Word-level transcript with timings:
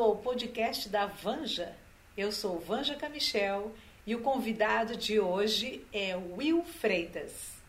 bem-vindo 0.00 0.02
ao 0.02 0.16
podcast 0.16 0.88
da 0.88 1.04
Vanja. 1.04 1.72
Eu 2.16 2.32
sou 2.32 2.58
Vanja 2.58 2.94
Camichel 2.94 3.72
e 4.06 4.14
o 4.14 4.20
convidado 4.20 4.96
de 4.96 5.20
hoje 5.20 5.84
é 5.92 6.16
Will 6.16 6.64
Freitas. 6.64 7.60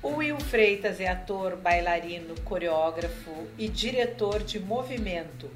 O 0.00 0.08
Will 0.16 0.38
Freitas 0.38 1.00
é 1.00 1.08
ator, 1.08 1.56
bailarino, 1.56 2.34
coreógrafo 2.42 3.46
e 3.58 3.68
diretor 3.68 4.42
de 4.42 4.60
movimento. 4.60 5.50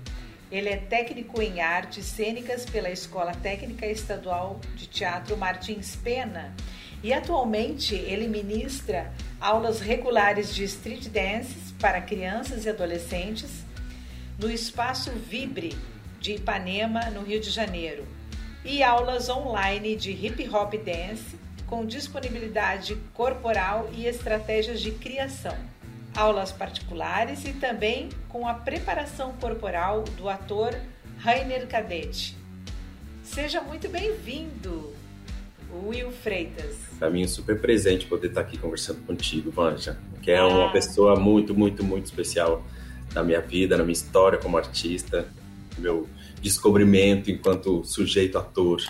Ele 0.50 0.68
é 0.68 0.76
técnico 0.76 1.40
em 1.40 1.60
artes 1.60 2.04
cênicas 2.04 2.66
pela 2.66 2.90
Escola 2.90 3.32
Técnica 3.32 3.86
Estadual 3.86 4.60
de 4.74 4.88
Teatro 4.88 5.36
Martins 5.36 5.96
Pena 5.96 6.54
e 7.02 7.12
atualmente 7.12 7.94
ele 7.94 8.28
ministra 8.28 9.12
aulas 9.40 9.80
regulares 9.80 10.54
de 10.54 10.64
street 10.64 11.08
dances 11.08 11.71
para 11.82 12.00
crianças 12.00 12.64
e 12.64 12.68
adolescentes 12.70 13.64
no 14.38 14.48
Espaço 14.48 15.11
Vibre 15.11 15.76
de 16.20 16.34
Ipanema, 16.36 17.11
no 17.11 17.22
Rio 17.22 17.40
de 17.40 17.50
Janeiro, 17.50 18.07
e 18.64 18.84
aulas 18.84 19.29
online 19.29 19.96
de 19.96 20.12
hip 20.12 20.48
hop 20.48 20.74
dance 20.74 21.36
com 21.66 21.84
disponibilidade 21.84 22.94
corporal 23.12 23.90
e 23.93 24.07
estratégias 24.07 24.80
de 24.80 24.93
criação. 24.93 25.57
Aulas 26.14 26.52
particulares 26.52 27.44
e 27.44 27.52
também 27.54 28.10
com 28.29 28.46
a 28.46 28.54
preparação 28.54 29.32
corporal 29.40 30.04
do 30.16 30.29
ator 30.29 30.79
Rainer 31.18 31.66
Cadete. 31.66 32.36
Seja 33.24 33.60
muito 33.60 33.88
bem-vindo! 33.88 35.02
Will 35.72 36.11
Freitas. 36.11 36.77
Para 36.98 37.11
mim 37.11 37.22
é 37.22 37.27
super 37.27 37.61
presente 37.61 38.06
poder 38.06 38.28
estar 38.28 38.42
aqui 38.42 38.58
conversando 38.58 39.05
contigo, 39.06 39.50
Vanja, 39.50 39.98
que 40.22 40.30
é 40.30 40.42
uma 40.42 40.70
pessoa 40.70 41.17
muito, 41.17 41.55
muito, 41.55 41.83
muito 41.83 42.06
especial 42.06 42.62
na 43.14 43.22
minha 43.22 43.41
vida, 43.41 43.77
na 43.77 43.83
minha 43.83 43.92
história 43.92 44.39
como 44.39 44.56
artista, 44.56 45.28
meu 45.78 46.08
descobrimento 46.41 47.30
enquanto 47.30 47.84
sujeito 47.84 48.38
ator. 48.38 48.83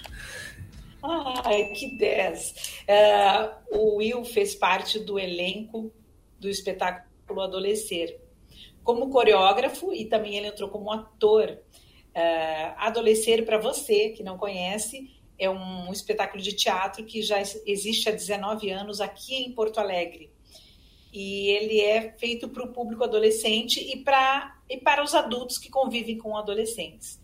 Ai, 1.03 1.65
que 1.75 1.97
10! 1.97 2.55
Uh, 2.89 3.78
o 3.78 3.97
Will 3.97 4.25
fez 4.25 4.55
parte 4.55 4.99
do 4.99 5.19
elenco 5.19 5.93
do 6.39 6.49
espetáculo 6.49 7.41
Adolescer. 7.41 8.21
Como 8.83 9.11
coreógrafo 9.11 9.93
e 9.93 10.05
também 10.06 10.37
ele 10.37 10.49
entrou 10.49 10.69
como 10.69 10.93
ator. 10.93 11.59
Uh, 12.15 12.75
Adolescer, 12.77 13.45
para 13.45 13.59
você 13.59 14.11
que 14.11 14.23
não 14.23 14.37
conhece, 14.37 15.11
é 15.38 15.50
um 15.50 15.92
espetáculo 15.92 16.42
de 16.42 16.52
teatro 16.52 17.05
que 17.05 17.22
já 17.22 17.41
existe 17.66 18.08
há 18.08 18.12
19 18.12 18.70
anos 18.70 19.00
aqui 19.00 19.34
em 19.34 19.52
Porto 19.52 19.78
Alegre. 19.78 20.30
E 21.12 21.50
ele 21.50 21.80
é 21.80 22.12
feito 22.19 22.48
para 22.48 22.64
o 22.64 22.72
público 22.72 23.05
adolescente 23.05 23.80
e, 23.80 23.98
pra, 23.98 24.56
e 24.69 24.78
para 24.78 25.03
os 25.03 25.14
adultos 25.14 25.58
que 25.58 25.69
convivem 25.69 26.16
com 26.16 26.36
adolescentes. 26.36 27.20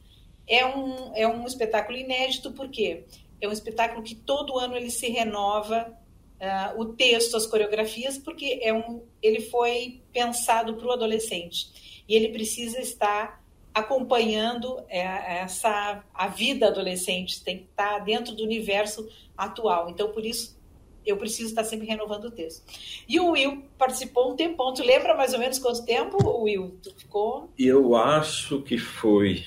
É 0.47 0.65
um, 0.67 1.15
é 1.15 1.27
um 1.27 1.47
espetáculo 1.47 1.97
inédito, 1.97 2.53
porque 2.53 3.05
é 3.41 3.49
um 3.49 3.53
espetáculo 3.53 4.03
que 4.03 4.15
todo 4.15 4.59
ano 4.59 4.77
ele 4.77 4.91
se 4.91 5.09
renova 5.09 5.97
uh, 6.41 6.81
o 6.81 6.87
texto, 6.95 7.37
as 7.37 7.47
coreografias, 7.47 8.19
porque 8.19 8.59
é 8.63 8.73
um, 8.73 9.03
ele 9.23 9.41
foi 9.41 10.03
pensado 10.13 10.75
para 10.75 10.87
o 10.87 10.93
adolescente. 10.93 12.03
E 12.09 12.15
ele 12.15 12.29
precisa 12.29 12.81
estar 12.81 13.43
acompanhando 13.75 14.81
é, 14.89 15.43
essa 15.43 16.03
a 16.13 16.29
vida 16.29 16.69
adolescente, 16.69 17.43
tem 17.43 17.59
que 17.59 17.65
estar 17.65 17.99
dentro 18.01 18.35
do 18.35 18.43
universo 18.43 19.09
atual. 19.37 19.91
Então, 19.91 20.11
por 20.11 20.25
isso, 20.25 20.59
eu 21.07 21.17
preciso 21.17 21.49
estar 21.49 21.65
sempre 21.65 21.87
renovando 21.87 22.27
o 22.27 22.31
texto. 22.31 22.63
E 23.09 23.19
o 23.19 23.31
Will 23.31 23.63
participou 23.79 24.33
um 24.33 24.37
tempão. 24.37 24.75
Tu 24.75 24.83
lembra 24.83 25.17
mais 25.17 25.33
ou 25.33 25.39
menos 25.39 25.59
quanto 25.59 25.85
tempo, 25.85 26.19
Will? 26.43 26.77
Tu 26.83 26.93
ficou? 26.97 27.51
Eu 27.59 27.97
acho 27.97 28.61
que 28.63 28.77
foi 28.77 29.45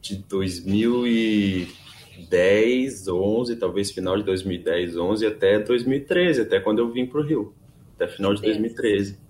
de 0.00 0.16
2010, 0.16 3.08
11, 3.08 3.56
talvez 3.56 3.92
final 3.92 4.16
de 4.16 4.24
2010, 4.24 4.96
11 4.96 5.26
até 5.26 5.58
2013, 5.58 6.40
até 6.42 6.60
quando 6.60 6.80
eu 6.80 6.90
vim 6.90 7.06
para 7.06 7.20
o 7.20 7.22
Rio, 7.22 7.54
até 7.94 8.08
final 8.08 8.34
de 8.34 8.42
2013. 8.42 9.29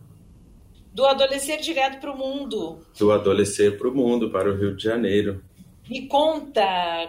Do 0.92 1.06
adolescer 1.06 1.60
direto 1.60 2.00
para 2.00 2.12
o 2.12 2.16
mundo. 2.16 2.84
Do 2.98 3.12
adolescer 3.12 3.78
para 3.78 3.88
o 3.88 3.94
mundo, 3.94 4.30
para 4.30 4.50
o 4.50 4.56
Rio 4.56 4.76
de 4.76 4.82
Janeiro. 4.82 5.42
Me 5.88 6.06
conta 6.06 6.62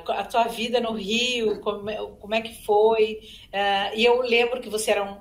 a 0.08 0.24
tua 0.24 0.46
vida 0.46 0.80
no 0.80 0.94
Rio, 0.94 1.59
como, 1.62 1.90
é, 1.90 1.97
como 2.20 2.36
é 2.36 2.41
que 2.41 2.64
foi. 2.64 3.20
Uh, 3.47 3.96
e 3.96 4.06
eu 4.06 4.22
lembro 4.22 4.59
que 4.59 4.70
você 4.70 4.91
era 4.91 5.03
um 5.03 5.18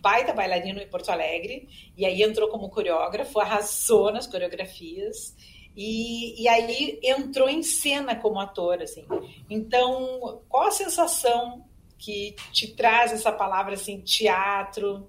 baita 0.00 0.32
bailarino 0.32 0.80
em 0.80 0.86
Porto 0.86 1.08
Alegre, 1.08 1.66
e 1.96 2.04
aí 2.04 2.22
entrou 2.22 2.48
como 2.48 2.68
coreógrafo, 2.68 3.40
arrasou 3.40 4.12
nas 4.12 4.26
coreografias. 4.26 5.34
E, 5.76 6.42
e 6.42 6.46
aí 6.46 7.00
entrou 7.02 7.48
em 7.48 7.62
cena 7.62 8.14
como 8.14 8.38
ator, 8.38 8.82
assim. 8.82 9.04
Então, 9.48 10.42
qual 10.48 10.68
a 10.68 10.70
sensação 10.70 11.64
que 11.98 12.36
te 12.52 12.74
traz 12.74 13.12
essa 13.12 13.32
palavra, 13.32 13.74
assim, 13.74 14.00
teatro, 14.00 15.08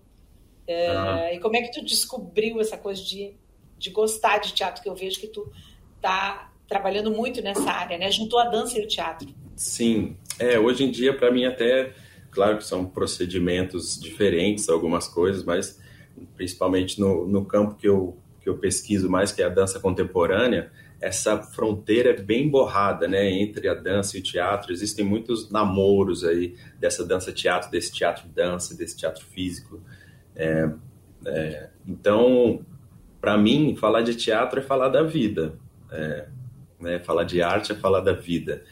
uhum. 0.67 1.35
E 1.35 1.39
como 1.39 1.55
é 1.55 1.61
que 1.61 1.71
tu 1.71 1.83
descobriu 1.83 2.59
essa 2.59 2.77
coisa 2.77 3.01
de, 3.01 3.33
de 3.77 3.89
gostar 3.89 4.39
de 4.39 4.53
teatro? 4.53 4.81
Que 4.81 4.89
eu 4.89 4.95
vejo 4.95 5.19
que 5.19 5.27
tu 5.27 5.51
tá 6.01 6.51
trabalhando 6.67 7.11
muito 7.11 7.41
nessa 7.41 7.69
área, 7.71 7.97
né? 7.97 8.11
Juntou 8.11 8.39
a 8.39 8.45
dança 8.45 8.79
e 8.79 8.83
o 8.83 8.87
teatro. 8.87 9.27
Sim. 9.55 10.17
É, 10.39 10.59
hoje 10.59 10.83
em 10.83 10.91
dia, 10.91 11.15
para 11.15 11.31
mim, 11.31 11.45
até, 11.45 11.93
claro 12.31 12.57
que 12.57 12.63
são 12.63 12.85
procedimentos 12.85 13.99
diferentes, 13.99 14.67
algumas 14.67 15.07
coisas, 15.07 15.43
mas 15.43 15.79
principalmente 16.35 16.99
no, 16.99 17.27
no 17.27 17.45
campo 17.45 17.75
que 17.75 17.87
eu, 17.87 18.17
que 18.41 18.49
eu 18.49 18.57
pesquiso 18.57 19.09
mais, 19.09 19.31
que 19.31 19.41
é 19.41 19.45
a 19.45 19.49
dança 19.49 19.79
contemporânea, 19.79 20.71
essa 21.01 21.41
fronteira 21.43 22.11
é 22.11 22.21
bem 22.21 22.49
borrada, 22.49 23.07
né, 23.07 23.29
entre 23.29 23.67
a 23.67 23.73
dança 23.73 24.17
e 24.17 24.19
o 24.19 24.23
teatro. 24.23 24.71
Existem 24.71 25.05
muitos 25.05 25.51
namoros 25.51 26.23
aí 26.23 26.55
dessa 26.79 27.05
dança-teatro, 27.05 27.69
desse 27.69 27.91
teatro-dança, 27.93 28.75
desse 28.75 28.97
teatro 28.97 29.23
físico. 29.25 29.81
É, 30.35 30.69
é, 31.25 31.69
então, 31.87 32.65
para 33.21 33.37
mim, 33.37 33.75
falar 33.75 34.01
de 34.01 34.15
teatro 34.15 34.59
é 34.59 34.63
falar 34.63 34.89
da 34.89 35.03
vida. 35.03 35.53
É, 35.91 36.27
né? 36.79 36.99
Falar 36.99 37.23
de 37.23 37.41
arte 37.41 37.71
é 37.71 37.75
falar 37.75 38.01
da 38.01 38.13
vida. 38.13 38.63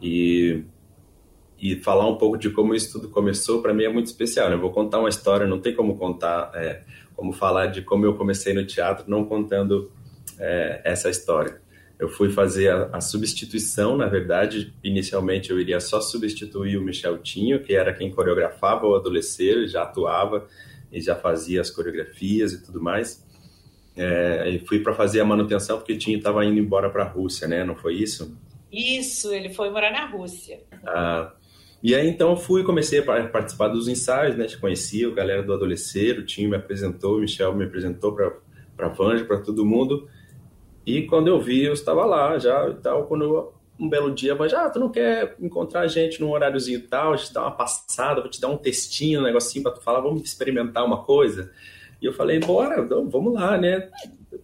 E, 0.00 0.64
e 1.60 1.76
falar 1.76 2.08
um 2.08 2.16
pouco 2.16 2.36
de 2.36 2.50
como 2.50 2.74
isso 2.74 2.92
tudo 2.92 3.08
começou, 3.08 3.60
para 3.60 3.74
mim 3.74 3.84
é 3.84 3.88
muito 3.88 4.06
especial. 4.06 4.48
Né? 4.48 4.54
Eu 4.54 4.60
vou 4.60 4.72
contar 4.72 4.98
uma 4.98 5.08
história, 5.08 5.46
não 5.46 5.60
tem 5.60 5.74
como 5.74 5.96
contar, 5.96 6.50
é, 6.54 6.82
como 7.14 7.32
falar 7.32 7.66
de 7.66 7.82
como 7.82 8.06
eu 8.06 8.14
comecei 8.14 8.54
no 8.54 8.66
teatro, 8.66 9.04
não 9.08 9.24
contando 9.24 9.90
é, 10.38 10.80
essa 10.84 11.10
história. 11.10 11.60
Eu 11.98 12.08
fui 12.08 12.30
fazer 12.30 12.70
a, 12.70 12.88
a, 12.94 13.00
substituição, 13.00 13.94
na 13.94 14.06
verdade, 14.06 14.72
inicialmente 14.82 15.50
eu 15.50 15.60
iria 15.60 15.78
só 15.80 16.00
substituir 16.00 16.78
o 16.78 16.82
Michel 16.82 17.18
Tinho, 17.18 17.62
que 17.62 17.74
era 17.74 17.92
quem 17.92 18.10
coreografava 18.10 18.86
o 18.86 18.94
adolescente, 18.96 19.68
já 19.68 19.82
atuava, 19.82 20.48
e 20.92 21.00
já 21.00 21.14
fazia 21.14 21.60
as 21.60 21.70
coreografias 21.70 22.52
e 22.52 22.64
tudo 22.64 22.80
mais. 22.80 23.24
É, 23.96 24.48
e 24.48 24.58
fui 24.60 24.80
para 24.80 24.94
fazer 24.94 25.20
a 25.20 25.24
manutenção 25.24 25.78
porque 25.78 25.92
o 25.92 25.98
Tinho 25.98 26.18
estava 26.18 26.44
indo 26.44 26.58
embora 26.58 26.88
para 26.90 27.04
a 27.04 27.08
Rússia, 27.08 27.46
né? 27.46 27.64
Não 27.64 27.74
foi 27.74 27.94
isso? 27.94 28.36
Isso, 28.72 29.32
ele 29.32 29.52
foi 29.52 29.70
morar 29.70 29.90
na 29.90 30.06
Rússia. 30.06 30.60
Ah, 30.86 31.32
e 31.82 31.94
aí 31.94 32.08
então 32.08 32.36
fui, 32.36 32.62
comecei 32.62 33.00
a 33.00 33.28
participar 33.28 33.68
dos 33.68 33.88
ensaios, 33.88 34.36
né? 34.36 34.46
Te 34.46 34.58
conhecia, 34.58 35.08
a 35.08 35.12
galera 35.12 35.42
do 35.42 35.52
Adolescer, 35.52 36.18
o 36.18 36.24
Tinho 36.24 36.50
me 36.50 36.56
apresentou, 36.56 37.16
o 37.16 37.20
Michel 37.20 37.54
me 37.54 37.64
apresentou 37.64 38.14
para 38.14 38.32
para 38.80 38.88
Vanja, 38.88 39.24
para 39.24 39.38
todo 39.38 39.66
mundo. 39.66 40.08
E 40.86 41.02
quando 41.02 41.28
eu 41.28 41.38
vi, 41.38 41.64
eu 41.64 41.74
estava 41.74 42.06
lá 42.06 42.38
já 42.38 42.68
e 42.70 42.74
tal. 42.74 43.06
Quando 43.06 43.24
eu 43.24 43.54
um 43.80 43.88
belo 43.88 44.14
dia, 44.14 44.34
mas 44.34 44.52
ah, 44.52 44.68
tu 44.68 44.78
não 44.78 44.90
quer 44.90 45.36
encontrar 45.40 45.80
a 45.80 45.86
gente 45.88 46.20
num 46.20 46.30
horáriozinho 46.30 46.86
tal, 46.86 47.14
a 47.14 47.16
gente 47.16 47.32
dá 47.32 47.40
uma 47.40 47.50
passada, 47.50 48.20
vou 48.20 48.30
te 48.30 48.38
dar 48.38 48.48
um 48.48 48.56
textinho, 48.56 49.20
um 49.20 49.22
negocinho 49.22 49.62
para 49.62 49.72
tu 49.72 49.80
falar, 49.80 50.00
vamos 50.00 50.22
experimentar 50.22 50.84
uma 50.84 51.02
coisa. 51.02 51.50
E 52.00 52.04
eu 52.04 52.12
falei, 52.12 52.38
bora, 52.38 52.86
vamos 52.86 53.32
lá, 53.32 53.56
né? 53.56 53.88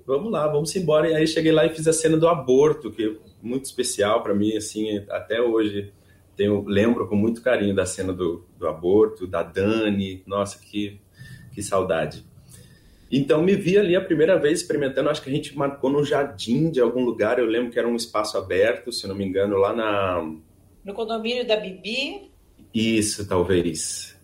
Vamos 0.07 0.33
lá, 0.33 0.47
vamos 0.47 0.75
embora. 0.75 1.11
E 1.11 1.15
aí 1.15 1.27
cheguei 1.27 1.53
lá 1.53 1.67
e 1.67 1.71
fiz 1.71 1.87
a 1.87 1.93
cena 1.93 2.17
do 2.17 2.29
aborto, 2.29 2.91
que 2.91 3.05
é 3.05 3.15
muito 3.43 3.67
especial 3.67 4.23
para 4.23 4.35
mim, 4.35 4.57
assim, 4.57 5.05
até 5.11 5.41
hoje 5.41 5.93
tenho, 6.35 6.65
lembro 6.67 7.07
com 7.07 7.17
muito 7.17 7.43
carinho 7.43 7.75
da 7.75 7.87
cena 7.87 8.13
do, 8.13 8.47
do 8.59 8.69
aborto, 8.69 9.27
da 9.27 9.43
Dani, 9.43 10.23
nossa, 10.27 10.59
que, 10.59 11.01
que 11.53 11.63
saudade. 11.63 12.25
Então 13.11 13.43
me 13.43 13.55
vi 13.55 13.79
ali 13.79 13.95
a 13.95 14.01
primeira 14.01 14.39
vez 14.39 14.61
experimentando, 14.61 15.09
acho 15.09 15.23
que 15.23 15.31
a 15.31 15.33
gente 15.33 15.57
marcou 15.57 15.91
no 15.91 16.05
jardim 16.05 16.71
de 16.71 16.81
algum 16.81 17.05
lugar, 17.05 17.39
eu 17.39 17.47
lembro 17.47 17.71
que 17.71 17.79
era 17.79 17.87
um 17.87 17.95
espaço 17.95 18.37
aberto, 18.37 18.93
se 18.93 19.07
não 19.07 19.15
me 19.15 19.25
engano, 19.25 19.57
lá 19.57 19.73
na... 19.73 20.35
No 20.85 20.93
condomínio 20.93 21.47
da 21.47 21.57
Bibi? 21.57 22.31
Isso, 22.75 23.27
talvez. 23.29 24.17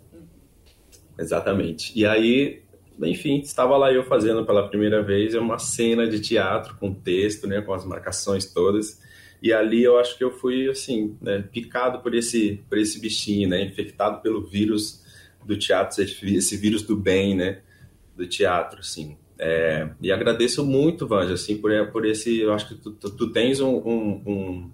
Exatamente. 1.19 1.93
E 1.99 2.05
aí, 2.05 2.62
enfim, 3.00 3.38
estava 3.38 3.76
lá 3.76 3.93
eu 3.93 4.05
fazendo 4.05 4.44
pela 4.44 4.69
primeira 4.69 5.02
vez 5.02 5.35
uma 5.35 5.58
cena 5.58 6.06
de 6.06 6.20
teatro 6.20 6.76
com 6.76 6.93
texto, 6.93 7.46
né, 7.46 7.61
com 7.61 7.73
as 7.73 7.85
marcações 7.85 8.52
todas. 8.52 9.00
E 9.40 9.52
ali 9.52 9.82
eu 9.82 9.99
acho 9.99 10.17
que 10.19 10.25
eu 10.25 10.31
fui, 10.31 10.69
assim, 10.69 11.17
né, 11.20 11.44
picado 11.52 12.00
por 12.00 12.14
esse, 12.14 12.62
por 12.69 12.78
esse 12.78 13.00
bichinho, 13.00 13.49
né, 13.49 13.62
infectado 13.62 14.20
pelo 14.20 14.43
vírus 14.43 15.02
do 15.44 15.56
teatro, 15.56 16.02
esse 16.02 16.56
vírus 16.56 16.82
do 16.82 16.96
bem, 16.96 17.37
né, 17.37 17.61
do 18.23 18.29
teatro, 18.29 18.81
assim. 18.81 19.17
É, 19.39 19.89
e 20.01 20.13
agradeço 20.13 20.65
muito, 20.65 21.07
Vanja, 21.07 21.35
assim, 21.35 21.57
por, 21.57 21.73
por 21.91 22.07
esse, 22.07 22.41
eu 22.41 22.53
acho 22.53 22.69
que 22.69 22.75
tu, 22.77 22.93
tu, 22.93 23.11
tu 23.11 23.33
tens 23.33 23.61
um, 23.61 23.75
um, 23.75 24.71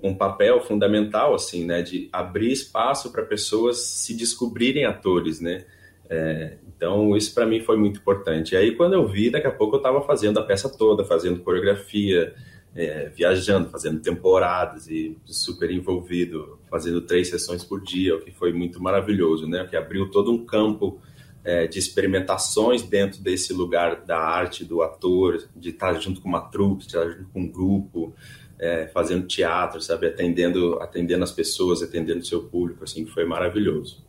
um, 0.00 0.14
papel 0.14 0.60
fundamental, 0.60 1.34
assim, 1.34 1.64
né, 1.64 1.82
de 1.82 2.08
abrir 2.12 2.52
espaço 2.52 3.10
para 3.10 3.24
pessoas 3.24 3.78
se 3.78 4.16
descobrirem 4.16 4.84
atores, 4.84 5.40
né, 5.40 5.64
é, 6.08 6.56
então 6.68 7.16
isso 7.16 7.34
para 7.34 7.46
mim 7.46 7.60
foi 7.60 7.76
muito 7.76 7.98
importante. 7.98 8.54
E 8.54 8.56
aí 8.56 8.76
quando 8.76 8.92
eu 8.92 9.08
vi, 9.08 9.28
daqui 9.28 9.48
a 9.48 9.50
pouco 9.50 9.74
eu 9.74 9.80
estava 9.80 10.00
fazendo 10.02 10.38
a 10.38 10.42
peça 10.44 10.68
toda, 10.68 11.04
fazendo 11.04 11.40
coreografia, 11.40 12.32
é, 12.76 13.08
viajando, 13.08 13.70
fazendo 13.70 14.00
temporadas 14.00 14.86
e 14.88 15.18
super 15.24 15.68
envolvido, 15.68 16.60
fazendo 16.70 17.00
três 17.00 17.28
sessões 17.28 17.64
por 17.64 17.82
dia, 17.82 18.14
o 18.14 18.20
que 18.20 18.30
foi 18.30 18.52
muito 18.52 18.80
maravilhoso, 18.80 19.48
né, 19.48 19.66
que 19.68 19.74
abriu 19.74 20.08
todo 20.12 20.30
um 20.30 20.46
campo 20.46 21.00
é, 21.46 21.68
de 21.68 21.78
experimentações 21.78 22.82
dentro 22.82 23.22
desse 23.22 23.52
lugar 23.52 24.04
da 24.04 24.18
arte, 24.18 24.64
do 24.64 24.82
ator, 24.82 25.48
de 25.54 25.68
estar 25.68 25.94
junto 26.00 26.20
com 26.20 26.28
uma 26.28 26.40
trupe, 26.40 26.80
de 26.80 26.86
estar 26.88 27.08
junto 27.08 27.30
com 27.30 27.40
um 27.42 27.48
grupo, 27.48 28.12
é, 28.58 28.88
fazendo 28.88 29.28
teatro, 29.28 29.80
sabe, 29.80 30.08
atendendo, 30.08 30.76
atendendo 30.82 31.22
as 31.22 31.30
pessoas, 31.30 31.84
atendendo 31.84 32.18
o 32.18 32.24
seu 32.24 32.42
público, 32.42 32.82
assim, 32.82 33.06
foi 33.06 33.24
maravilhoso. 33.24 34.04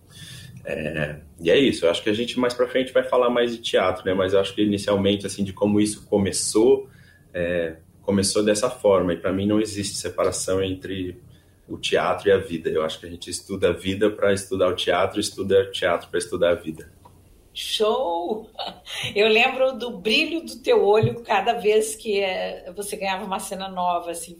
É, 0.66 1.20
e 1.40 1.52
é 1.52 1.60
isso, 1.60 1.86
eu 1.86 1.92
acho 1.92 2.02
que 2.02 2.10
a 2.10 2.14
gente 2.14 2.40
mais 2.40 2.56
para 2.56 2.68
frente 2.68 2.92
vai 2.92 3.04
falar 3.04 3.30
mais 3.30 3.52
de 3.52 3.60
teatro, 3.62 4.04
né, 4.04 4.16
mas 4.16 4.34
eu 4.34 4.40
acho 4.40 4.56
que 4.56 4.64
inicialmente, 4.64 5.28
assim, 5.28 5.44
de 5.44 5.54
como 5.54 5.80
isso 5.80 6.08
começou, 6.08 6.90
é, 7.32 7.76
começou 8.02 8.44
dessa 8.44 8.68
forma, 8.68 9.14
e 9.14 9.18
para 9.18 9.32
mim 9.32 9.46
não 9.46 9.62
existe 9.62 9.96
separação 9.96 10.64
entre 10.64 11.22
o 11.68 11.78
teatro 11.78 12.30
e 12.30 12.32
a 12.32 12.38
vida, 12.40 12.68
eu 12.68 12.82
acho 12.82 13.00
que 13.00 13.06
a 13.06 13.10
gente 13.10 13.30
estuda 13.30 13.70
a 13.70 13.74
vida 13.74 14.10
para 14.10 14.34
estudar 14.34 14.70
o 14.70 14.76
teatro, 14.76 15.20
estuda 15.20 15.62
o 15.62 15.72
teatro 15.72 16.10
para 16.10 16.18
estudar 16.18 16.52
a 16.52 16.56
vida. 16.56 16.97
Show! 17.60 18.48
Eu 19.16 19.28
lembro 19.28 19.76
do 19.76 19.98
brilho 19.98 20.46
do 20.46 20.60
teu 20.60 20.86
olho 20.86 21.24
cada 21.24 21.54
vez 21.54 21.96
que 21.96 22.20
eh, 22.20 22.72
você 22.76 22.96
ganhava 22.96 23.26
uma 23.26 23.40
cena 23.40 23.68
nova, 23.68 24.12
assim, 24.12 24.38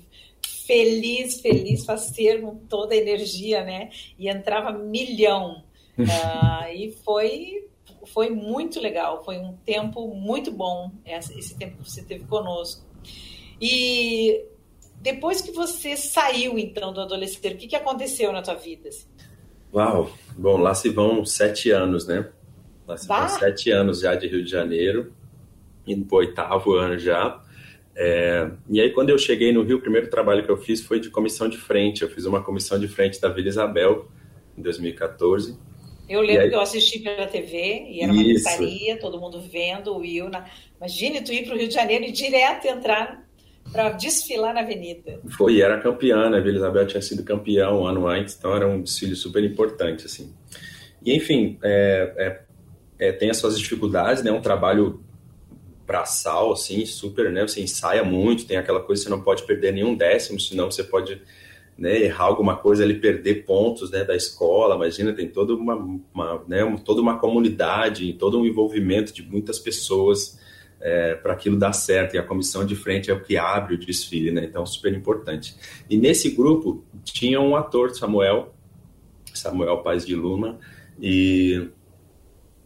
feliz, 0.68 1.42
feliz, 1.42 1.84
faceiro, 1.84 2.44
com 2.44 2.56
toda 2.68 2.94
a 2.94 2.98
energia, 2.98 3.64
né? 3.64 3.90
E 4.20 4.30
entrava 4.30 4.72
milhão. 4.72 5.64
uh, 5.98 6.70
e 6.72 6.92
foi, 7.04 7.68
foi 8.06 8.30
muito 8.30 8.80
legal, 8.80 9.26
foi 9.26 9.40
um 9.40 9.54
tempo 9.66 10.14
muito 10.14 10.52
bom, 10.52 10.92
esse 11.04 11.58
tempo 11.58 11.82
que 11.82 11.90
você 11.90 12.04
teve 12.04 12.26
conosco. 12.26 12.86
E 13.60 14.46
depois 15.02 15.42
que 15.42 15.52
você 15.52 15.98
saiu, 15.98 16.60
então, 16.60 16.94
do 16.94 17.02
adolescente, 17.02 17.56
o 17.56 17.58
que, 17.58 17.68
que 17.68 17.76
aconteceu 17.76 18.32
na 18.32 18.44
tua 18.44 18.54
vida? 18.54 18.90
Assim? 18.90 19.08
Uau! 19.74 20.12
Bom, 20.38 20.58
lá 20.58 20.76
se 20.76 20.90
vão 20.90 21.26
sete 21.26 21.72
anos, 21.72 22.06
né? 22.06 22.32
Nós 22.88 23.06
temos 23.06 23.34
sete 23.34 23.70
anos 23.70 24.00
já 24.00 24.16
de 24.16 24.28
Rio 24.28 24.44
de 24.44 24.50
Janeiro, 24.50 25.12
indo 25.86 26.06
para 26.06 26.16
o 26.16 26.20
oitavo 26.20 26.74
ano 26.74 26.98
já. 26.98 27.44
É, 27.96 28.50
e 28.70 28.80
aí, 28.80 28.92
quando 28.92 29.10
eu 29.10 29.18
cheguei 29.18 29.52
no 29.52 29.64
Rio, 29.64 29.78
o 29.78 29.82
primeiro 29.82 30.10
trabalho 30.10 30.44
que 30.44 30.52
eu 30.52 30.58
fiz 30.58 30.82
foi 30.82 31.00
de 31.00 31.10
comissão 31.10 31.50
de 31.50 31.58
frente. 31.58 32.04
Eu 32.04 32.10
fiz 32.10 32.26
uma 32.26 32.44
comissão 32.44 32.80
de 32.80 32.88
frente 32.88 33.20
da 33.20 33.28
Vila 33.28 33.50
Isabel, 33.50 34.08
em 34.58 34.62
2014. 34.62 35.58
Eu 36.08 36.22
lembro 36.22 36.44
aí... 36.44 36.50
que 36.50 36.56
eu 36.56 36.62
assisti 36.62 37.00
pela 37.00 37.28
TV 37.28 37.88
e 37.90 38.02
era 38.02 38.14
uma 38.14 38.24
gritaria, 38.24 38.98
todo 38.98 39.20
mundo 39.20 39.42
vendo 39.42 39.92
o 39.92 39.98
Will. 39.98 40.30
Na... 40.30 40.46
Imagine 40.78 41.22
tu 41.22 41.34
ir 41.34 41.46
para 41.46 41.56
o 41.56 41.58
Rio 41.58 41.68
de 41.68 41.74
Janeiro 41.74 42.06
e 42.06 42.12
direto 42.12 42.66
entrar 42.68 43.28
para 43.72 43.90
desfilar 43.90 44.54
na 44.54 44.62
avenida. 44.62 45.20
Foi, 45.36 45.60
era 45.60 45.80
campeã, 45.80 46.30
né? 46.30 46.38
A 46.38 46.42
Vila 46.42 46.58
Isabel 46.58 46.88
tinha 46.88 47.02
sido 47.02 47.24
campeã 47.24 47.72
um 47.72 47.86
ano 47.86 48.08
antes, 48.08 48.38
então 48.38 48.56
era 48.56 48.68
um 48.68 48.82
desfile 48.82 49.16
super 49.16 49.44
importante, 49.44 50.06
assim. 50.06 50.34
E, 51.04 51.16
enfim, 51.16 51.58
é, 51.62 52.14
é, 52.18 52.42
é, 53.00 53.12
tem 53.12 53.30
as 53.30 53.38
suas 53.38 53.58
dificuldades, 53.58 54.24
né? 54.24 54.32
Um 54.32 54.42
trabalho 54.42 55.02
braçal, 55.86 56.52
assim, 56.52 56.86
super, 56.86 57.32
né? 57.32 57.48
Você 57.48 57.62
ensaia 57.62 58.04
muito, 58.04 58.46
tem 58.46 58.58
aquela 58.58 58.82
coisa 58.82 59.04
você 59.04 59.10
não 59.10 59.22
pode 59.22 59.44
perder 59.44 59.72
nenhum 59.72 59.96
décimo, 59.96 60.40
senão 60.40 60.70
você 60.70 60.84
pode 60.84 61.22
né, 61.78 62.02
errar 62.02 62.26
alguma 62.26 62.56
coisa 62.58 62.84
ali, 62.84 62.96
perder 62.96 63.46
pontos 63.46 63.92
né, 63.92 64.04
da 64.04 64.16
escola. 64.16 64.76
Imagina, 64.76 65.14
tem 65.14 65.30
toda 65.30 65.54
uma, 65.54 65.76
uma 66.14 66.44
né, 66.48 66.60
toda 66.84 67.02
uma 67.02 67.20
comunidade, 67.20 68.14
todo 68.14 68.40
um 68.40 68.46
envolvimento 68.46 69.14
de 69.14 69.22
muitas 69.22 69.60
pessoas 69.60 70.40
é, 70.82 71.16
para 71.16 71.34
aquilo 71.34 71.56
dar 71.56 71.74
certo. 71.74 72.16
E 72.16 72.18
a 72.18 72.24
comissão 72.24 72.66
de 72.66 72.76
frente 72.76 73.12
é 73.12 73.14
o 73.14 73.22
que 73.22 73.38
abre 73.38 73.76
o 73.76 73.78
desfile, 73.78 74.32
né? 74.32 74.44
Então, 74.44 74.66
super 74.66 74.94
importante. 74.94 75.56
E 75.90 75.98
nesse 75.98 76.32
grupo 76.32 76.84
tinha 77.04 77.40
um 77.40 77.56
ator, 77.56 77.92
Samuel, 77.92 78.54
Samuel 79.34 79.78
Paz 79.78 80.06
de 80.06 80.16
Luma, 80.16 80.60
e 81.00 81.70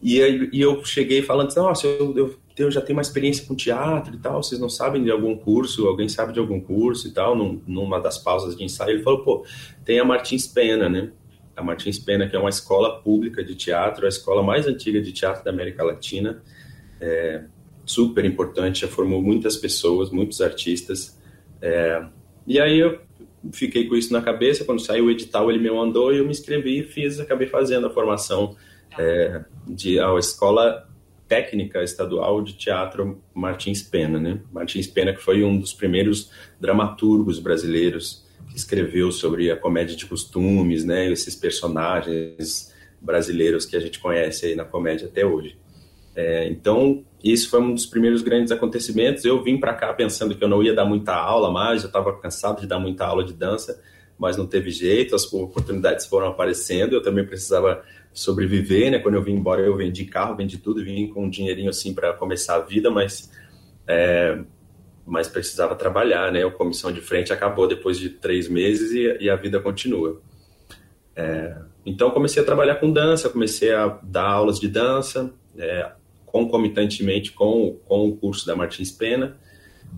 e, 0.01 0.49
e 0.51 0.61
eu 0.61 0.83
cheguei 0.83 1.21
falando, 1.21 1.47
assim, 1.47 1.59
nossa, 1.59 1.85
eu, 1.85 2.17
eu, 2.17 2.35
eu, 2.57 2.71
já 2.71 2.81
tenho 2.81 2.97
uma 2.97 3.03
experiência 3.03 3.45
com 3.45 3.55
teatro 3.55 4.15
e 4.15 4.17
tal, 4.17 4.41
vocês 4.41 4.59
não 4.59 4.69
sabem 4.69 5.03
de 5.03 5.11
algum 5.11 5.37
curso, 5.37 5.87
alguém 5.87 6.09
sabe 6.09 6.33
de 6.33 6.39
algum 6.39 6.59
curso 6.59 7.07
e 7.07 7.11
tal, 7.11 7.35
num, 7.35 7.61
numa 7.67 7.99
das 7.99 8.17
pausas 8.17 8.55
de 8.55 8.63
ensaio, 8.63 8.95
ele 8.95 9.03
falou, 9.03 9.23
pô, 9.23 9.45
tem 9.85 9.99
a 9.99 10.05
Martins 10.05 10.47
Pena, 10.47 10.89
né? 10.89 11.11
A 11.55 11.63
Martins 11.63 11.99
Pena, 11.99 12.27
que 12.27 12.35
é 12.35 12.39
uma 12.39 12.49
escola 12.49 12.99
pública 13.01 13.43
de 13.43 13.53
teatro, 13.55 14.05
a 14.05 14.09
escola 14.09 14.41
mais 14.41 14.65
antiga 14.65 14.99
de 14.99 15.11
teatro 15.11 15.43
da 15.43 15.51
América 15.51 15.83
Latina, 15.83 16.41
é, 16.99 17.43
super 17.85 18.25
importante, 18.25 18.81
já 18.81 18.87
formou 18.87 19.21
muitas 19.21 19.55
pessoas, 19.55 20.09
muitos 20.09 20.41
artistas, 20.41 21.19
é, 21.61 22.03
e 22.47 22.59
aí 22.59 22.79
eu 22.79 22.99
fiquei 23.53 23.87
com 23.87 23.95
isso 23.95 24.11
na 24.11 24.21
cabeça, 24.21 24.65
quando 24.65 24.79
saiu 24.81 25.05
o 25.05 25.11
edital 25.11 25.49
ele 25.49 25.59
me 25.59 25.69
mandou 25.69 26.11
e 26.13 26.17
eu 26.17 26.25
me 26.25 26.31
inscrevi 26.31 26.79
e 26.79 26.83
fiz, 26.83 27.19
acabei 27.19 27.47
fazendo 27.47 27.85
a 27.85 27.89
formação 27.89 28.55
é, 28.97 29.43
de 29.67 29.99
a 29.99 30.17
escola 30.17 30.87
técnica 31.27 31.81
estadual 31.81 32.41
de 32.41 32.53
teatro 32.53 33.21
Martins 33.33 33.81
Pena, 33.81 34.19
né? 34.19 34.41
Martins 34.51 34.87
Pena 34.87 35.13
que 35.13 35.21
foi 35.21 35.43
um 35.43 35.57
dos 35.57 35.73
primeiros 35.73 36.29
dramaturgos 36.59 37.39
brasileiros 37.39 38.25
que 38.49 38.57
escreveu 38.57 39.11
sobre 39.11 39.49
a 39.49 39.55
comédia 39.55 39.95
de 39.95 40.05
costumes, 40.05 40.83
né? 40.83 41.09
Esses 41.09 41.35
personagens 41.35 42.73
brasileiros 42.99 43.65
que 43.65 43.77
a 43.77 43.79
gente 43.79 43.99
conhece 43.99 44.47
aí 44.47 44.55
na 44.55 44.65
comédia 44.65 45.07
até 45.07 45.25
hoje. 45.25 45.57
É, 46.13 46.49
então, 46.49 47.03
isso 47.23 47.49
foi 47.49 47.61
um 47.61 47.73
dos 47.73 47.85
primeiros 47.85 48.21
grandes 48.21 48.51
acontecimentos. 48.51 49.23
Eu 49.23 49.41
vim 49.41 49.57
para 49.57 49.73
cá 49.73 49.93
pensando 49.93 50.35
que 50.35 50.43
eu 50.43 50.49
não 50.49 50.61
ia 50.61 50.73
dar 50.73 50.85
muita 50.85 51.15
aula 51.15 51.49
mais, 51.49 51.83
eu 51.83 51.87
estava 51.87 52.17
cansado 52.19 52.59
de 52.61 52.67
dar 52.67 52.79
muita 52.79 53.05
aula 53.05 53.23
de 53.23 53.33
dança, 53.33 53.81
mas 54.17 54.37
não 54.37 54.45
teve 54.45 54.69
jeito, 54.69 55.15
as 55.15 55.31
oportunidades 55.31 56.05
foram 56.05 56.27
aparecendo, 56.27 56.93
eu 56.93 57.01
também 57.01 57.25
precisava 57.25 57.83
sobreviver, 58.13 58.91
né? 58.91 58.99
Quando 58.99 59.15
eu 59.15 59.23
vim 59.23 59.33
embora, 59.33 59.61
eu 59.61 59.75
vendi 59.75 60.05
carro, 60.05 60.35
vendi 60.35 60.57
tudo, 60.57 60.83
vim 60.83 61.07
com 61.07 61.25
um 61.25 61.29
dinheirinho 61.29 61.69
assim 61.69 61.93
para 61.93 62.13
começar 62.13 62.55
a 62.55 62.59
vida, 62.59 62.89
mas 62.89 63.31
é, 63.87 64.39
mas 65.05 65.27
precisava 65.27 65.75
trabalhar, 65.75 66.31
né? 66.31 66.45
A 66.45 66.51
comissão 66.51 66.91
de 66.91 67.01
frente 67.01 67.33
acabou 67.33 67.67
depois 67.67 67.97
de 67.97 68.09
três 68.09 68.47
meses 68.47 68.91
e, 68.91 69.25
e 69.25 69.29
a 69.29 69.35
vida 69.35 69.59
continua. 69.59 70.21
É, 71.15 71.57
então 71.85 72.11
comecei 72.11 72.41
a 72.41 72.45
trabalhar 72.45 72.75
com 72.75 72.91
dança, 72.91 73.29
comecei 73.29 73.73
a 73.73 73.99
dar 74.03 74.29
aulas 74.29 74.59
de 74.59 74.67
dança, 74.67 75.33
é, 75.57 75.91
concomitantemente 76.25 77.31
com, 77.31 77.77
com 77.85 78.07
o 78.07 78.15
curso 78.15 78.45
da 78.45 78.55
Martins 78.55 78.91
Pena 78.91 79.37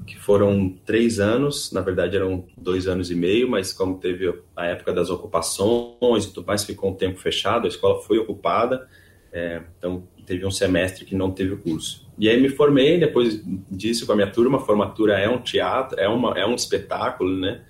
que 0.05 0.17
foram 0.17 0.69
três 0.85 1.19
anos, 1.19 1.71
na 1.71 1.81
verdade 1.81 2.15
eram 2.15 2.45
dois 2.57 2.88
anos 2.88 3.09
e 3.09 3.15
meio, 3.15 3.50
mas 3.50 3.71
como 3.71 3.97
teve 3.97 4.33
a 4.55 4.65
época 4.65 4.93
das 4.93 5.09
ocupações 5.09 6.25
e 6.25 6.33
tudo 6.33 6.45
mais, 6.45 6.63
ficou 6.63 6.91
um 6.91 6.95
tempo 6.95 7.19
fechado, 7.19 7.65
a 7.65 7.67
escola 7.67 8.01
foi 8.01 8.17
ocupada, 8.17 8.88
é, 9.31 9.62
então 9.77 10.03
teve 10.25 10.45
um 10.45 10.51
semestre 10.51 11.05
que 11.05 11.15
não 11.15 11.31
teve 11.31 11.53
o 11.53 11.57
curso. 11.57 12.07
E 12.17 12.29
aí 12.29 12.39
me 12.39 12.50
formei, 12.50 13.00
depois 13.00 13.41
disso 13.69 14.05
com 14.05 14.12
a 14.12 14.15
minha 14.15 14.31
turma, 14.31 14.59
formatura 14.59 15.17
é 15.17 15.29
um 15.29 15.39
teatro, 15.39 16.00
é, 16.00 16.07
uma, 16.07 16.38
é 16.38 16.45
um 16.45 16.55
espetáculo, 16.55 17.39
né? 17.39 17.62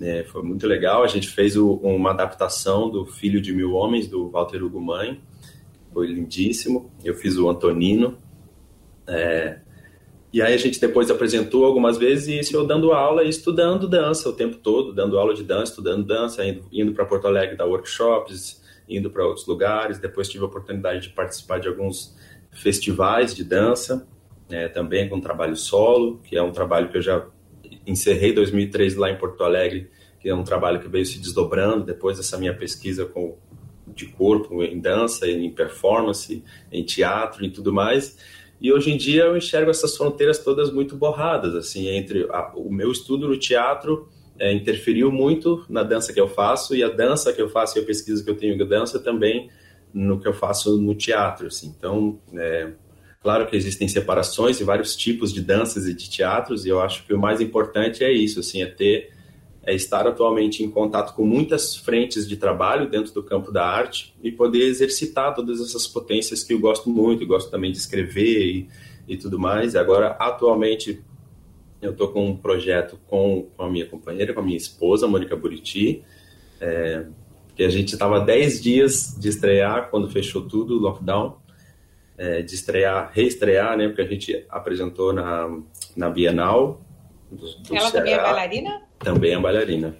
É, 0.00 0.24
foi 0.24 0.42
muito 0.42 0.66
legal, 0.66 1.02
a 1.02 1.06
gente 1.06 1.28
fez 1.28 1.56
o, 1.56 1.74
uma 1.74 2.10
adaptação 2.10 2.90
do 2.90 3.04
Filho 3.04 3.40
de 3.40 3.52
Mil 3.52 3.74
Homens, 3.74 4.08
do 4.08 4.30
Walter 4.30 4.62
Hugo 4.62 4.80
foi 5.92 6.06
lindíssimo, 6.06 6.90
eu 7.04 7.14
fiz 7.14 7.36
o 7.36 7.48
Antonino, 7.50 8.16
é, 9.06 9.58
e 10.32 10.40
aí 10.40 10.54
a 10.54 10.56
gente 10.56 10.80
depois 10.80 11.10
apresentou 11.10 11.64
algumas 11.64 11.98
vezes 11.98 12.28
e 12.28 12.38
isso 12.38 12.56
eu 12.56 12.64
dando 12.64 12.92
aula 12.92 13.24
e 13.24 13.28
estudando 13.28 13.88
dança 13.88 14.28
o 14.28 14.32
tempo 14.32 14.56
todo, 14.56 14.92
dando 14.92 15.18
aula 15.18 15.34
de 15.34 15.42
dança, 15.42 15.72
estudando 15.72 16.04
dança, 16.04 16.44
indo, 16.44 16.64
indo 16.72 16.92
para 16.92 17.04
Porto 17.04 17.26
Alegre 17.26 17.56
dar 17.56 17.66
workshops, 17.66 18.62
indo 18.88 19.10
para 19.10 19.26
outros 19.26 19.46
lugares. 19.46 19.98
Depois 19.98 20.28
tive 20.28 20.44
a 20.44 20.46
oportunidade 20.46 21.08
de 21.08 21.08
participar 21.10 21.58
de 21.58 21.66
alguns 21.66 22.16
festivais 22.52 23.34
de 23.34 23.42
dança, 23.42 24.06
é, 24.48 24.68
também 24.68 25.08
com 25.08 25.20
trabalho 25.20 25.56
solo, 25.56 26.20
que 26.22 26.36
é 26.36 26.42
um 26.42 26.52
trabalho 26.52 26.88
que 26.90 26.98
eu 26.98 27.02
já 27.02 27.26
encerrei 27.86 28.30
em 28.30 28.34
2003 28.34 28.94
lá 28.96 29.10
em 29.10 29.16
Porto 29.16 29.42
Alegre, 29.42 29.90
que 30.20 30.28
é 30.28 30.34
um 30.34 30.44
trabalho 30.44 30.80
que 30.80 30.88
veio 30.88 31.06
se 31.06 31.18
desdobrando 31.18 31.84
depois 31.84 32.18
dessa 32.18 32.38
minha 32.38 32.54
pesquisa 32.54 33.04
com 33.04 33.36
de 33.92 34.06
corpo 34.06 34.62
em 34.62 34.78
dança, 34.78 35.28
em 35.28 35.50
performance, 35.50 36.44
em 36.70 36.84
teatro 36.84 37.44
e 37.44 37.50
tudo 37.50 37.72
mais. 37.72 38.16
E 38.60 38.72
hoje 38.72 38.90
em 38.90 38.96
dia 38.96 39.24
eu 39.24 39.36
enxergo 39.36 39.70
essas 39.70 39.96
fronteiras 39.96 40.38
todas 40.38 40.72
muito 40.72 40.96
borradas, 40.96 41.54
assim, 41.54 41.88
entre 41.88 42.26
a, 42.30 42.52
o 42.54 42.70
meu 42.70 42.92
estudo 42.92 43.26
no 43.26 43.38
teatro 43.38 44.08
é, 44.38 44.52
interferiu 44.52 45.10
muito 45.10 45.64
na 45.68 45.82
dança 45.82 46.12
que 46.12 46.20
eu 46.20 46.28
faço 46.28 46.74
e 46.74 46.82
a 46.82 46.88
dança 46.88 47.32
que 47.32 47.40
eu 47.40 47.48
faço 47.48 47.78
e 47.78 47.82
a 47.82 47.84
pesquisa 47.84 48.22
que 48.22 48.30
eu 48.30 48.36
tenho 48.36 48.56
de 48.56 48.64
dança 48.64 48.98
também 48.98 49.48
no 49.92 50.20
que 50.20 50.28
eu 50.28 50.34
faço 50.34 50.76
no 50.76 50.94
teatro, 50.94 51.46
assim. 51.48 51.74
Então, 51.76 52.18
é, 52.34 52.70
Claro 53.22 53.46
que 53.46 53.54
existem 53.54 53.86
separações 53.86 54.60
e 54.60 54.64
vários 54.64 54.96
tipos 54.96 55.30
de 55.32 55.42
danças 55.42 55.86
e 55.86 55.92
de 55.92 56.08
teatros, 56.08 56.64
e 56.64 56.70
eu 56.70 56.80
acho 56.80 57.04
que 57.04 57.12
o 57.12 57.18
mais 57.18 57.40
importante 57.40 58.02
é 58.02 58.10
isso, 58.10 58.40
assim, 58.40 58.62
é 58.62 58.66
ter 58.66 59.10
é 59.70 59.74
estar 59.74 60.04
atualmente 60.06 60.64
em 60.64 60.70
contato 60.70 61.14
com 61.14 61.24
muitas 61.24 61.76
frentes 61.76 62.28
de 62.28 62.36
trabalho 62.36 62.90
dentro 62.90 63.14
do 63.14 63.22
campo 63.22 63.52
da 63.52 63.64
arte 63.64 64.12
e 64.20 64.32
poder 64.32 64.64
exercitar 64.64 65.32
todas 65.32 65.60
essas 65.60 65.86
potências 65.86 66.42
que 66.42 66.52
eu 66.52 66.58
gosto 66.58 66.90
muito, 66.90 67.22
eu 67.22 67.28
gosto 67.28 67.50
também 67.52 67.70
de 67.70 67.78
escrever 67.78 68.44
e, 68.44 68.68
e 69.06 69.16
tudo 69.16 69.38
mais. 69.38 69.76
Agora, 69.76 70.16
atualmente, 70.18 71.00
eu 71.80 71.92
estou 71.92 72.08
com 72.08 72.30
um 72.30 72.36
projeto 72.36 72.98
com, 73.06 73.46
com, 73.56 73.62
a 73.62 73.70
minha 73.70 73.86
companheira, 73.86 74.34
com 74.34 74.40
a 74.40 74.42
minha 74.42 74.56
esposa, 74.56 75.06
Mônica 75.06 75.36
Buriti, 75.36 76.02
é, 76.60 77.06
que 77.54 77.62
a 77.62 77.68
gente 77.68 77.92
estava 77.92 78.18
10 78.18 78.60
dias 78.60 79.16
de 79.16 79.28
estrear 79.28 79.88
quando 79.88 80.10
fechou 80.10 80.42
tudo, 80.48 80.78
o 80.78 80.80
lockdown, 80.80 81.36
é, 82.18 82.42
de 82.42 82.56
estrear, 82.56 83.12
reestrear, 83.14 83.76
né, 83.76 83.86
porque 83.86 84.02
a 84.02 84.06
gente 84.06 84.44
apresentou 84.48 85.12
na, 85.12 85.60
na 85.96 86.10
Bienal. 86.10 86.80
Do, 87.30 87.36
do 87.36 87.76
Ela 87.76 87.88
Ceará. 87.88 87.90
também 87.92 88.14
é 88.14 88.20
bailarina? 88.20 88.89
Também 89.00 89.32
é 89.32 89.38
bailarina. 89.38 89.96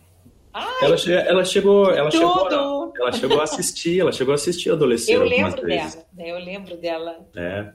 Ai, 0.52 0.66
ela, 0.82 0.96
che 0.96 1.12
ela 1.12 1.44
chegou, 1.44 1.90
ela 1.90 2.10
chegou, 2.10 2.48
a, 2.48 2.92
ela 2.96 3.12
chegou 3.12 3.40
a 3.40 3.44
assistir, 3.44 4.00
ela 4.00 4.12
chegou 4.12 4.32
a 4.32 4.34
assistir 4.34 4.70
adolescente. 4.70 5.14
Eu 5.14 5.24
lembro 5.24 5.62
vezes. 5.62 5.94
dela, 5.94 6.06
né? 6.12 6.30
eu 6.30 6.38
lembro 6.38 6.76
dela. 6.76 7.16
É. 7.36 7.72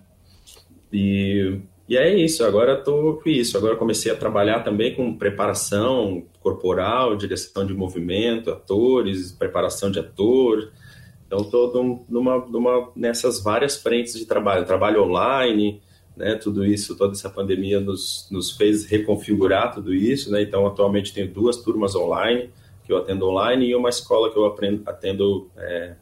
E, 0.91 1.59
e 1.87 1.97
é 1.97 2.13
isso. 2.15 2.43
Agora 2.43 2.79
estou 2.79 3.15
com 3.15 3.29
isso. 3.29 3.57
Agora 3.57 3.75
comecei 3.75 4.11
a 4.11 4.15
trabalhar 4.15 4.59
também 4.59 4.93
com 4.93 5.17
preparação 5.17 6.25
corporal, 6.41 7.15
direção 7.15 7.65
de 7.65 7.73
movimento, 7.73 8.51
atores, 8.51 9.31
preparação 9.31 9.89
de 9.89 9.99
ator. 9.99 10.71
Então 11.25 11.39
estou 11.39 12.05
numa, 12.07 12.45
numa 12.45 12.91
nessas 12.95 13.41
várias 13.41 13.77
frentes 13.77 14.13
de 14.13 14.25
trabalho, 14.25 14.65
trabalho 14.65 15.03
online 15.03 15.81
né? 16.15 16.35
Tudo 16.35 16.65
isso, 16.65 16.97
toda 16.97 17.13
essa 17.13 17.29
pandemia 17.29 17.79
nos, 17.79 18.27
nos 18.31 18.51
fez 18.51 18.85
reconfigurar 18.85 19.73
tudo 19.73 19.93
isso, 19.93 20.31
né? 20.31 20.41
Então, 20.41 20.65
atualmente 20.65 21.13
tenho 21.13 21.27
duas 21.27 21.57
turmas 21.57 21.95
online 21.95 22.49
que 22.83 22.93
eu 22.93 22.97
atendo 22.97 23.27
online 23.27 23.67
e 23.67 23.75
uma 23.75 23.89
escola 23.89 24.31
que 24.31 24.37
eu 24.37 24.45
aprendo, 24.45 24.83
atendo 24.85 25.49
é, 25.57 25.95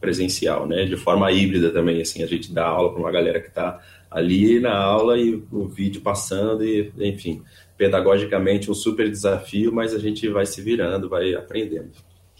presencial, 0.00 0.66
né? 0.66 0.84
De 0.84 0.96
forma 0.96 1.30
híbrida 1.32 1.70
também, 1.70 2.00
assim, 2.00 2.22
a 2.22 2.26
gente 2.26 2.52
dá 2.52 2.66
aula 2.66 2.90
para 2.90 3.00
uma 3.00 3.10
galera 3.10 3.40
que 3.40 3.48
está 3.48 3.80
ali 4.10 4.60
na 4.60 4.76
aula 4.76 5.18
e 5.18 5.42
o 5.50 5.66
vídeo 5.66 6.02
passando 6.02 6.64
e, 6.64 6.92
enfim, 6.98 7.42
pedagogicamente 7.78 8.70
um 8.70 8.74
super 8.74 9.10
desafio, 9.10 9.72
mas 9.72 9.94
a 9.94 9.98
gente 9.98 10.28
vai 10.28 10.44
se 10.44 10.60
virando, 10.60 11.08
vai 11.08 11.34
aprendendo. 11.34 11.90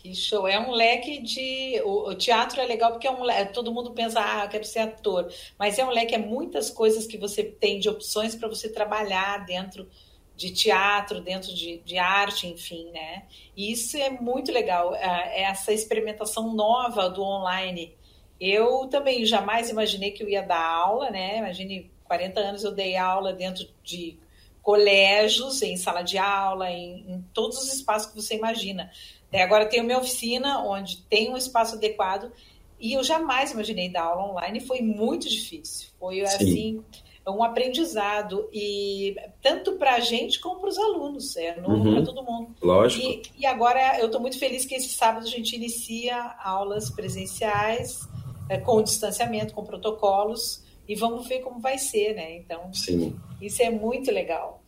Que 0.02 0.16
show. 0.16 0.48
É 0.48 0.58
um 0.58 0.72
leque 0.72 1.22
de. 1.22 1.80
O, 1.84 2.12
teatro 2.16 2.60
é 2.60 2.66
legal 2.66 2.90
porque 2.90 3.06
é 3.06 3.10
um 3.10 3.22
leque. 3.22 3.54
Todo 3.54 3.72
mundo 3.72 3.92
pensa, 3.92 4.18
ah, 4.20 4.44
eu 4.44 4.48
quero 4.48 4.64
ser 4.64 4.80
ator. 4.80 5.32
Mas 5.56 5.78
é 5.78 5.84
um 5.84 5.90
leque, 5.90 6.12
é 6.12 6.18
muitas 6.18 6.70
coisas 6.70 7.06
que 7.06 7.16
você 7.16 7.44
tem 7.44 7.78
de 7.78 7.88
opções 7.88 8.34
para 8.34 8.48
você 8.48 8.68
trabalhar 8.68 9.46
dentro 9.46 9.88
de 10.34 10.50
teatro, 10.50 11.20
dentro 11.20 11.54
de, 11.54 11.78
de 11.84 11.98
arte, 11.98 12.48
enfim, 12.48 12.90
né? 12.90 13.26
E 13.56 13.70
isso 13.70 13.96
é 13.96 14.10
muito 14.10 14.50
legal, 14.50 14.92
é, 14.92 15.42
essa 15.42 15.72
experimentação 15.72 16.52
nova 16.52 17.08
do 17.08 17.22
online. 17.22 17.94
Eu 18.40 18.88
também 18.88 19.24
jamais 19.24 19.70
imaginei 19.70 20.10
que 20.10 20.24
eu 20.24 20.28
ia 20.28 20.42
dar 20.42 20.66
aula, 20.66 21.10
né? 21.10 21.38
Imagine, 21.38 21.92
40 22.02 22.40
anos 22.40 22.64
eu 22.64 22.72
dei 22.72 22.96
aula 22.96 23.32
dentro 23.32 23.68
de 23.84 24.18
colégios, 24.60 25.62
em 25.62 25.76
sala 25.76 26.02
de 26.02 26.18
aula, 26.18 26.68
em, 26.72 27.04
em 27.08 27.22
todos 27.32 27.58
os 27.58 27.72
espaços 27.72 28.10
que 28.10 28.20
você 28.20 28.34
imagina. 28.34 28.90
É, 29.32 29.42
agora 29.42 29.66
tenho 29.66 29.84
minha 29.84 29.98
oficina, 29.98 30.62
onde 30.62 30.98
tem 31.04 31.30
um 31.32 31.36
espaço 31.36 31.76
adequado, 31.76 32.30
e 32.78 32.92
eu 32.92 33.02
jamais 33.02 33.52
imaginei 33.52 33.88
dar 33.88 34.02
aula 34.02 34.30
online, 34.30 34.60
foi 34.60 34.82
muito 34.82 35.28
difícil. 35.28 35.88
Foi 35.98 36.16
Sim. 36.16 36.22
assim 36.22 36.84
um 37.30 37.44
aprendizado 37.44 38.48
e 38.52 39.14
tanto 39.40 39.72
para 39.72 39.94
a 39.94 40.00
gente 40.00 40.40
como 40.40 40.58
para 40.58 40.70
os 40.70 40.78
alunos, 40.78 41.36
é 41.36 41.60
novo 41.60 41.84
uhum. 41.84 41.94
para 41.94 42.04
todo 42.04 42.24
mundo. 42.24 42.54
Lógico. 42.60 43.06
E, 43.06 43.42
e 43.42 43.46
agora 43.46 44.00
eu 44.00 44.06
estou 44.06 44.20
muito 44.20 44.38
feliz 44.38 44.64
que 44.64 44.74
esse 44.74 44.88
sábado 44.88 45.24
a 45.24 45.30
gente 45.30 45.54
inicia 45.54 46.16
aulas 46.42 46.90
presenciais 46.90 48.08
é, 48.48 48.58
com 48.58 48.82
distanciamento, 48.82 49.54
com 49.54 49.62
protocolos 49.64 50.64
e 50.88 50.96
vamos 50.96 51.28
ver 51.28 51.40
como 51.40 51.60
vai 51.60 51.78
ser, 51.78 52.14
né? 52.14 52.36
Então, 52.36 52.72
Sim. 52.74 53.16
isso 53.40 53.62
é 53.62 53.70
muito 53.70 54.10
legal. 54.10 54.60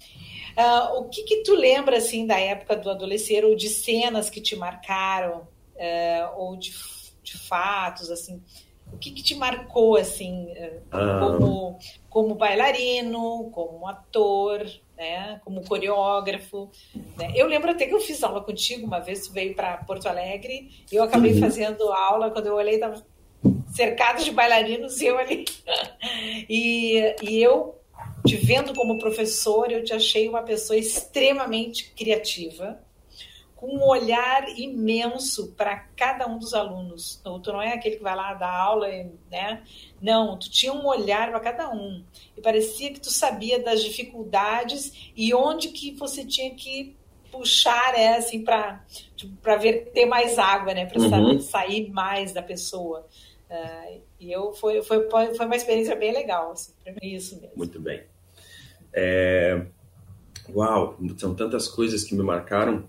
Uh, 0.56 1.00
o 1.00 1.08
que, 1.08 1.22
que 1.24 1.42
tu 1.42 1.54
lembra 1.54 1.98
assim 1.98 2.26
da 2.26 2.38
época 2.38 2.76
do 2.76 2.88
adolescente 2.88 3.44
ou 3.44 3.56
de 3.56 3.68
cenas 3.68 4.30
que 4.30 4.40
te 4.40 4.54
marcaram 4.54 5.48
uh, 5.74 6.36
ou 6.38 6.56
de, 6.56 6.72
de, 7.22 7.36
fatos 7.38 8.10
assim? 8.10 8.40
O 8.92 8.96
que, 8.96 9.10
que 9.10 9.22
te 9.22 9.34
marcou 9.34 9.96
assim 9.96 10.52
uh, 10.52 11.20
como 11.20 11.78
como 12.08 12.36
bailarino, 12.36 13.50
como 13.50 13.88
ator, 13.88 14.64
né? 14.96 15.40
Como 15.44 15.64
coreógrafo. 15.64 16.70
Né? 17.16 17.32
Eu 17.34 17.48
lembro 17.48 17.72
até 17.72 17.86
que 17.86 17.94
eu 17.94 18.00
fiz 18.00 18.22
aula 18.22 18.40
contigo 18.40 18.86
uma 18.86 19.00
vez, 19.00 19.26
tu 19.26 19.32
veio 19.32 19.54
para 19.56 19.78
Porto 19.78 20.06
Alegre 20.06 20.70
e 20.92 20.94
eu 20.94 21.02
acabei 21.02 21.32
uhum. 21.32 21.40
fazendo 21.40 21.92
aula 21.92 22.30
quando 22.30 22.46
eu 22.46 22.54
olhei 22.54 22.76
estava 22.76 23.04
cercado 23.72 24.22
de 24.22 24.30
bailarinos 24.30 25.00
e 25.00 25.06
eu 25.06 25.18
ali 25.18 25.44
e, 26.48 27.16
e 27.22 27.42
eu 27.42 27.74
te 28.24 28.36
vendo 28.36 28.74
como 28.74 28.98
professor, 28.98 29.70
eu 29.70 29.84
te 29.84 29.92
achei 29.92 30.28
uma 30.28 30.42
pessoa 30.42 30.78
extremamente 30.78 31.92
criativa, 31.94 32.80
com 33.54 33.76
um 33.76 33.82
olhar 33.86 34.48
imenso 34.58 35.52
para 35.52 35.76
cada 35.96 36.26
um 36.26 36.38
dos 36.38 36.52
alunos. 36.54 37.18
Então, 37.20 37.40
tu 37.40 37.52
não 37.52 37.62
é 37.62 37.72
aquele 37.72 37.96
que 37.96 38.02
vai 38.02 38.14
lá 38.14 38.34
dar 38.34 38.50
aula, 38.50 38.88
né? 39.30 39.62
Não, 40.00 40.38
tu 40.38 40.50
tinha 40.50 40.72
um 40.72 40.86
olhar 40.86 41.30
para 41.30 41.40
cada 41.40 41.70
um. 41.70 42.04
E 42.36 42.40
parecia 42.40 42.92
que 42.92 43.00
tu 43.00 43.10
sabia 43.10 43.62
das 43.62 43.82
dificuldades 43.82 45.12
e 45.16 45.32
onde 45.34 45.68
que 45.68 45.92
você 45.92 46.24
tinha 46.24 46.54
que 46.54 46.96
puxar, 47.30 47.94
né, 47.94 48.16
assim, 48.16 48.44
para 48.44 48.84
tipo, 49.16 49.34
ver 49.58 49.90
ter 49.92 50.06
mais 50.06 50.38
água, 50.38 50.72
né, 50.72 50.86
para 50.86 51.00
uhum. 51.00 51.40
sair 51.40 51.90
mais 51.90 52.32
da 52.32 52.42
pessoa. 52.42 53.06
Uh, 53.50 54.00
e 54.20 54.30
eu 54.30 54.52
foi, 54.54 54.82
foi, 54.82 55.08
foi 55.08 55.46
uma 55.46 55.56
experiência 55.56 55.96
bem 55.96 56.12
legal, 56.12 56.52
assim, 56.52 56.72
para 56.82 56.92
mim 56.92 57.14
isso 57.14 57.40
mesmo. 57.40 57.56
Muito 57.56 57.80
bem. 57.80 58.04
É... 58.94 59.62
Uau, 60.54 60.98
são 61.18 61.34
tantas 61.34 61.68
coisas 61.68 62.04
que 62.04 62.14
me 62.14 62.22
marcaram. 62.22 62.84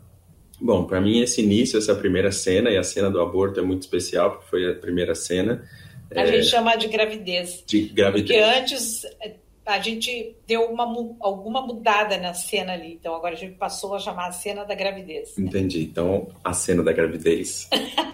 Bom, 0.59 0.85
para 0.85 1.01
mim 1.01 1.19
esse 1.19 1.41
início, 1.41 1.77
essa 1.77 1.95
primeira 1.95 2.31
cena 2.31 2.69
e 2.69 2.77
a 2.77 2.83
cena 2.83 3.09
do 3.09 3.19
aborto 3.19 3.59
é 3.59 3.63
muito 3.63 3.81
especial 3.81 4.31
porque 4.31 4.49
foi 4.49 4.71
a 4.71 4.75
primeira 4.75 5.15
cena. 5.15 5.67
A 6.15 6.21
é... 6.21 6.27
gente 6.27 6.47
chama 6.47 6.75
de 6.75 6.87
gravidez. 6.87 7.63
De 7.65 7.81
gravidez. 7.87 8.27
Porque 8.27 8.59
antes 8.59 9.05
é, 9.21 9.35
a 9.65 9.79
gente 9.79 10.35
deu 10.47 10.65
uma, 10.65 10.83
alguma 11.19 11.61
mudada 11.61 12.17
na 12.17 12.33
cena 12.33 12.73
ali. 12.73 12.93
Então 12.93 13.15
agora 13.15 13.33
a 13.33 13.37
gente 13.37 13.55
passou 13.55 13.95
a 13.95 13.99
chamar 13.99 14.27
a 14.27 14.31
cena 14.31 14.63
da 14.63 14.75
gravidez. 14.75 15.35
Né? 15.37 15.47
Entendi. 15.47 15.83
Então 15.83 16.29
a 16.43 16.53
cena 16.53 16.83
da 16.83 16.93
gravidez. 16.93 17.67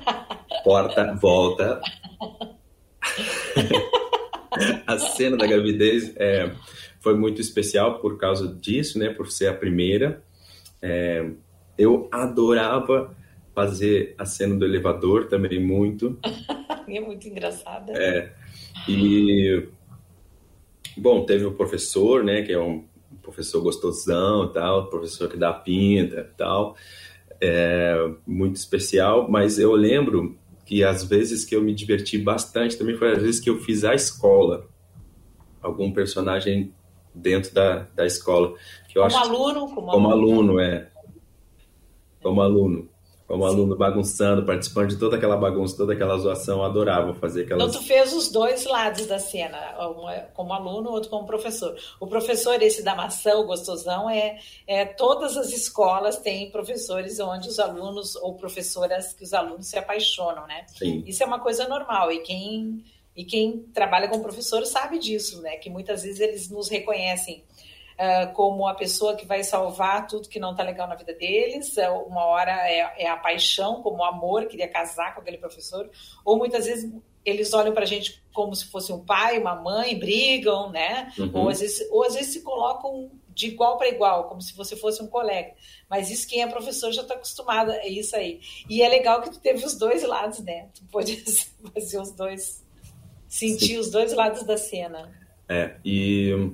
Porta, 0.64 1.14
volta. 1.16 1.82
a 4.88 4.98
cena 4.98 5.38
da 5.38 5.48
gravidez 5.48 6.14
é 6.18 6.52
foi 7.02 7.16
muito 7.16 7.42
especial 7.42 8.00
por 8.00 8.18
causa 8.18 8.48
disso, 8.48 8.98
né? 8.98 9.10
Por 9.10 9.30
ser 9.30 9.48
a 9.48 9.54
primeira. 9.54 10.24
É, 10.82 11.30
eu 11.78 12.08
adorava 12.12 13.16
fazer 13.54 14.16
a 14.18 14.26
cena 14.26 14.56
do 14.56 14.64
elevador 14.64 15.28
também 15.28 15.60
muito. 15.60 16.18
é 16.88 17.00
muito 17.00 17.28
engraçada. 17.28 17.92
É. 17.94 18.32
E 18.88 19.68
bom, 20.96 21.26
teve 21.26 21.44
o 21.44 21.54
professor, 21.54 22.24
né? 22.24 22.44
Que 22.44 22.54
é 22.54 22.60
um 22.60 22.86
professor 23.22 23.62
gostosão, 23.62 24.52
tal, 24.52 24.90
professor 24.90 25.28
que 25.28 25.38
dá 25.38 25.52
pinta, 25.52 26.32
tal. 26.38 26.76
É, 27.42 27.96
muito 28.28 28.58
especial. 28.58 29.30
Mas 29.30 29.58
eu 29.58 29.74
lembro 29.74 30.38
que 30.66 30.84
às 30.84 31.04
vezes 31.04 31.44
que 31.44 31.56
eu 31.56 31.64
me 31.64 31.74
diverti 31.74 32.18
bastante 32.20 32.78
também 32.78 32.96
foi 32.96 33.12
às 33.12 33.22
vezes 33.22 33.42
que 33.42 33.50
eu 33.50 33.60
fiz 33.60 33.84
a 33.84 33.96
escola 33.96 34.70
algum 35.62 35.92
personagem 35.92 36.74
dentro 37.14 37.54
da, 37.54 37.88
da 37.96 38.06
escola. 38.06 38.54
Que 38.88 38.98
eu 38.98 39.04
como 39.04 39.18
acho 39.18 39.30
aluno? 39.30 39.74
Como, 39.74 39.92
como 39.92 40.12
aluno, 40.12 40.60
é. 40.60 40.88
Como 42.22 42.42
aluno. 42.42 42.92
Como 43.32 43.48
Sim. 43.48 43.56
aluno 43.56 43.78
bagunçando, 43.78 44.46
participando 44.46 44.90
de 44.90 44.98
toda 44.98 45.16
aquela 45.16 45.38
bagunça, 45.38 45.78
toda 45.78 45.94
aquela 45.94 46.18
zoação, 46.18 46.62
adorava 46.66 47.14
fazer 47.14 47.44
aquelas... 47.44 47.70
Então 47.70 47.82
tu 47.82 47.88
fez 47.88 48.12
os 48.12 48.30
dois 48.30 48.66
lados 48.66 49.06
da 49.06 49.20
cena, 49.20 49.58
um 49.88 50.10
é 50.10 50.28
como 50.34 50.52
aluno, 50.52 50.90
outro 50.90 51.10
como 51.10 51.26
professor. 51.26 51.74
O 51.98 52.08
professor, 52.08 52.62
esse 52.62 52.84
da 52.84 52.94
maçã, 52.94 53.38
o 53.38 53.46
gostosão, 53.46 54.10
é, 54.10 54.38
é 54.68 54.84
todas 54.84 55.38
as 55.38 55.54
escolas 55.54 56.18
têm 56.18 56.52
professores 56.52 57.22
onde 57.22 57.48
os 57.48 57.58
alunos, 57.58 58.18
ou 58.18 58.36
professoras 58.36 59.14
que 59.14 59.24
os 59.24 59.34
alunos 59.34 59.68
se 59.68 59.80
apaixonam, 59.80 60.46
né? 60.46 60.66
Sim. 60.68 61.02
Isso 61.08 61.24
é 61.24 61.26
uma 61.26 61.40
coisa 61.40 61.66
normal, 61.70 62.12
e 62.12 62.20
quem 62.24 62.84
e 63.22 63.24
quem 63.24 63.60
trabalha 63.72 64.08
com 64.08 64.20
professor 64.20 64.66
sabe 64.66 64.98
disso, 64.98 65.44
né? 65.44 65.56
Que 65.58 65.70
muitas 65.70 66.02
vezes 66.02 66.20
eles 66.20 66.50
nos 66.50 66.68
reconhecem 66.70 67.44
uh, 67.94 68.34
como 68.34 68.68
a 68.68 68.74
pessoa 68.74 69.16
que 69.16 69.28
vai 69.28 69.44
salvar 69.44 70.08
tudo 70.08 70.28
que 70.28 70.40
não 70.40 70.54
está 70.54 70.64
legal 70.64 70.88
na 70.88 70.96
vida 70.96 71.14
deles. 71.14 71.76
Uma 72.08 72.26
hora 72.26 72.52
é, 72.68 73.04
é, 73.04 73.08
a 73.08 73.16
paixão, 73.16 73.84
como 73.84 73.98
o 73.98 74.04
amor, 74.04 74.48
queria 74.48 74.68
casar 74.68 75.14
com 75.14 75.22
aquele 75.22 75.38
professor. 75.38 75.88
Ou 76.26 76.36
muitas 76.36 76.66
vezes 76.66 76.92
eles 77.24 77.54
olham 77.54 77.76
para 77.76 77.84
a 77.84 77.88
gente 77.88 78.24
como 78.34 78.56
se 78.56 78.66
fosse 78.66 78.92
um 78.92 79.06
pai, 79.06 79.38
uma 79.38 79.54
mãe, 79.54 80.00
brigam, 80.00 80.72
né? 80.72 81.14
Uhum. 81.20 81.32
Ou, 81.36 81.50
às 81.50 81.60
vezes, 81.60 81.88
ou 81.92 82.04
às 82.04 82.16
vezes 82.16 82.34
se 82.34 82.42
colocam 82.42 83.12
de 83.30 83.50
igual 83.50 83.78
para 83.78 83.88
igual, 83.88 84.28
como 84.28 84.42
se 84.42 84.56
você 84.56 84.76
fosse 84.76 85.02
um 85.02 85.08
colega. 85.08 85.54
Mas 85.88 86.10
isso 86.10 86.28
quem 86.28 86.42
é 86.42 86.48
professor 86.48 86.92
já 86.92 87.04
está 87.04 87.14
acostumado, 87.14 87.72
é 87.72 87.88
isso 87.88 88.16
aí. 88.16 88.42
E 88.68 88.82
é 88.82 88.90
legal 88.90 89.22
que 89.22 89.30
tu 89.30 89.40
teve 89.40 89.64
os 89.64 89.76
dois 89.76 90.04
lados, 90.04 90.40
né? 90.40 90.70
Tu 90.74 90.84
pode 90.92 91.18
fazer 91.74 92.00
os 92.00 92.12
dois, 92.12 92.64
sentir 93.32 93.78
os 93.80 93.90
dois 93.90 94.14
lados 94.14 94.44
da 94.44 94.58
cena. 94.58 95.10
É, 95.48 95.76
e, 95.86 96.52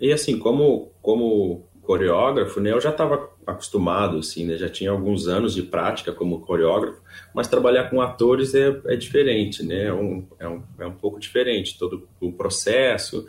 e 0.00 0.12
assim, 0.12 0.36
como, 0.36 0.90
como 1.00 1.64
coreógrafo, 1.80 2.60
né, 2.60 2.72
eu 2.72 2.80
já 2.80 2.90
estava 2.90 3.30
acostumado, 3.46 4.18
assim, 4.18 4.44
né, 4.44 4.56
já 4.56 4.68
tinha 4.68 4.90
alguns 4.90 5.28
anos 5.28 5.54
de 5.54 5.62
prática 5.62 6.12
como 6.12 6.40
coreógrafo, 6.40 7.00
mas 7.32 7.46
trabalhar 7.46 7.88
com 7.88 8.00
atores 8.02 8.52
é, 8.52 8.80
é 8.86 8.96
diferente, 8.96 9.62
né, 9.62 9.84
é 9.84 9.94
um, 9.94 10.26
é, 10.40 10.48
um, 10.48 10.62
é 10.80 10.86
um 10.86 10.92
pouco 10.92 11.20
diferente, 11.20 11.78
todo 11.78 12.08
o 12.20 12.32
processo, 12.32 13.24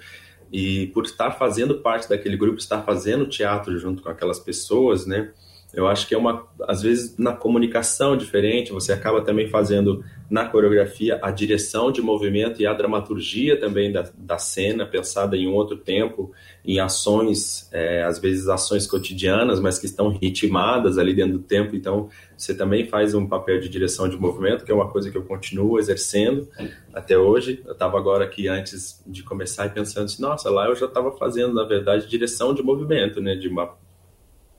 e 0.52 0.88
por 0.88 1.06
estar 1.06 1.32
fazendo 1.32 1.82
parte 1.82 2.10
daquele 2.10 2.36
grupo, 2.36 2.58
estar 2.58 2.82
fazendo 2.82 3.30
teatro 3.30 3.78
junto 3.78 4.02
com 4.02 4.10
aquelas 4.10 4.40
pessoas, 4.40 5.06
né, 5.06 5.32
eu 5.74 5.88
acho 5.88 6.08
que 6.08 6.16
é 6.16 6.18
uma, 6.18 6.48
às 6.64 6.82
vezes, 6.82 7.16
na 7.18 7.34
comunicação 7.34 8.18
diferente, 8.18 8.72
você 8.72 8.92
acaba 8.92 9.22
também 9.22 9.48
fazendo 9.48 10.04
na 10.30 10.46
coreografia 10.46 11.20
a 11.24 11.32
direção 11.32 11.92
de 11.92 12.02
movimento 12.02 12.62
e 12.62 12.68
a 12.68 12.74
dramaturgia 12.74 13.60
também 13.60 13.92
da, 13.92 14.08
da 14.16 14.38
cena, 14.38 14.86
pensada 14.86 15.36
em 15.36 15.48
um 15.48 15.54
outro 15.54 15.76
tempo, 15.76 16.32
em 16.64 16.80
ações, 16.80 17.68
é, 17.72 18.04
às 18.04 18.20
vezes 18.20 18.48
ações 18.48 18.86
cotidianas, 18.86 19.60
mas 19.60 19.80
que 19.80 19.88
estão 19.88 20.10
ritmadas 20.10 20.98
ali 21.00 21.16
dentro 21.16 21.40
do 21.40 21.44
tempo. 21.44 21.76
Então, 21.76 22.10
você 22.38 22.54
também 22.54 22.86
faz 22.86 23.16
um 23.16 23.28
papel 23.28 23.60
de 23.60 23.68
direção 23.68 24.08
de 24.08 24.18
movimento, 24.18 24.64
que 24.64 24.72
é 24.72 24.76
uma 24.76 24.90
coisa 24.90 25.10
que 25.10 25.18
eu 25.18 25.24
continuo 25.24 25.80
exercendo 25.80 26.48
até 26.94 27.18
hoje. 27.18 27.62
Eu 27.66 27.74
estava 27.74 27.98
agora 27.98 28.24
aqui 28.24 28.48
antes 28.48 29.02
de 29.08 29.24
começar 29.24 29.66
e 29.66 29.70
pensando 29.70 30.06
assim, 30.06 30.22
nossa, 30.22 30.50
lá 30.50 30.68
eu 30.68 30.76
já 30.76 30.86
estava 30.86 31.12
fazendo, 31.18 31.54
na 31.56 31.64
verdade, 31.64 32.08
direção 32.08 32.54
de 32.54 32.62
movimento, 32.62 33.20
né, 33.20 33.36
de 33.36 33.48
uma 33.48 33.76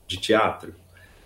de 0.05 0.17
teatro. 0.17 0.73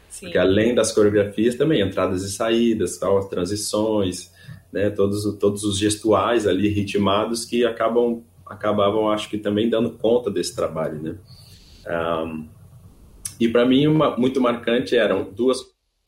Sim. 0.10 0.26
Porque 0.26 0.38
além 0.38 0.74
das 0.74 0.92
coreografias, 0.92 1.56
também 1.56 1.82
entradas 1.82 2.24
e 2.24 2.32
saídas, 2.32 2.98
tal, 2.98 3.18
as 3.18 3.28
transições, 3.28 4.32
né, 4.72 4.90
todos, 4.90 5.24
todos 5.38 5.64
os 5.64 5.78
gestuais 5.78 6.48
ali 6.48 6.68
ritmados 6.70 7.46
que 7.46 7.66
acabam 7.66 8.24
acabavam, 8.46 9.10
acho 9.10 9.28
que 9.28 9.40
também 9.40 9.70
dando 9.70 9.90
conta 9.90 10.30
desse 10.30 10.56
trabalho, 10.56 11.02
né? 11.02 11.16
Um, 11.88 12.48
e 13.40 13.48
para 13.48 13.66
mim, 13.66 13.88
uma, 13.88 14.16
muito 14.16 14.40
marcante 14.40 14.96
eram 14.96 15.24
duas 15.24 15.60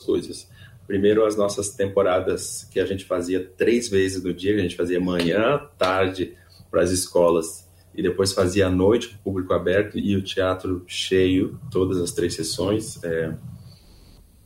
coisas. 0.06 0.48
Primeiro, 0.86 1.25
as 1.25 1.36
nossas 1.36 1.72
temporadas 1.72 2.68
que 2.72 2.80
a 2.80 2.86
gente 2.86 3.06
fazia 3.06 3.44
três 3.44 3.89
vezes 3.89 4.24
no 4.24 4.34
dia, 4.34 4.56
a 4.56 4.60
gente 4.60 4.75
fazia 4.75 5.00
manhã, 5.00 5.60
tarde 5.77 6.36
para 6.70 6.82
as 6.82 6.92
escolas 6.92 7.68
e 7.94 8.01
depois 8.01 8.32
fazia 8.32 8.68
à 8.68 8.70
noite, 8.70 9.16
o 9.16 9.24
público 9.24 9.54
aberto 9.54 9.98
e 9.98 10.16
o 10.16 10.22
teatro 10.22 10.84
cheio, 10.88 11.60
todas 11.72 11.98
as 11.98 12.12
três 12.12 12.36
sessões. 12.36 13.04
É, 13.04 13.34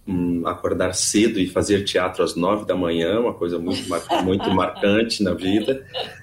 um, 0.08 0.48
acordar 0.48 0.94
cedo 0.94 1.40
e 1.40 1.48
fazer 1.48 1.84
teatro 1.84 2.24
às 2.24 2.36
nove 2.36 2.66
da 2.66 2.76
manhã, 2.76 3.20
uma 3.20 3.34
coisa 3.34 3.60
muito, 3.60 3.84
muito 4.24 4.50
marcante 4.52 5.24
na 5.24 5.34
vida. 5.34 5.86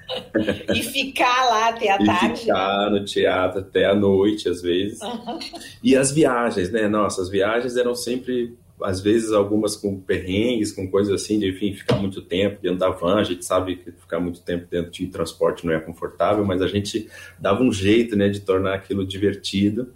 E 0.73 0.81
ficar 0.81 1.45
lá 1.45 1.69
até 1.69 1.91
a 1.91 2.01
e 2.01 2.05
tarde. 2.05 2.33
E 2.33 2.37
ficar 2.37 2.89
no 2.89 3.05
teatro 3.05 3.59
até 3.59 3.85
a 3.85 3.93
noite, 3.93 4.49
às 4.49 4.59
vezes. 4.59 4.99
Uhum. 5.01 5.37
E 5.83 5.95
as 5.95 6.11
viagens, 6.11 6.71
né? 6.71 6.87
Nossa, 6.87 7.21
as 7.21 7.29
viagens 7.29 7.77
eram 7.77 7.93
sempre, 7.93 8.57
às 8.81 9.01
vezes, 9.01 9.31
algumas 9.31 9.75
com 9.75 9.99
perrengues, 9.99 10.71
com 10.71 10.89
coisas 10.89 11.13
assim, 11.13 11.37
de, 11.37 11.49
enfim, 11.49 11.75
ficar 11.75 11.95
muito 11.95 12.23
tempo 12.23 12.59
dentro 12.59 12.79
da 12.79 12.89
van. 12.89 13.17
A 13.17 13.23
gente 13.23 13.45
sabe 13.45 13.75
que 13.75 13.91
ficar 13.91 14.19
muito 14.19 14.41
tempo 14.41 14.65
dentro 14.67 14.89
de 14.89 15.05
transporte 15.05 15.63
não 15.63 15.73
é 15.73 15.79
confortável, 15.79 16.43
mas 16.43 16.59
a 16.63 16.67
gente 16.67 17.07
dava 17.37 17.61
um 17.61 17.71
jeito, 17.71 18.15
né, 18.15 18.29
de 18.29 18.39
tornar 18.39 18.73
aquilo 18.73 19.05
divertido. 19.05 19.93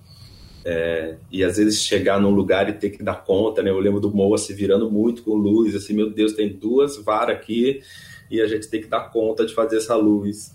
É, 0.66 1.16
e 1.30 1.44
às 1.44 1.58
vezes 1.58 1.82
chegar 1.82 2.22
num 2.22 2.30
lugar 2.30 2.70
e 2.70 2.74
ter 2.74 2.90
que 2.90 3.04
dar 3.04 3.24
conta, 3.24 3.62
né? 3.62 3.70
Eu 3.70 3.80
lembro 3.80 4.00
do 4.00 4.14
Moa 4.14 4.38
se 4.38 4.54
virando 4.54 4.90
muito 4.90 5.24
com 5.24 5.36
luz, 5.36 5.76
assim, 5.76 5.94
meu 5.94 6.10
Deus, 6.10 6.34
tem 6.34 6.50
duas 6.50 6.98
varas 6.98 7.36
aqui 7.36 7.82
e 8.32 8.42
a 8.42 8.48
gente 8.48 8.70
tem 8.70 8.82
que 8.82 8.88
dar 8.88 9.12
conta 9.12 9.46
de 9.46 9.54
fazer 9.54 9.78
essa 9.78 9.96
luz. 9.96 10.54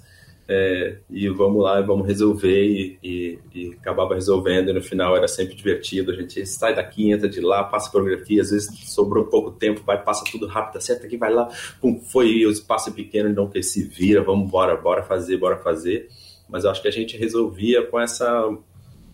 É, 0.50 0.96
e 1.10 1.28
vamos 1.28 1.62
lá, 1.62 1.78
vamos 1.82 2.06
resolver 2.06 2.64
e, 2.64 2.98
e, 3.04 3.38
e, 3.54 3.72
acabava 3.74 4.14
resolvendo 4.14 4.70
e 4.70 4.72
no 4.72 4.80
final 4.80 5.14
era 5.14 5.28
sempre 5.28 5.54
divertido, 5.54 6.10
a 6.10 6.14
gente 6.14 6.46
sai 6.46 6.74
daqui, 6.74 7.10
entra 7.10 7.28
de 7.28 7.38
lá, 7.38 7.64
passa 7.64 7.90
coreografia, 7.90 8.40
às 8.40 8.50
vezes 8.50 8.70
sobrou 8.86 9.26
pouco 9.26 9.50
tempo, 9.50 9.82
vai, 9.84 10.02
passa 10.02 10.24
tudo 10.32 10.46
rápido, 10.46 10.78
acerta 10.78 11.04
aqui, 11.04 11.18
vai 11.18 11.30
lá, 11.30 11.50
pum, 11.82 12.00
foi, 12.00 12.46
o 12.46 12.50
espaço 12.50 12.88
é 12.88 12.92
pequeno, 12.94 13.28
então 13.28 13.46
que 13.46 13.62
se 13.62 13.84
vira, 13.84 14.22
vamos 14.22 14.46
embora, 14.46 14.74
bora 14.74 15.02
fazer, 15.02 15.36
bora 15.36 15.58
fazer, 15.58 16.08
mas 16.48 16.64
eu 16.64 16.70
acho 16.70 16.80
que 16.80 16.88
a 16.88 16.92
gente 16.92 17.14
resolvia 17.18 17.82
com 17.86 18.00
essa 18.00 18.48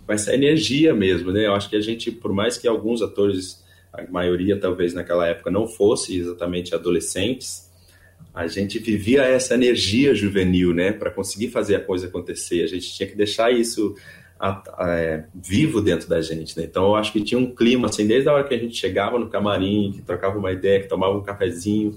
com 0.06 0.12
essa 0.12 0.34
energia 0.34 0.94
mesmo, 0.94 1.32
né? 1.32 1.46
Eu 1.46 1.54
acho 1.54 1.68
que 1.68 1.76
a 1.76 1.80
gente, 1.80 2.10
por 2.10 2.32
mais 2.32 2.56
que 2.56 2.68
alguns 2.68 3.02
atores, 3.02 3.64
a 3.92 4.02
maioria 4.10 4.58
talvez 4.58 4.92
naquela 4.92 5.26
época 5.26 5.50
não 5.50 5.66
fosse 5.66 6.18
exatamente 6.18 6.74
adolescentes, 6.74 7.70
a 8.34 8.46
gente 8.46 8.78
vivia 8.78 9.22
essa 9.22 9.54
energia 9.54 10.14
juvenil, 10.14 10.74
né? 10.74 10.92
Para 10.92 11.10
conseguir 11.10 11.48
fazer 11.48 11.76
a 11.76 11.80
coisa 11.80 12.06
acontecer, 12.06 12.62
a 12.62 12.66
gente 12.66 12.92
tinha 12.92 13.08
que 13.08 13.16
deixar 13.16 13.52
isso 13.52 13.94
a, 14.38 14.62
a, 14.76 14.90
é, 14.90 15.24
vivo 15.34 15.80
dentro 15.80 16.08
da 16.08 16.20
gente, 16.20 16.58
né? 16.58 16.64
Então 16.64 16.84
eu 16.86 16.96
acho 16.96 17.12
que 17.12 17.22
tinha 17.22 17.38
um 17.38 17.54
clima 17.54 17.88
assim, 17.88 18.06
desde 18.06 18.28
a 18.28 18.32
hora 18.32 18.44
que 18.44 18.54
a 18.54 18.58
gente 18.58 18.76
chegava 18.76 19.18
no 19.18 19.28
camarim, 19.28 19.92
que 19.94 20.02
trocava 20.02 20.38
uma 20.38 20.52
ideia, 20.52 20.80
que 20.80 20.88
tomava 20.88 21.16
um 21.16 21.22
cafezinho, 21.22 21.96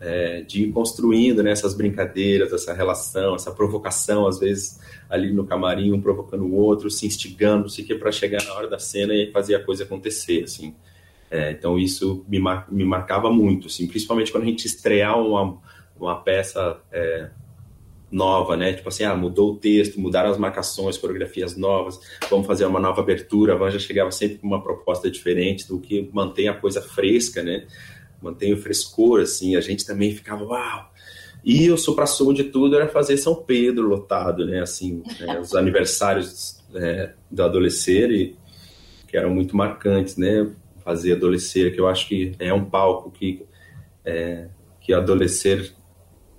é, 0.00 0.42
de 0.42 0.64
ir 0.64 0.72
construindo 0.72 1.42
né, 1.42 1.50
essas 1.50 1.74
brincadeiras, 1.74 2.52
essa 2.52 2.72
relação, 2.72 3.34
essa 3.34 3.52
provocação, 3.52 4.26
às 4.26 4.38
vezes 4.38 4.80
ali 5.08 5.32
no 5.32 5.46
camarim, 5.46 5.92
um 5.92 6.00
provocando 6.00 6.44
o 6.44 6.54
outro, 6.54 6.90
se 6.90 7.06
instigando, 7.06 7.68
se 7.68 7.82
que 7.82 7.94
para 7.94 8.12
chegar 8.12 8.42
na 8.44 8.54
hora 8.54 8.68
da 8.68 8.78
cena 8.78 9.14
e 9.14 9.30
fazer 9.30 9.54
a 9.54 9.64
coisa 9.64 9.84
acontecer, 9.84 10.44
assim. 10.44 10.74
É, 11.30 11.50
então 11.50 11.78
isso 11.78 12.24
me, 12.28 12.38
mar, 12.38 12.66
me 12.70 12.84
marcava 12.84 13.30
muito, 13.30 13.68
assim, 13.68 13.86
principalmente 13.86 14.30
quando 14.30 14.44
a 14.44 14.46
gente 14.46 14.66
estrear 14.66 15.18
uma, 15.18 15.58
uma 15.98 16.16
peça 16.20 16.78
é, 16.92 17.30
nova, 18.14 18.56
né? 18.56 18.72
Tipo 18.72 18.88
assim, 18.88 19.02
ah, 19.02 19.16
mudou 19.16 19.52
o 19.52 19.56
texto, 19.56 20.00
mudaram 20.00 20.30
as 20.30 20.38
marcações, 20.38 20.96
coreografias 20.96 21.56
novas, 21.56 21.98
vamos 22.30 22.46
fazer 22.46 22.64
uma 22.66 22.78
nova 22.78 23.00
abertura. 23.00 23.54
A 23.54 23.56
Van 23.56 23.70
já 23.70 23.78
chegava 23.80 24.12
sempre 24.12 24.38
com 24.38 24.46
uma 24.46 24.62
proposta 24.62 25.10
diferente 25.10 25.66
do 25.66 25.80
que 25.80 26.08
mantém 26.12 26.48
a 26.48 26.54
coisa 26.54 26.80
fresca, 26.80 27.42
né? 27.42 27.66
Mantém 28.24 28.52
o 28.52 28.56
frescor, 28.56 29.20
assim. 29.20 29.54
A 29.54 29.60
gente 29.60 29.86
também 29.86 30.12
ficava, 30.12 30.42
uau, 30.44 30.90
e 31.44 31.70
o 31.70 31.76
supra-sumo 31.76 32.32
de 32.32 32.44
tudo 32.44 32.74
era 32.74 32.88
fazer 32.88 33.18
São 33.18 33.34
Pedro 33.34 33.86
lotado, 33.86 34.46
né? 34.46 34.62
Assim, 34.62 35.02
né? 35.20 35.38
os 35.38 35.54
aniversários 35.54 36.64
é, 36.74 37.12
do 37.30 37.42
Adolescer, 37.42 38.34
que 39.06 39.16
eram 39.16 39.28
muito 39.34 39.54
marcantes, 39.54 40.16
né? 40.16 40.50
Fazer 40.82 41.12
Adolescer, 41.12 41.74
que 41.74 41.80
eu 41.80 41.86
acho 41.86 42.08
que 42.08 42.32
é 42.38 42.52
um 42.52 42.64
palco 42.64 43.10
que, 43.10 43.44
é, 44.02 44.48
que 44.80 44.94
Adolescer 44.94 45.74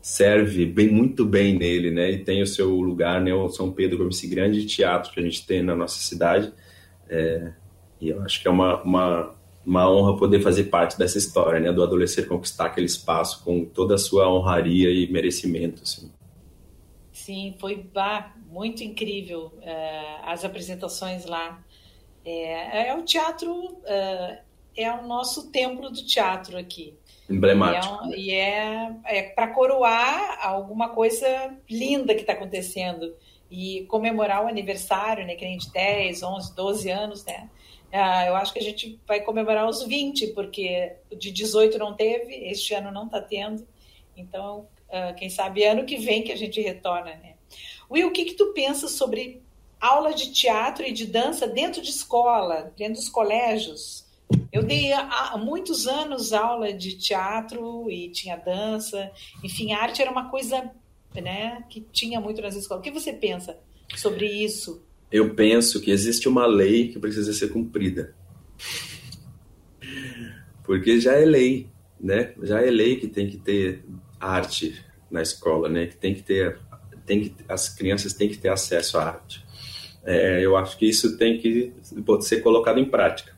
serve 0.01 0.65
bem, 0.65 0.89
muito 0.89 1.23
bem 1.23 1.55
nele, 1.55 1.91
né? 1.91 2.09
E 2.09 2.17
tem 2.17 2.41
o 2.41 2.47
seu 2.47 2.71
lugar, 2.81 3.21
né? 3.21 3.31
O 3.31 3.47
São 3.49 3.71
Pedro 3.71 3.99
como 3.99 4.09
esse 4.09 4.25
grande 4.25 4.65
teatro 4.65 5.11
que 5.11 5.19
a 5.19 5.23
gente 5.23 5.45
tem 5.45 5.61
na 5.61 5.75
nossa 5.75 5.99
cidade. 5.99 6.51
É, 7.07 7.51
e 8.01 8.09
eu 8.09 8.23
acho 8.23 8.41
que 8.41 8.47
é 8.47 8.51
uma, 8.51 8.81
uma 8.81 9.34
uma 9.65 9.89
honra 9.89 10.15
poder 10.15 10.41
fazer 10.41 10.65
parte 10.65 10.97
dessa 10.97 11.17
história, 11.17 11.59
né, 11.59 11.71
do 11.71 11.81
adolescente 11.81 12.27
conquistar 12.27 12.65
aquele 12.65 12.85
espaço 12.85 13.43
com 13.43 13.65
toda 13.65 13.95
a 13.95 13.97
sua 13.97 14.31
honraria 14.31 14.89
e 14.89 15.11
merecimento, 15.11 15.81
assim. 15.81 16.11
Sim, 17.11 17.55
foi 17.59 17.77
bah, 17.77 18.33
muito 18.47 18.83
incrível 18.83 19.51
uh, 19.57 20.21
as 20.25 20.45
apresentações 20.45 21.25
lá. 21.25 21.63
É, 22.23 22.89
é 22.89 22.95
o 22.95 23.01
teatro, 23.03 23.51
uh, 23.51 24.37
é 24.77 24.91
o 24.91 25.07
nosso 25.07 25.49
templo 25.49 25.89
do 25.89 26.05
teatro 26.05 26.57
aqui. 26.57 26.93
Emblemático. 27.27 28.13
E 28.15 28.31
é, 28.31 28.91
é, 29.05 29.17
é 29.17 29.23
para 29.23 29.47
coroar 29.47 30.39
alguma 30.45 30.89
coisa 30.89 31.27
linda 31.67 32.13
que 32.13 32.21
está 32.21 32.33
acontecendo 32.33 33.15
e 33.49 33.85
comemorar 33.87 34.43
o 34.43 34.47
aniversário, 34.47 35.25
né, 35.25 35.35
que 35.35 35.45
nem 35.45 35.57
de 35.57 35.71
10, 35.71 36.21
11, 36.21 36.55
12 36.55 36.89
anos, 36.91 37.25
né? 37.25 37.49
Ah, 37.95 38.25
eu 38.25 38.35
acho 38.35 38.51
que 38.53 38.59
a 38.59 38.63
gente 38.63 38.99
vai 39.07 39.21
comemorar 39.21 39.67
os 39.67 39.83
20, 39.83 40.27
porque 40.27 40.93
de 41.17 41.31
18 41.31 41.77
não 41.77 41.93
teve, 41.93 42.33
este 42.47 42.73
ano 42.73 42.91
não 42.91 43.05
está 43.05 43.21
tendo. 43.21 43.65
Então, 44.17 44.67
ah, 44.89 45.13
quem 45.13 45.29
sabe 45.29 45.63
ano 45.63 45.85
que 45.85 45.97
vem 45.97 46.23
que 46.23 46.31
a 46.31 46.37
gente 46.37 46.61
retorna, 46.61 47.15
né? 47.15 47.35
Will, 47.89 48.07
o 48.07 48.11
que, 48.11 48.25
que 48.25 48.33
tu 48.33 48.53
pensa 48.53 48.87
sobre 48.87 49.41
aula 49.79 50.13
de 50.13 50.31
teatro 50.31 50.85
e 50.85 50.91
de 50.91 51.05
dança 51.05 51.47
dentro 51.47 51.81
de 51.81 51.89
escola, 51.89 52.73
dentro 52.75 52.95
dos 52.95 53.09
colégios? 53.09 54.05
Eu 54.51 54.63
dei 54.63 54.91
há 54.93 55.37
muitos 55.37 55.85
anos 55.87 56.33
aula 56.33 56.73
de 56.73 56.97
teatro 56.97 57.91
e 57.91 58.09
tinha 58.09 58.35
dança, 58.35 59.11
enfim, 59.43 59.73
arte 59.73 60.01
era 60.01 60.09
uma 60.09 60.29
coisa 60.29 60.71
né, 61.13 61.63
que 61.69 61.81
tinha 61.81 62.19
muito 62.19 62.41
nas 62.41 62.55
escolas. 62.55 62.81
O 62.81 62.83
que 62.83 62.91
você 62.91 63.13
pensa 63.13 63.59
sobre 63.95 64.25
isso? 64.25 64.84
Eu 65.11 65.33
penso 65.33 65.81
que 65.81 65.91
existe 65.91 66.27
uma 66.27 66.45
lei 66.45 66.89
que 66.89 66.99
precisa 66.99 67.33
ser 67.33 67.49
cumprida. 67.49 68.13
Porque 70.63 70.99
já 70.99 71.13
é 71.13 71.25
lei, 71.25 71.69
né? 71.99 72.33
Já 72.41 72.61
é 72.61 72.69
lei 72.69 72.95
que 72.97 73.07
tem 73.07 73.29
que 73.29 73.37
ter 73.37 73.83
arte 74.19 74.83
na 75.09 75.21
escola, 75.21 75.69
né? 75.69 75.85
Que 75.87 75.95
tem 75.95 76.13
que 76.13 76.23
ter, 76.23 76.57
tem 77.05 77.21
que, 77.21 77.35
as 77.47 77.69
crianças 77.69 78.13
têm 78.13 78.27
que 78.27 78.37
ter 78.37 78.49
acesso 78.49 78.97
à 78.97 79.03
arte. 79.05 79.45
É, 80.03 80.43
eu 80.43 80.55
acho 80.55 80.77
que 80.77 80.87
isso 80.87 81.17
tem 81.17 81.39
que 81.39 81.73
pode 82.05 82.25
ser 82.25 82.41
colocado 82.41 82.79
em 82.79 82.85
prática. 82.85 83.33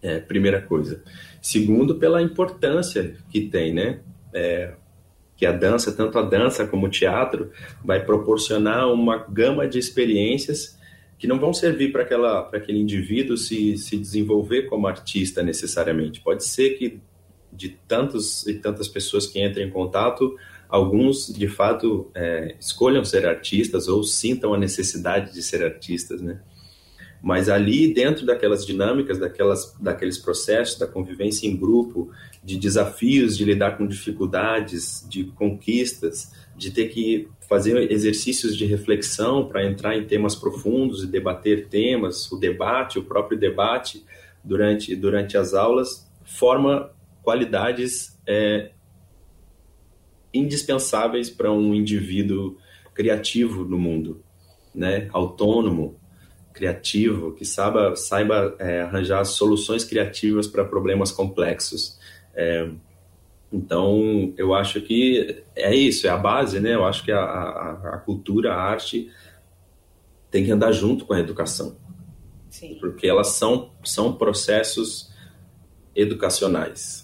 É, 0.00 0.18
primeira 0.20 0.60
coisa. 0.60 1.02
Segundo, 1.40 1.96
pela 1.96 2.20
importância 2.20 3.16
que 3.30 3.42
tem, 3.42 3.72
né? 3.72 4.00
É, 4.32 4.74
que 5.42 5.46
a 5.46 5.50
dança, 5.50 5.90
tanto 5.90 6.20
a 6.20 6.22
dança 6.22 6.64
como 6.68 6.86
o 6.86 6.88
teatro, 6.88 7.50
vai 7.84 8.06
proporcionar 8.06 8.88
uma 8.92 9.16
gama 9.16 9.66
de 9.66 9.76
experiências 9.76 10.78
que 11.18 11.26
não 11.26 11.36
vão 11.36 11.52
servir 11.52 11.90
para 11.90 12.02
aquele 12.52 12.78
indivíduo 12.78 13.36
se, 13.36 13.76
se 13.76 13.96
desenvolver 13.96 14.68
como 14.68 14.86
artista 14.86 15.42
necessariamente. 15.42 16.20
Pode 16.20 16.44
ser 16.44 16.78
que 16.78 17.00
de 17.52 17.70
tantos 17.88 18.46
e 18.46 18.54
tantas 18.54 18.86
pessoas 18.86 19.26
que 19.26 19.44
entrem 19.44 19.66
em 19.66 19.70
contato, 19.70 20.36
alguns 20.68 21.26
de 21.26 21.48
fato 21.48 22.08
é, 22.14 22.54
escolham 22.60 23.04
ser 23.04 23.26
artistas 23.26 23.88
ou 23.88 24.04
sintam 24.04 24.54
a 24.54 24.56
necessidade 24.56 25.32
de 25.32 25.42
ser 25.42 25.64
artistas, 25.64 26.22
né? 26.22 26.40
Mas 27.20 27.48
ali 27.48 27.92
dentro 27.92 28.24
daquelas 28.24 28.64
dinâmicas, 28.64 29.18
daquelas, 29.18 29.76
daqueles 29.80 30.18
processos, 30.18 30.78
da 30.78 30.86
convivência 30.86 31.48
em 31.48 31.56
grupo, 31.56 32.10
de 32.42 32.58
desafios, 32.58 33.36
de 33.36 33.44
lidar 33.44 33.76
com 33.78 33.86
dificuldades, 33.86 35.06
de 35.08 35.24
conquistas, 35.24 36.32
de 36.56 36.70
ter 36.70 36.88
que 36.88 37.28
fazer 37.48 37.90
exercícios 37.90 38.56
de 38.56 38.66
reflexão 38.66 39.46
para 39.46 39.64
entrar 39.64 39.96
em 39.96 40.06
temas 40.06 40.34
profundos 40.34 41.04
e 41.04 41.06
debater 41.06 41.68
temas, 41.68 42.30
o 42.32 42.36
debate, 42.36 42.98
o 42.98 43.04
próprio 43.04 43.38
debate 43.38 44.04
durante, 44.42 44.96
durante 44.96 45.36
as 45.36 45.54
aulas, 45.54 46.10
forma 46.24 46.90
qualidades 47.22 48.18
é, 48.26 48.72
indispensáveis 50.34 51.30
para 51.30 51.52
um 51.52 51.74
indivíduo 51.74 52.56
criativo 52.94 53.64
no 53.64 53.78
mundo, 53.78 54.22
né? 54.74 55.08
autônomo, 55.12 56.00
criativo, 56.52 57.32
que 57.32 57.44
saiba, 57.44 57.96
saiba 57.96 58.54
é, 58.58 58.82
arranjar 58.82 59.24
soluções 59.24 59.84
criativas 59.84 60.46
para 60.46 60.64
problemas 60.64 61.10
complexos. 61.10 61.98
É, 62.34 62.68
então, 63.52 64.32
eu 64.36 64.54
acho 64.54 64.80
que 64.80 65.44
é 65.54 65.74
isso, 65.74 66.06
é 66.06 66.10
a 66.10 66.16
base, 66.16 66.58
né? 66.60 66.74
Eu 66.74 66.84
acho 66.84 67.04
que 67.04 67.12
a, 67.12 67.20
a, 67.20 67.94
a 67.94 67.98
cultura, 67.98 68.54
a 68.54 68.60
arte 68.60 69.10
tem 70.30 70.44
que 70.44 70.50
andar 70.50 70.72
junto 70.72 71.04
com 71.04 71.12
a 71.12 71.20
educação. 71.20 71.76
Sim. 72.48 72.76
Porque 72.80 73.06
elas 73.06 73.28
são, 73.28 73.70
são 73.84 74.14
processos 74.14 75.12
educacionais 75.94 77.02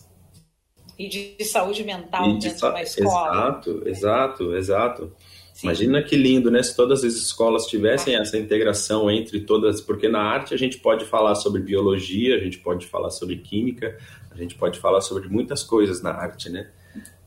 e 0.98 1.06
de 1.06 1.44
saúde 1.44 1.84
mental 1.84 2.24
de 2.38 2.48
dentro 2.48 2.58
de 2.58 2.66
uma 2.66 2.82
escola. 2.82 3.30
Exato, 3.30 3.82
exato, 3.86 4.56
exato. 4.56 5.12
Sim. 5.54 5.66
Imagina 5.66 6.02
que 6.02 6.16
lindo, 6.16 6.50
né? 6.50 6.62
Se 6.62 6.74
todas 6.74 7.04
as 7.04 7.14
escolas 7.14 7.66
tivessem 7.66 8.16
ah. 8.16 8.20
essa 8.20 8.36
integração 8.36 9.10
entre 9.10 9.40
todas, 9.40 9.80
porque 9.80 10.08
na 10.08 10.20
arte 10.20 10.54
a 10.54 10.56
gente 10.56 10.78
pode 10.78 11.04
falar 11.04 11.36
sobre 11.36 11.62
biologia, 11.62 12.36
a 12.36 12.38
gente 12.38 12.58
pode 12.58 12.86
falar 12.86 13.10
sobre 13.10 13.36
química, 13.36 13.96
a 14.38 14.42
gente 14.42 14.54
pode 14.54 14.78
falar 14.78 15.00
sobre 15.00 15.28
muitas 15.28 15.62
coisas 15.62 16.00
na 16.02 16.10
arte, 16.10 16.48
né? 16.48 16.68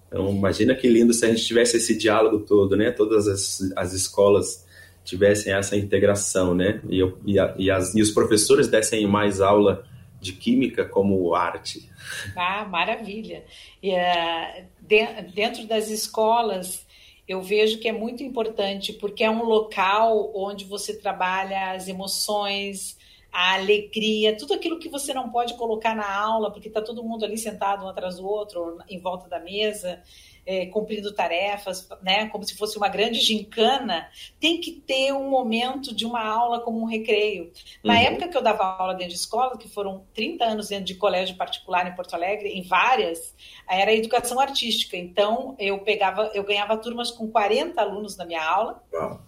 Então, 0.08 0.30
imagina 0.30 0.76
que 0.76 0.90
lindo 0.90 1.14
se 1.14 1.26
a 1.26 1.30
gente 1.30 1.46
tivesse 1.46 1.78
esse 1.78 1.98
diálogo 1.98 2.40
todo, 2.40 2.76
né? 2.76 2.92
Todas 2.92 3.28
as, 3.28 3.72
as 3.76 3.94
escolas 3.94 4.66
tivessem 5.04 5.54
essa 5.54 5.76
integração, 5.76 6.54
né? 6.54 6.82
E, 6.90 7.02
e, 7.26 7.40
a, 7.40 7.54
e, 7.58 7.72
as, 7.72 7.96
e 7.96 8.02
os 8.02 8.12
professores 8.12 8.68
dessem 8.68 9.08
mais 9.08 9.42
aula 9.42 9.86
de 10.20 10.34
química 10.34 10.86
como 10.86 11.34
arte. 11.34 11.90
Ah, 12.36 12.66
maravilha. 12.66 13.44
E, 13.82 13.92
uh, 13.94 14.66
de, 14.82 15.06
dentro 15.34 15.66
das 15.66 15.90
escolas, 15.90 16.86
eu 17.28 17.42
vejo 17.42 17.80
que 17.80 17.88
é 17.88 17.92
muito 17.92 18.22
importante, 18.22 18.94
porque 18.94 19.24
é 19.24 19.30
um 19.30 19.44
local 19.44 20.32
onde 20.36 20.66
você 20.66 20.96
trabalha 20.96 21.72
as 21.72 21.88
emoções, 21.88 22.98
a 23.32 23.54
alegria, 23.56 24.38
tudo 24.38 24.54
aquilo 24.54 24.80
que 24.80 24.90
você 24.90 25.14
não 25.14 25.30
pode 25.30 25.54
colocar 25.56 25.96
na 25.96 26.12
aula, 26.12 26.52
porque 26.52 26.68
está 26.68 26.82
todo 26.82 27.04
mundo 27.04 27.24
ali 27.24 27.38
sentado 27.38 27.86
um 27.86 27.90
atrás 27.90 28.18
do 28.18 28.28
outro, 28.28 28.80
em 28.90 29.00
volta 29.00 29.30
da 29.30 29.40
mesa 29.40 30.02
é, 30.46 30.66
cumprindo 30.68 31.14
tarefas, 31.14 31.88
né, 32.02 32.28
como 32.30 32.44
se 32.44 32.56
fosse 32.58 32.78
uma 32.78 32.88
grande 32.88 33.20
gincana, 33.20 34.10
tem 34.40 34.60
que 34.60 34.72
ter 34.72 35.14
um 35.14 35.30
momento 35.30 35.94
de 35.94 36.06
uma 36.06 36.24
aula 36.24 36.60
como 36.62 36.82
um 36.82 36.86
recreio. 36.86 37.52
Na 37.84 37.94
uhum. 37.94 38.00
época 38.00 38.28
que 38.28 38.38
eu 38.38 38.42
dava 38.42 38.64
aula 38.64 38.94
dentro 38.94 39.14
de 39.14 39.20
escola, 39.20 39.58
que 39.58 39.70
foram 39.70 40.06
30 40.14 40.44
anos 40.44 40.70
dentro 40.70 40.86
de 40.86 40.96
colégio 40.96 41.38
particular 41.38 41.88
em 41.88 41.96
Porto 41.96 42.16
Alegre, 42.16 42.50
em 42.50 42.64
várias, 42.64 43.36
era 43.70 43.94
educação 43.94 44.40
artística. 44.40 44.98
Então, 44.98 45.56
eu 45.60 45.80
pegava, 45.80 46.32
eu 46.34 46.44
ganhava 46.44 46.76
turmas 46.78 47.12
com 47.12 47.30
40 47.30 47.80
alunos 47.80 48.18
na 48.18 48.26
minha 48.26 48.44
aula. 48.44 48.82
Uhum. 48.94 49.20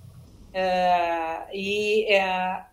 Uh, 0.54 1.48
e 1.52 2.06
uh, 2.16 2.73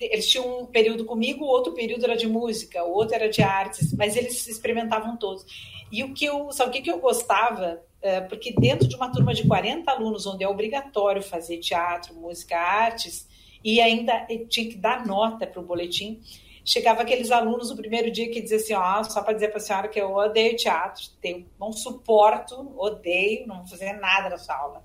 eles 0.00 0.28
tinham 0.28 0.62
um 0.62 0.66
período 0.66 1.04
comigo, 1.04 1.44
o 1.44 1.48
outro 1.48 1.72
período 1.72 2.04
era 2.04 2.16
de 2.16 2.26
música, 2.26 2.82
o 2.84 2.92
outro 2.92 3.14
era 3.14 3.28
de 3.28 3.42
artes, 3.42 3.92
mas 3.94 4.16
eles 4.16 4.46
experimentavam 4.46 5.16
todos. 5.16 5.44
E 5.92 6.02
o 6.02 6.14
que 6.14 6.24
eu, 6.24 6.50
sabe 6.52 6.70
o 6.70 6.72
que, 6.72 6.82
que 6.82 6.90
eu 6.90 6.98
gostava? 6.98 7.82
É, 8.00 8.20
porque 8.20 8.52
dentro 8.52 8.88
de 8.88 8.96
uma 8.96 9.12
turma 9.12 9.34
de 9.34 9.46
40 9.46 9.90
alunos, 9.90 10.26
onde 10.26 10.42
é 10.42 10.48
obrigatório 10.48 11.22
fazer 11.22 11.58
teatro, 11.58 12.14
música, 12.14 12.56
artes, 12.56 13.28
e 13.62 13.80
ainda 13.80 14.26
tinha 14.48 14.70
que 14.70 14.76
dar 14.76 15.06
nota 15.06 15.46
para 15.46 15.60
o 15.60 15.64
boletim, 15.64 16.20
chegava 16.64 17.02
aqueles 17.02 17.30
alunos 17.30 17.70
no 17.70 17.76
primeiro 17.76 18.10
dia 18.10 18.30
que 18.30 18.40
diziam 18.40 18.58
assim, 18.58 18.74
ó, 18.74 19.04
só 19.04 19.22
para 19.22 19.34
dizer 19.34 19.48
para 19.48 19.58
a 19.58 19.60
senhora 19.60 19.88
que 19.88 20.00
eu 20.00 20.14
odeio 20.14 20.56
teatro, 20.56 21.02
tenho, 21.20 21.46
não 21.58 21.72
suporto, 21.72 22.72
odeio, 22.78 23.46
não 23.46 23.58
vou 23.58 23.66
fazer 23.66 23.92
nada 23.94 24.30
nessa 24.30 24.54
aula. 24.54 24.82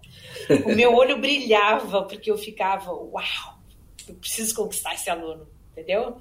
O 0.66 0.76
meu 0.76 0.94
olho 0.94 1.18
brilhava 1.20 2.04
porque 2.04 2.30
eu 2.30 2.38
ficava, 2.38 2.92
uau, 2.92 3.55
eu 4.08 4.16
preciso 4.16 4.56
conquistar 4.56 4.94
esse 4.94 5.10
aluno 5.10 5.48
entendeu? 5.76 6.18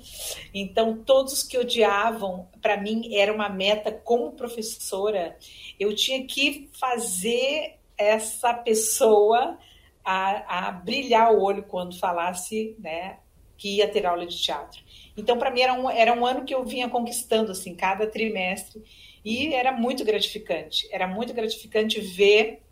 Então, 0.53 0.97
todos 1.05 1.45
que 1.45 1.57
odiavam, 1.57 2.49
para 2.61 2.77
mim, 2.77 3.15
era 3.15 3.33
uma 3.33 3.49
meta 3.49 3.93
como 3.93 4.33
professora. 4.33 5.39
Eu 5.79 5.95
tinha 5.95 6.27
que 6.27 6.69
fazer 6.79 7.79
essa 7.97 8.53
pessoa 8.53 9.57
a, 10.05 10.69
a 10.69 10.73
brilhar 10.73 11.33
o 11.33 11.41
olho 11.41 11.63
quando 11.63 11.99
falasse, 11.99 12.75
né, 12.81 13.19
que 13.57 13.77
ia 13.77 13.89
ter 13.89 14.05
aula 14.05 14.27
de 14.27 14.37
teatro. 14.37 14.83
Então, 15.17 15.39
para 15.39 15.51
mim, 15.51 15.61
era 15.61 15.73
um, 15.73 15.89
era 15.89 16.13
um 16.13 16.27
ano 16.27 16.45
que 16.45 16.55
eu 16.55 16.65
vinha 16.65 16.89
conquistando, 16.89 17.53
assim, 17.53 17.75
cada 17.77 18.07
trimestre. 18.09 18.83
E 19.25 19.55
era 19.55 19.73
muito 19.73 20.05
gratificante. 20.05 20.87
Era 20.91 21.07
muito 21.07 21.33
gratificante 21.33 22.01
ver 22.01 22.63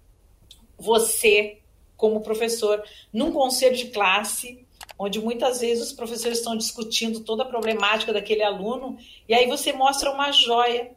você, 0.76 1.60
como 1.96 2.20
professor, 2.20 2.82
num 3.12 3.30
conselho 3.30 3.76
de 3.76 3.86
classe, 3.86 4.62
onde 4.98 5.20
muitas 5.20 5.61
vezes 5.61 5.88
os 5.88 5.92
professores 5.92 6.38
estão 6.38 6.57
discutindo 6.57 7.20
toda 7.20 7.42
a 7.42 7.46
problemática 7.46 8.12
daquele 8.12 8.42
aluno, 8.42 8.96
e 9.28 9.35
aí 9.35 9.46
você 9.46 9.72
mostra 9.72 10.11
uma 10.11 10.31
joia 10.33 10.92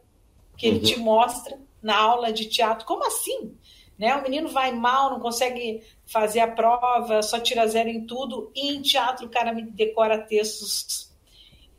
que 0.56 0.66
ele 0.66 0.78
uhum. 0.78 0.84
te 0.84 0.98
mostra 0.98 1.58
na 1.82 1.96
aula 1.96 2.32
de 2.32 2.46
teatro. 2.46 2.86
Como 2.86 3.06
assim? 3.06 3.54
Né? 3.98 4.14
O 4.16 4.22
menino 4.22 4.48
vai 4.48 4.72
mal, 4.72 5.10
não 5.10 5.20
consegue 5.20 5.82
fazer 6.04 6.40
a 6.40 6.48
prova, 6.48 7.22
só 7.22 7.38
tira 7.40 7.66
zero 7.66 7.88
em 7.88 8.06
tudo, 8.06 8.50
e 8.54 8.74
em 8.74 8.82
teatro 8.82 9.26
o 9.26 9.30
cara 9.30 9.52
me 9.52 9.62
decora 9.62 10.18
textos 10.18 11.14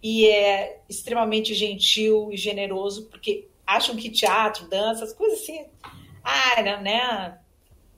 e 0.02 0.28
é 0.28 0.82
extremamente 0.88 1.54
gentil 1.54 2.30
e 2.32 2.38
generoso, 2.38 3.08
porque 3.08 3.48
acham 3.66 3.96
que 3.96 4.10
teatro, 4.10 4.68
dança, 4.68 5.04
as 5.04 5.14
coisas 5.14 5.42
assim, 5.42 5.66
ah, 6.24 6.62
né? 6.82 7.40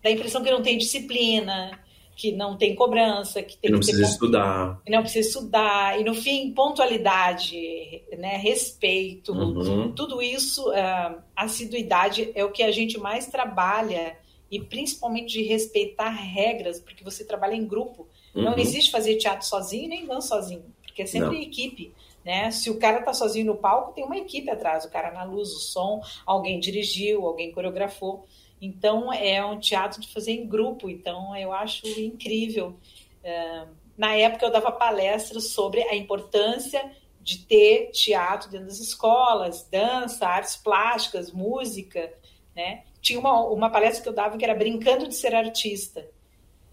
Dá 0.01 0.09
a 0.09 0.11
impressão 0.11 0.43
que 0.43 0.51
não 0.51 0.61
tem 0.61 0.77
disciplina, 0.77 1.78
que 2.19 2.33
não 2.33 2.57
tem 2.57 2.75
cobrança, 2.75 3.41
que 3.41 3.55
tem 3.55 3.71
não 3.71 3.79
que 3.79 3.85
precisa 3.85 4.05
estudar. 4.05 4.81
Que 4.83 4.91
não 4.91 5.01
precisa 5.01 5.25
estudar. 5.25 5.97
E 5.97 6.03
no 6.03 6.13
fim, 6.13 6.51
pontualidade, 6.51 8.03
né, 8.17 8.35
respeito, 8.35 9.31
uhum. 9.31 9.93
tudo 9.93 10.21
isso, 10.21 10.69
uh, 10.69 11.17
assiduidade 11.33 12.29
é 12.35 12.43
o 12.43 12.51
que 12.51 12.61
a 12.61 12.71
gente 12.71 12.99
mais 12.99 13.27
trabalha 13.27 14.17
e 14.51 14.59
principalmente 14.59 15.31
de 15.31 15.43
respeitar 15.43 16.09
regras, 16.09 16.81
porque 16.81 17.05
você 17.05 17.23
trabalha 17.23 17.55
em 17.55 17.65
grupo. 17.65 18.05
Uhum. 18.35 18.43
Não 18.43 18.57
existe 18.57 18.91
fazer 18.91 19.15
teatro 19.15 19.47
sozinho 19.47 19.87
nem 19.87 20.05
dança 20.05 20.27
sozinho, 20.27 20.65
porque 20.83 21.03
é 21.03 21.05
sempre 21.05 21.37
não. 21.37 21.41
equipe. 21.41 21.93
Né? 22.25 22.51
Se 22.51 22.69
o 22.69 22.77
cara 22.77 22.99
está 22.99 23.13
sozinho 23.13 23.45
no 23.45 23.55
palco, 23.55 23.93
tem 23.93 24.03
uma 24.03 24.17
equipe 24.17 24.49
atrás, 24.49 24.83
o 24.83 24.91
cara 24.91 25.09
na 25.11 25.23
luz, 25.23 25.53
o 25.53 25.59
som, 25.59 26.01
alguém 26.25 26.59
dirigiu, 26.59 27.25
alguém 27.25 27.53
coreografou. 27.53 28.25
Então, 28.61 29.11
é 29.13 29.43
um 29.45 29.59
teatro 29.59 30.01
de 30.01 30.11
fazer 30.11 30.33
em 30.33 30.47
grupo, 30.47 30.89
então 30.89 31.35
eu 31.35 31.53
acho 31.53 31.87
incrível. 31.99 32.75
É, 33.23 33.65
na 33.97 34.15
época, 34.15 34.45
eu 34.45 34.51
dava 34.51 34.71
palestras 34.71 35.49
sobre 35.49 35.81
a 35.83 35.95
importância 35.95 36.91
de 37.21 37.39
ter 37.39 37.91
teatro 37.91 38.49
dentro 38.49 38.67
das 38.67 38.79
escolas, 38.79 39.67
dança, 39.69 40.27
artes 40.27 40.55
plásticas, 40.55 41.31
música, 41.31 42.11
né? 42.55 42.83
Tinha 43.01 43.19
uma, 43.19 43.43
uma 43.45 43.69
palestra 43.69 44.01
que 44.03 44.09
eu 44.09 44.13
dava 44.13 44.37
que 44.37 44.43
era 44.43 44.55
brincando 44.55 45.07
de 45.07 45.15
ser 45.15 45.35
artista 45.35 46.07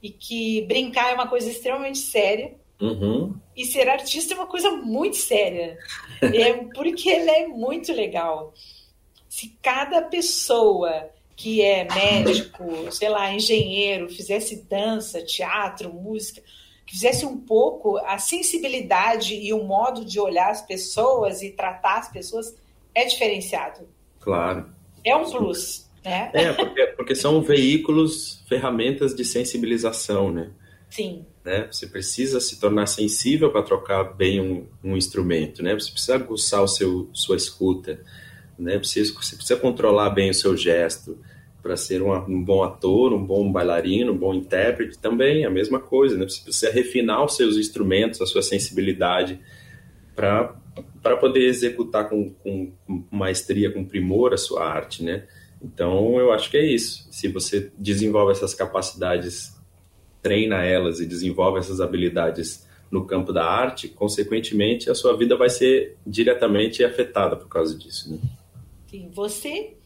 e 0.03 0.11
que 0.11 0.62
brincar 0.62 1.11
é 1.11 1.14
uma 1.14 1.29
coisa 1.29 1.49
extremamente 1.51 1.99
séria 1.99 2.55
uhum. 2.81 3.35
e 3.57 3.64
ser 3.64 3.88
artista 3.88 4.35
é 4.35 4.37
uma 4.37 4.46
coisa 4.46 4.70
muito 4.70 5.16
séria, 5.16 5.79
é, 6.22 6.53
porque 6.75 7.11
ele 7.11 7.31
é 7.31 7.49
muito 7.49 7.92
legal. 7.92 8.53
Se 9.29 9.57
cada 9.61 10.03
pessoa 10.03 11.11
que 11.37 11.61
é 11.61 11.87
médico, 11.92 12.90
sei 12.90 13.11
lá, 13.11 13.33
engenheiro, 13.33 14.09
fizesse 14.09 14.64
dança, 14.68 15.22
teatro, 15.22 15.92
música, 15.92 16.40
que 16.87 16.94
fizesse 16.94 17.27
um 17.27 17.37
pouco 17.37 17.99
a 17.99 18.16
sensibilidade 18.16 19.35
e 19.35 19.53
o 19.53 19.62
modo 19.62 20.05
de 20.05 20.18
olhar 20.18 20.51
as 20.51 20.62
pessoas 20.62 21.42
e 21.42 21.51
tratar 21.51 21.99
as 21.99 22.11
pessoas 22.11 22.57
é 22.94 23.05
diferenciado. 23.05 23.87
Claro. 24.18 24.70
É 25.05 25.14
um 25.14 25.31
plus, 25.31 25.90
né? 26.03 26.31
É, 26.33 26.53
porque, 26.53 26.87
porque 26.96 27.14
são 27.14 27.42
veículos, 27.42 28.42
ferramentas 28.49 29.14
de 29.14 29.25
sensibilização, 29.25 30.33
né? 30.33 30.51
Sim. 30.88 31.27
Né? 31.44 31.68
Você 31.70 31.87
precisa 31.87 32.40
se 32.40 32.59
tornar 32.59 32.87
sensível 32.87 33.51
para 33.53 33.62
trocar 33.62 34.03
bem 34.03 34.40
um, 34.40 34.66
um, 34.83 34.96
instrumento, 34.96 35.62
né? 35.62 35.75
Você 35.75 35.92
precisa 35.92 36.14
aguçar 36.14 36.62
o 36.62 36.68
seu 36.68 37.11
sua 37.12 37.37
escuta, 37.37 38.01
né? 38.59 38.79
Você, 38.79 39.05
você 39.05 39.37
precisa 39.37 39.59
controlar 39.59 40.11
bem 40.11 40.31
o 40.31 40.35
seu 40.35 40.57
gesto 40.57 41.19
para 41.62 41.77
ser 41.77 42.01
um, 42.03 42.12
um, 42.12 42.45
bom 42.45 42.62
ator, 42.62 43.12
um 43.12 43.25
bom 43.25 43.51
bailarino, 43.51 44.12
um 44.12 44.16
bom 44.16 44.33
intérprete 44.33 44.99
também 44.99 45.45
a 45.45 45.51
mesma 45.51 45.81
coisa, 45.81 46.16
né? 46.16 46.29
Você 46.29 46.42
precisa 46.42 46.71
refinar 46.71 47.25
os 47.25 47.37
seus 47.37 47.57
instrumentos, 47.57 48.21
a 48.21 48.27
sua 48.27 48.42
sensibilidade 48.42 49.40
para 50.14 51.16
poder 51.21 51.47
executar 51.47 52.09
com, 52.09 52.31
com, 52.31 52.73
com 52.87 53.05
maestria, 53.11 53.71
com 53.71 53.85
primor 53.85 54.33
a 54.33 54.37
sua 54.37 54.64
arte, 54.64 55.03
né? 55.03 55.25
Então 55.62 56.19
eu 56.19 56.33
acho 56.33 56.51
que 56.51 56.57
é 56.57 56.64
isso. 56.64 57.07
Se 57.11 57.29
você 57.29 57.71
desenvolve 57.77 58.33
essas 58.33 58.55
capacidades 58.55 59.57
treina 60.27 60.64
elas 60.64 60.99
e 60.99 61.07
desenvolve 61.07 61.61
essas 61.61 61.81
habilidades 61.81 62.66
no 62.90 63.05
campo 63.05 63.33
da 63.33 63.45
arte, 63.45 63.87
consequentemente 63.87 64.90
a 64.90 64.95
sua 64.95 65.16
vida 65.16 65.37
vai 65.37 65.49
ser 65.49 65.97
diretamente 66.05 66.85
afetada 66.85 67.37
por 67.37 67.49
causa 67.49 67.79
disso. 67.79 68.12
Né? 68.12 68.19
Você 69.12 69.77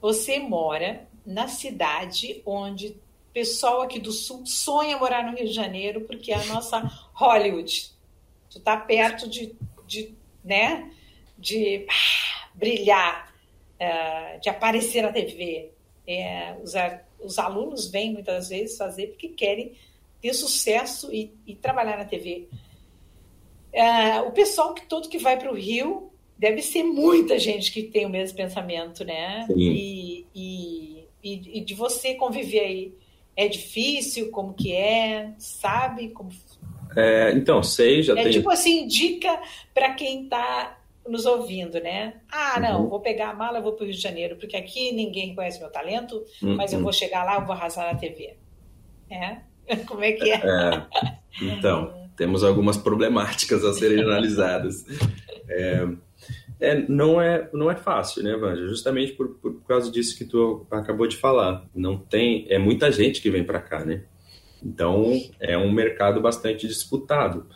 você 0.00 0.40
mora 0.40 1.08
na 1.24 1.46
cidade 1.46 2.42
onde 2.44 2.88
o 2.88 3.32
pessoal 3.32 3.82
aqui 3.82 4.00
do 4.00 4.10
sul 4.10 4.44
sonha 4.44 4.98
morar 4.98 5.24
no 5.24 5.36
Rio 5.36 5.46
de 5.46 5.54
Janeiro 5.54 6.02
porque 6.02 6.32
é 6.32 6.34
a 6.34 6.44
nossa 6.46 6.80
Hollywood. 7.14 7.92
Tu 8.50 8.60
tá 8.60 8.76
perto 8.76 9.28
de, 9.28 9.54
de 9.86 10.14
né, 10.44 10.90
de 11.38 11.86
ah, 11.88 12.48
brilhar, 12.54 13.32
uh, 13.80 14.40
de 14.40 14.48
aparecer 14.48 15.02
na 15.02 15.12
TV. 15.12 15.70
É, 16.06 16.56
os, 16.62 16.72
os 17.20 17.38
alunos 17.38 17.88
vêm 17.88 18.12
muitas 18.12 18.48
vezes 18.48 18.76
fazer 18.76 19.06
porque 19.08 19.28
querem 19.28 19.76
ter 20.20 20.34
sucesso 20.34 21.12
e, 21.12 21.32
e 21.46 21.54
trabalhar 21.54 21.96
na 21.96 22.04
TV. 22.04 22.48
É, 23.72 24.20
o 24.20 24.32
pessoal 24.32 24.74
que 24.74 24.84
todo 24.86 25.08
que 25.08 25.18
vai 25.18 25.38
para 25.38 25.50
o 25.50 25.54
Rio 25.54 26.11
deve 26.42 26.60
ser 26.60 26.82
muita 26.82 27.38
gente 27.38 27.70
que 27.70 27.84
tem 27.84 28.04
o 28.04 28.10
mesmo 28.10 28.36
pensamento, 28.36 29.04
né? 29.04 29.46
E, 29.54 30.26
e, 30.34 31.06
e, 31.22 31.58
e, 31.58 31.60
de 31.64 31.72
você 31.72 32.16
conviver 32.16 32.58
aí 32.58 32.94
é 33.36 33.46
difícil, 33.46 34.28
como 34.32 34.52
que 34.52 34.72
é, 34.72 35.34
sabe 35.38 36.08
como? 36.08 36.30
É, 36.96 37.30
então 37.30 37.62
sei, 37.62 38.02
já 38.02 38.18
é, 38.18 38.24
tem. 38.24 38.32
Tipo 38.32 38.50
assim, 38.50 38.88
dica 38.88 39.40
para 39.72 39.94
quem 39.94 40.24
está 40.24 40.80
nos 41.08 41.26
ouvindo, 41.26 41.78
né? 41.78 42.14
Ah, 42.28 42.58
não, 42.58 42.82
uhum. 42.82 42.88
vou 42.88 42.98
pegar 42.98 43.30
a 43.30 43.34
mala, 43.34 43.60
vou 43.60 43.74
para 43.74 43.84
o 43.84 43.86
Rio 43.86 43.94
de 43.94 44.02
Janeiro, 44.02 44.34
porque 44.34 44.56
aqui 44.56 44.90
ninguém 44.90 45.36
conhece 45.36 45.60
meu 45.60 45.70
talento, 45.70 46.24
uhum. 46.42 46.56
mas 46.56 46.72
eu 46.72 46.80
vou 46.82 46.92
chegar 46.92 47.22
lá, 47.22 47.36
eu 47.36 47.46
vou 47.46 47.54
arrasar 47.54 47.92
na 47.92 47.96
TV. 47.96 48.34
É? 49.08 49.36
Como 49.86 50.02
é 50.02 50.10
que 50.10 50.28
é? 50.28 50.42
é. 50.44 50.86
Então, 51.40 51.94
temos 52.16 52.42
algumas 52.42 52.76
problemáticas 52.76 53.64
a 53.64 53.72
serem 53.72 54.02
analisadas. 54.02 54.84
É, 55.48 55.86
é, 56.62 56.84
não, 56.88 57.20
é, 57.20 57.48
não 57.52 57.70
é 57.70 57.74
fácil, 57.74 58.22
né, 58.22 58.36
Vanja? 58.36 58.68
Justamente 58.68 59.12
por, 59.12 59.28
por 59.28 59.62
causa 59.64 59.90
disso 59.90 60.16
que 60.16 60.24
tu 60.24 60.66
acabou 60.70 61.06
de 61.06 61.16
falar. 61.16 61.68
Não 61.74 61.98
tem, 61.98 62.46
é 62.48 62.58
muita 62.58 62.90
gente 62.90 63.20
que 63.20 63.30
vem 63.30 63.44
para 63.44 63.60
cá, 63.60 63.84
né? 63.84 64.04
Então, 64.64 65.12
é 65.40 65.58
um 65.58 65.72
mercado 65.72 66.20
bastante 66.20 66.68
disputado. 66.68 67.46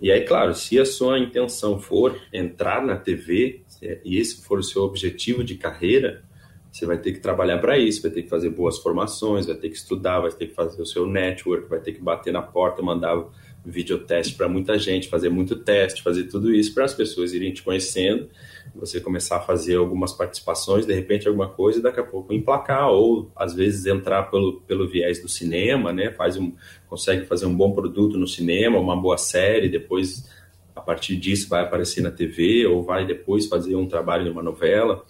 E 0.00 0.10
aí, 0.10 0.22
claro, 0.22 0.54
se 0.54 0.78
a 0.78 0.86
sua 0.86 1.18
intenção 1.18 1.78
for 1.78 2.18
entrar 2.32 2.84
na 2.84 2.96
TV, 2.96 3.62
e 4.04 4.18
esse 4.18 4.42
for 4.42 4.58
o 4.58 4.62
seu 4.62 4.82
objetivo 4.82 5.44
de 5.44 5.56
carreira, 5.56 6.24
você 6.72 6.84
vai 6.84 6.98
ter 6.98 7.12
que 7.12 7.20
trabalhar 7.20 7.58
para 7.58 7.78
isso, 7.78 8.02
vai 8.02 8.10
ter 8.10 8.22
que 8.22 8.28
fazer 8.28 8.50
boas 8.50 8.78
formações, 8.78 9.46
vai 9.46 9.56
ter 9.56 9.68
que 9.68 9.76
estudar, 9.76 10.20
vai 10.20 10.30
ter 10.30 10.46
que 10.46 10.54
fazer 10.54 10.80
o 10.80 10.86
seu 10.86 11.06
network, 11.06 11.68
vai 11.68 11.80
ter 11.80 11.92
que 11.92 12.00
bater 12.00 12.32
na 12.32 12.42
porta, 12.42 12.82
mandar 12.82 13.22
videoteste 13.66 14.34
para 14.34 14.48
muita 14.48 14.78
gente, 14.78 15.08
fazer 15.08 15.28
muito 15.28 15.56
teste, 15.56 16.02
fazer 16.02 16.24
tudo 16.24 16.54
isso 16.54 16.72
para 16.72 16.84
as 16.84 16.94
pessoas 16.94 17.32
irem 17.32 17.52
te 17.52 17.62
conhecendo, 17.62 18.28
você 18.74 19.00
começar 19.00 19.38
a 19.38 19.40
fazer 19.40 19.76
algumas 19.76 20.12
participações, 20.12 20.86
de 20.86 20.94
repente 20.94 21.26
alguma 21.26 21.48
coisa, 21.48 21.80
e 21.80 21.82
daqui 21.82 21.98
a 21.98 22.04
pouco 22.04 22.32
emplacar, 22.32 22.88
ou 22.90 23.30
às 23.34 23.54
vezes 23.54 23.84
entrar 23.86 24.24
pelo, 24.24 24.60
pelo 24.60 24.88
viés 24.88 25.20
do 25.20 25.28
cinema, 25.28 25.92
né? 25.92 26.12
Faz 26.12 26.36
um, 26.36 26.52
consegue 26.88 27.26
fazer 27.26 27.46
um 27.46 27.54
bom 27.54 27.72
produto 27.72 28.16
no 28.16 28.26
cinema, 28.26 28.78
uma 28.78 28.96
boa 28.96 29.18
série, 29.18 29.68
depois 29.68 30.28
a 30.74 30.80
partir 30.80 31.16
disso 31.16 31.48
vai 31.48 31.62
aparecer 31.62 32.02
na 32.02 32.10
TV, 32.10 32.66
ou 32.66 32.82
vai 32.82 33.06
depois 33.06 33.46
fazer 33.46 33.74
um 33.74 33.86
trabalho 33.86 34.28
em 34.28 34.30
uma 34.30 34.42
novela. 34.42 35.04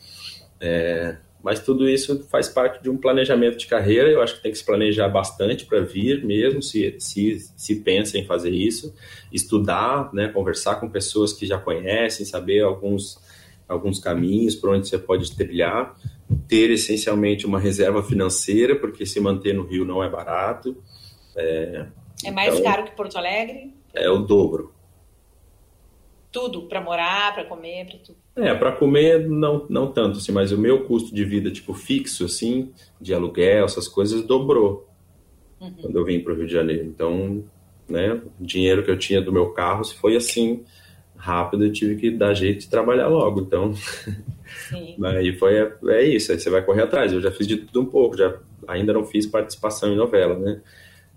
É, 0.61 1.17
mas 1.47 1.61
tudo 1.61 1.89
isso 1.89 2.27
faz 2.29 2.49
parte 2.49 2.83
de 2.83 2.91
um 2.91 2.97
planejamento 2.97 3.57
de 3.57 3.69
carreira. 3.69 4.11
Eu 4.11 4.21
acho 4.21 4.35
que 4.35 4.43
tem 4.43 4.51
que 4.51 4.59
se 4.59 4.67
planejar 4.67 5.09
bastante 5.09 5.65
para 5.65 5.79
vir 5.79 6.25
mesmo, 6.25 6.61
se, 6.61 6.97
se, 6.99 7.39
se 7.57 7.77
pensa 7.83 8.19
em 8.19 8.25
fazer 8.25 8.51
isso. 8.51 8.93
Estudar, 9.33 10.13
né, 10.13 10.27
conversar 10.27 10.81
com 10.81 10.91
pessoas 10.91 11.33
que 11.33 11.47
já 11.47 11.57
conhecem, 11.57 12.27
saber 12.27 12.65
alguns, 12.65 13.17
alguns 13.69 14.01
caminhos 14.01 14.57
por 14.57 14.71
onde 14.71 14.89
você 14.89 14.99
pode 14.99 15.37
trilhar. 15.37 15.97
Ter 16.49 16.69
essencialmente 16.73 17.47
uma 17.47 17.61
reserva 17.61 18.03
financeira, 18.03 18.75
porque 18.75 19.07
se 19.07 19.21
manter 19.21 19.55
no 19.55 19.63
Rio 19.63 19.85
não 19.85 20.03
é 20.03 20.11
barato. 20.11 20.77
É, 21.37 21.87
é 22.25 22.31
mais 22.33 22.55
então, 22.55 22.65
caro 22.65 22.83
que 22.87 22.97
Porto 22.97 23.17
Alegre? 23.19 23.73
É 23.95 24.11
o 24.11 24.19
dobro. 24.19 24.75
Tudo, 26.31 26.63
para 26.63 26.81
morar, 26.81 27.35
para 27.35 27.45
comer, 27.45 27.87
para 27.87 27.99
tudo. 27.99 28.19
É, 28.37 28.55
para 28.55 28.73
comer 28.73 29.29
não, 29.29 29.67
não 29.69 29.91
tanto, 29.91 30.19
assim, 30.19 30.33
mas 30.33 30.53
o 30.53 30.59
meu 30.59 30.85
custo 30.85 31.15
de 31.15 31.25
vida, 31.25 31.51
tipo, 31.51 31.73
fixo, 31.73 32.25
assim, 32.25 32.71
de 33.01 33.15
aluguel, 33.15 33.65
essas 33.65 33.89
coisas, 33.89 34.23
dobrou 34.23 34.89
uhum. 35.61 35.73
quando 35.81 35.97
eu 35.97 36.05
vim 36.05 36.21
para 36.21 36.33
o 36.33 36.37
Rio 36.37 36.47
de 36.47 36.53
Janeiro. 36.53 36.85
Então, 36.85 37.45
né, 37.89 38.21
o 38.41 38.45
dinheiro 38.45 38.83
que 38.85 38.91
eu 38.91 38.99
tinha 38.99 39.23
do 39.23 39.33
meu 39.33 39.51
carro, 39.51 39.85
se 39.85 39.95
foi 39.95 40.17
assim, 40.17 40.65
rápido, 41.17 41.65
eu 41.65 41.73
tive 41.73 41.97
que 41.97 42.11
dar 42.11 42.35
jeito 42.35 42.61
de 42.61 42.69
trabalhar 42.69 43.09
logo. 43.09 43.41
Então, 43.41 43.73
aí 45.05 45.33
foi, 45.37 45.57
é, 45.57 45.73
é 45.89 46.03
isso, 46.05 46.33
aí 46.33 46.39
você 46.39 46.51
vai 46.51 46.63
correr 46.63 46.83
atrás. 46.83 47.13
Eu 47.13 47.21
já 47.21 47.31
fiz 47.31 47.47
de 47.47 47.57
tudo 47.57 47.81
um 47.81 47.87
pouco, 47.87 48.17
já 48.17 48.39
ainda 48.69 48.93
não 48.93 49.05
fiz 49.05 49.27
participação 49.27 49.93
em 49.93 49.97
novela, 49.97 50.39
né? 50.39 50.61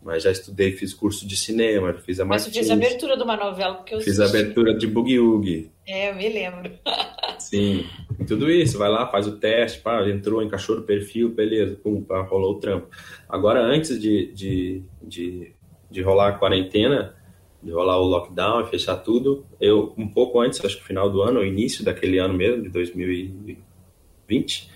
Mas 0.02 0.24
já 0.24 0.32
estudei, 0.32 0.72
fiz 0.72 0.94
curso 0.94 1.28
de 1.28 1.36
cinema, 1.36 1.94
fiz 1.94 2.20
a 2.20 2.26
Mas 2.26 2.48
fez 2.48 2.70
a 2.70 2.74
abertura 2.74 3.18
de 3.18 3.24
uma 3.24 3.36
novela 3.36 3.76
porque 3.76 3.96
eu 3.96 4.02
Fiz 4.02 4.20
a 4.20 4.26
abertura 4.26 4.74
de 4.74 4.88
Boogie 4.88 5.20
Woogie. 5.20 5.72
É, 5.86 6.10
eu 6.10 6.16
me 6.16 6.30
lembro. 6.30 6.72
Sim, 7.38 7.86
e 8.20 8.26
tudo 8.26 8.50
isso, 8.50 8.78
vai 8.78 8.90
lá, 8.90 9.08
faz 9.08 9.28
o 9.28 9.38
teste, 9.38 9.80
pá, 9.80 10.08
entrou, 10.08 10.44
encaixou 10.44 10.76
no 10.76 10.84
perfil, 10.84 11.30
beleza, 11.30 11.76
pum, 11.76 12.02
pá, 12.02 12.22
rolou 12.22 12.56
o 12.56 12.60
trampo. 12.60 12.88
Agora, 13.28 13.62
antes 13.62 14.00
de, 14.00 14.32
de, 14.34 14.84
de, 15.02 15.54
de 15.90 16.02
rolar 16.02 16.30
a 16.30 16.34
quarentena, 16.34 17.16
de 17.62 17.72
rolar 17.72 18.00
o 18.00 18.06
lockdown 18.06 18.62
e 18.62 18.68
fechar 18.68 18.98
tudo, 18.98 19.46
eu, 19.60 19.94
um 19.98 20.08
pouco 20.08 20.40
antes, 20.40 20.64
acho 20.64 20.78
que 20.78 20.84
final 20.84 21.10
do 21.10 21.22
ano, 21.22 21.44
início 21.44 21.84
daquele 21.84 22.20
ano 22.20 22.34
mesmo, 22.34 22.64
de 22.64 22.70
2020, 22.70 24.70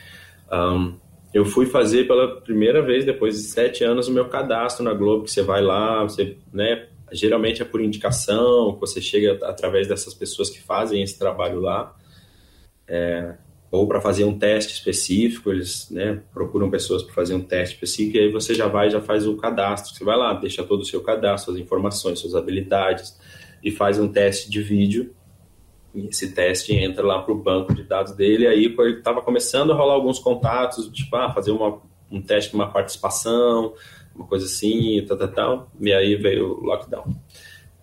um, 0.52 0.96
eu 1.34 1.44
fui 1.44 1.66
fazer 1.66 2.06
pela 2.06 2.40
primeira 2.42 2.82
vez 2.82 3.04
depois 3.04 3.36
de 3.36 3.44
sete 3.44 3.84
anos 3.84 4.08
o 4.08 4.12
meu 4.12 4.26
cadastro 4.26 4.84
na 4.84 4.94
Globo, 4.94 5.24
que 5.24 5.32
você 5.32 5.42
vai 5.42 5.62
lá, 5.62 6.04
você, 6.04 6.38
né, 6.54 6.88
geralmente 7.12 7.62
é 7.62 7.66
por 7.66 7.82
indicação, 7.82 8.78
você 8.80 9.02
chega 9.02 9.40
através 9.44 9.88
dessas 9.88 10.14
pessoas 10.14 10.50
que 10.50 10.62
fazem 10.62 11.02
esse 11.02 11.18
trabalho 11.18 11.60
lá, 11.60 11.96
é, 12.88 13.36
ou 13.72 13.88
para 13.88 14.00
fazer 14.00 14.24
um 14.26 14.38
teste 14.38 14.74
específico, 14.74 15.52
eles 15.52 15.90
né, 15.90 16.22
procuram 16.32 16.70
pessoas 16.70 17.02
para 17.02 17.14
fazer 17.14 17.34
um 17.34 17.42
teste 17.42 17.76
específico, 17.76 18.18
e 18.18 18.20
aí 18.20 18.32
você 18.32 18.54
já 18.54 18.68
vai 18.68 18.92
já 18.92 19.02
faz 19.02 19.26
o 19.26 19.36
cadastro, 19.36 19.96
você 19.96 20.04
vai 20.04 20.16
lá, 20.16 20.34
deixa 20.34 20.64
todo 20.64 20.82
o 20.82 20.86
seu 20.86 21.02
cadastro, 21.02 21.54
as 21.54 21.60
informações, 21.60 22.20
suas 22.20 22.36
habilidades, 22.36 23.18
e 23.64 23.72
faz 23.72 23.98
um 23.98 24.08
teste 24.08 24.52
de 24.52 24.62
vídeo, 24.62 25.16
e 25.94 26.08
esse 26.08 26.34
teste 26.34 26.74
entra 26.74 27.06
lá 27.06 27.22
para 27.22 27.34
o 27.34 27.38
banco 27.38 27.74
de 27.74 27.84
dados 27.84 28.14
dele. 28.14 28.48
Aí 28.48 28.66
ele 28.66 28.98
estava 28.98 29.22
começando 29.22 29.72
a 29.72 29.76
rolar 29.76 29.94
alguns 29.94 30.20
contatos, 30.20 30.88
tipo, 30.90 31.16
ah, 31.16 31.32
fazer 31.32 31.52
uma, 31.52 31.80
um 32.12 32.22
teste, 32.22 32.54
uma 32.54 32.72
participação, 32.72 33.74
uma 34.16 34.26
coisa 34.26 34.46
assim, 34.46 35.04
tal, 35.08 35.18
tal, 35.18 35.28
tal. 35.28 35.72
E 35.80 35.94
aí 35.94 36.16
veio 36.16 36.60
o 36.60 36.66
lockdown. 36.66 37.06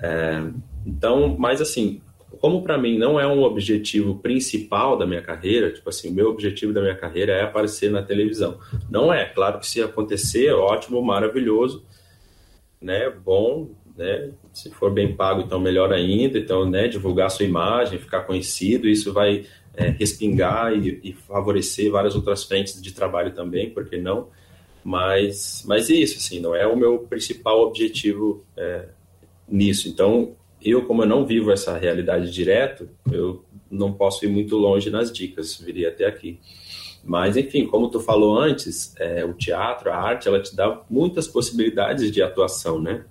É, 0.00 0.42
então, 0.84 1.36
mas 1.38 1.60
assim, 1.60 2.00
como 2.40 2.62
para 2.62 2.78
mim 2.78 2.98
não 2.98 3.20
é 3.20 3.26
um 3.26 3.42
objetivo 3.42 4.16
principal 4.16 4.96
da 4.96 5.06
minha 5.06 5.22
carreira, 5.22 5.70
tipo 5.70 5.88
assim, 5.88 6.10
o 6.10 6.14
meu 6.14 6.30
objetivo 6.30 6.72
da 6.72 6.80
minha 6.80 6.96
carreira 6.96 7.32
é 7.32 7.42
aparecer 7.42 7.90
na 7.90 8.02
televisão. 8.02 8.58
Não 8.88 9.12
é, 9.12 9.26
claro 9.26 9.58
que 9.58 9.66
se 9.66 9.82
acontecer, 9.82 10.52
ótimo, 10.52 11.02
maravilhoso, 11.02 11.84
né, 12.80 13.10
bom, 13.10 13.68
né? 14.00 14.30
Se 14.50 14.70
for 14.70 14.90
bem 14.90 15.14
pago, 15.14 15.42
então 15.42 15.60
melhor 15.60 15.92
ainda. 15.92 16.38
Então, 16.38 16.68
né, 16.68 16.88
divulgar 16.88 17.30
sua 17.30 17.44
imagem, 17.44 17.98
ficar 17.98 18.22
conhecido, 18.22 18.88
isso 18.88 19.12
vai 19.12 19.44
é, 19.76 19.90
respingar 19.90 20.72
e, 20.72 20.98
e, 21.04 21.12
favorecer 21.12 21.90
várias 21.90 22.14
outras 22.14 22.42
frentes 22.44 22.80
de 22.80 22.92
trabalho 22.92 23.32
também, 23.32 23.68
por 23.68 23.86
que 23.86 23.98
não? 23.98 24.28
Mas, 24.82 25.62
mas 25.66 25.90
é 25.90 25.94
isso, 25.94 26.16
assim, 26.16 26.40
não 26.40 26.56
é 26.56 26.66
o 26.66 26.74
meu 26.74 27.00
principal 27.00 27.60
objetivo 27.60 28.42
é, 28.56 28.86
nisso. 29.46 29.86
Então, 29.86 30.34
eu, 30.62 30.86
como 30.86 31.02
eu 31.02 31.06
não 31.06 31.26
vivo 31.26 31.52
essa 31.52 31.76
realidade 31.76 32.32
direto, 32.32 32.88
eu 33.12 33.44
não 33.70 33.92
posso 33.92 34.24
ir 34.24 34.28
muito 34.28 34.56
longe 34.56 34.88
nas 34.88 35.12
dicas, 35.12 35.58
viria 35.58 35.90
até 35.90 36.06
aqui. 36.06 36.40
Mas, 37.04 37.36
enfim, 37.36 37.66
como 37.66 37.90
tu 37.90 38.00
falou 38.00 38.38
antes, 38.38 38.94
é, 38.98 39.24
o 39.26 39.34
teatro, 39.34 39.90
a 39.90 39.96
arte, 39.96 40.26
ela 40.26 40.40
te 40.40 40.56
dá 40.56 40.82
muitas 40.88 41.28
possibilidades 41.28 42.10
de 42.10 42.22
atuação, 42.22 42.80
né? 42.80 43.04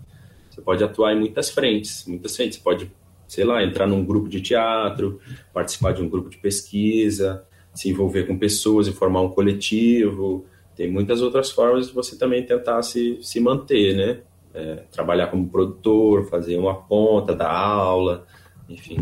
Você 0.60 0.62
pode 0.62 0.84
atuar 0.84 1.14
em 1.14 1.20
muitas 1.20 1.50
frentes, 1.50 2.06
muitas 2.06 2.36
frentes. 2.36 2.58
Você 2.58 2.64
pode, 2.64 2.92
sei 3.28 3.46
lá, 3.46 3.64
entrar 3.64 3.88
num 3.88 4.04
grupo 4.04 4.28
de 4.28 4.42
teatro, 4.42 5.20
participar 5.54 5.94
de 5.94 6.02
um 6.02 6.10
grupo 6.10 6.30
de 6.30 6.38
pesquisa, 6.38 7.46
se 7.74 7.90
envolver 7.90 8.28
com 8.28 8.38
pessoas 8.38 8.88
e 8.88 8.92
formar 8.92 9.22
um 9.22 9.30
coletivo. 9.30 10.46
Tem 10.76 10.92
muitas 10.92 11.22
outras 11.22 11.50
formas 11.50 11.88
de 11.88 11.94
você 11.94 12.18
também 12.18 12.46
tentar 12.46 12.82
se, 12.82 13.18
se 13.22 13.40
manter, 13.40 13.96
né? 13.96 14.22
É, 14.54 14.84
trabalhar 14.92 15.28
como 15.28 15.48
produtor, 15.48 16.28
fazer 16.28 16.58
uma 16.58 16.76
ponta, 16.76 17.36
dar 17.36 17.52
aula, 17.52 18.26
enfim. 18.68 18.98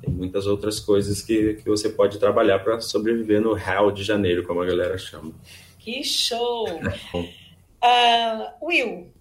Tem 0.00 0.12
muitas 0.12 0.46
outras 0.46 0.78
coisas 0.78 1.22
que, 1.22 1.54
que 1.54 1.68
você 1.68 1.88
pode 1.88 2.18
trabalhar 2.18 2.58
para 2.60 2.80
sobreviver 2.80 3.40
no 3.40 3.56
Hell 3.56 3.90
de 3.90 4.04
Janeiro, 4.04 4.44
como 4.46 4.60
a 4.60 4.66
galera 4.66 4.98
chama. 4.98 5.32
Que 5.78 6.04
show! 6.04 6.66
uh, 7.82 8.66
Will, 8.66 9.12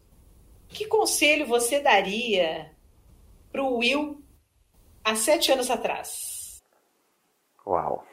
que 0.72 0.86
conselho 0.88 1.46
você 1.46 1.80
daria 1.80 2.72
para 3.52 3.62
o 3.62 3.78
Will 3.78 4.24
há 5.04 5.16
sete 5.16 5.52
anos 5.52 5.70
atrás? 5.70 6.62
Uau! 7.66 8.06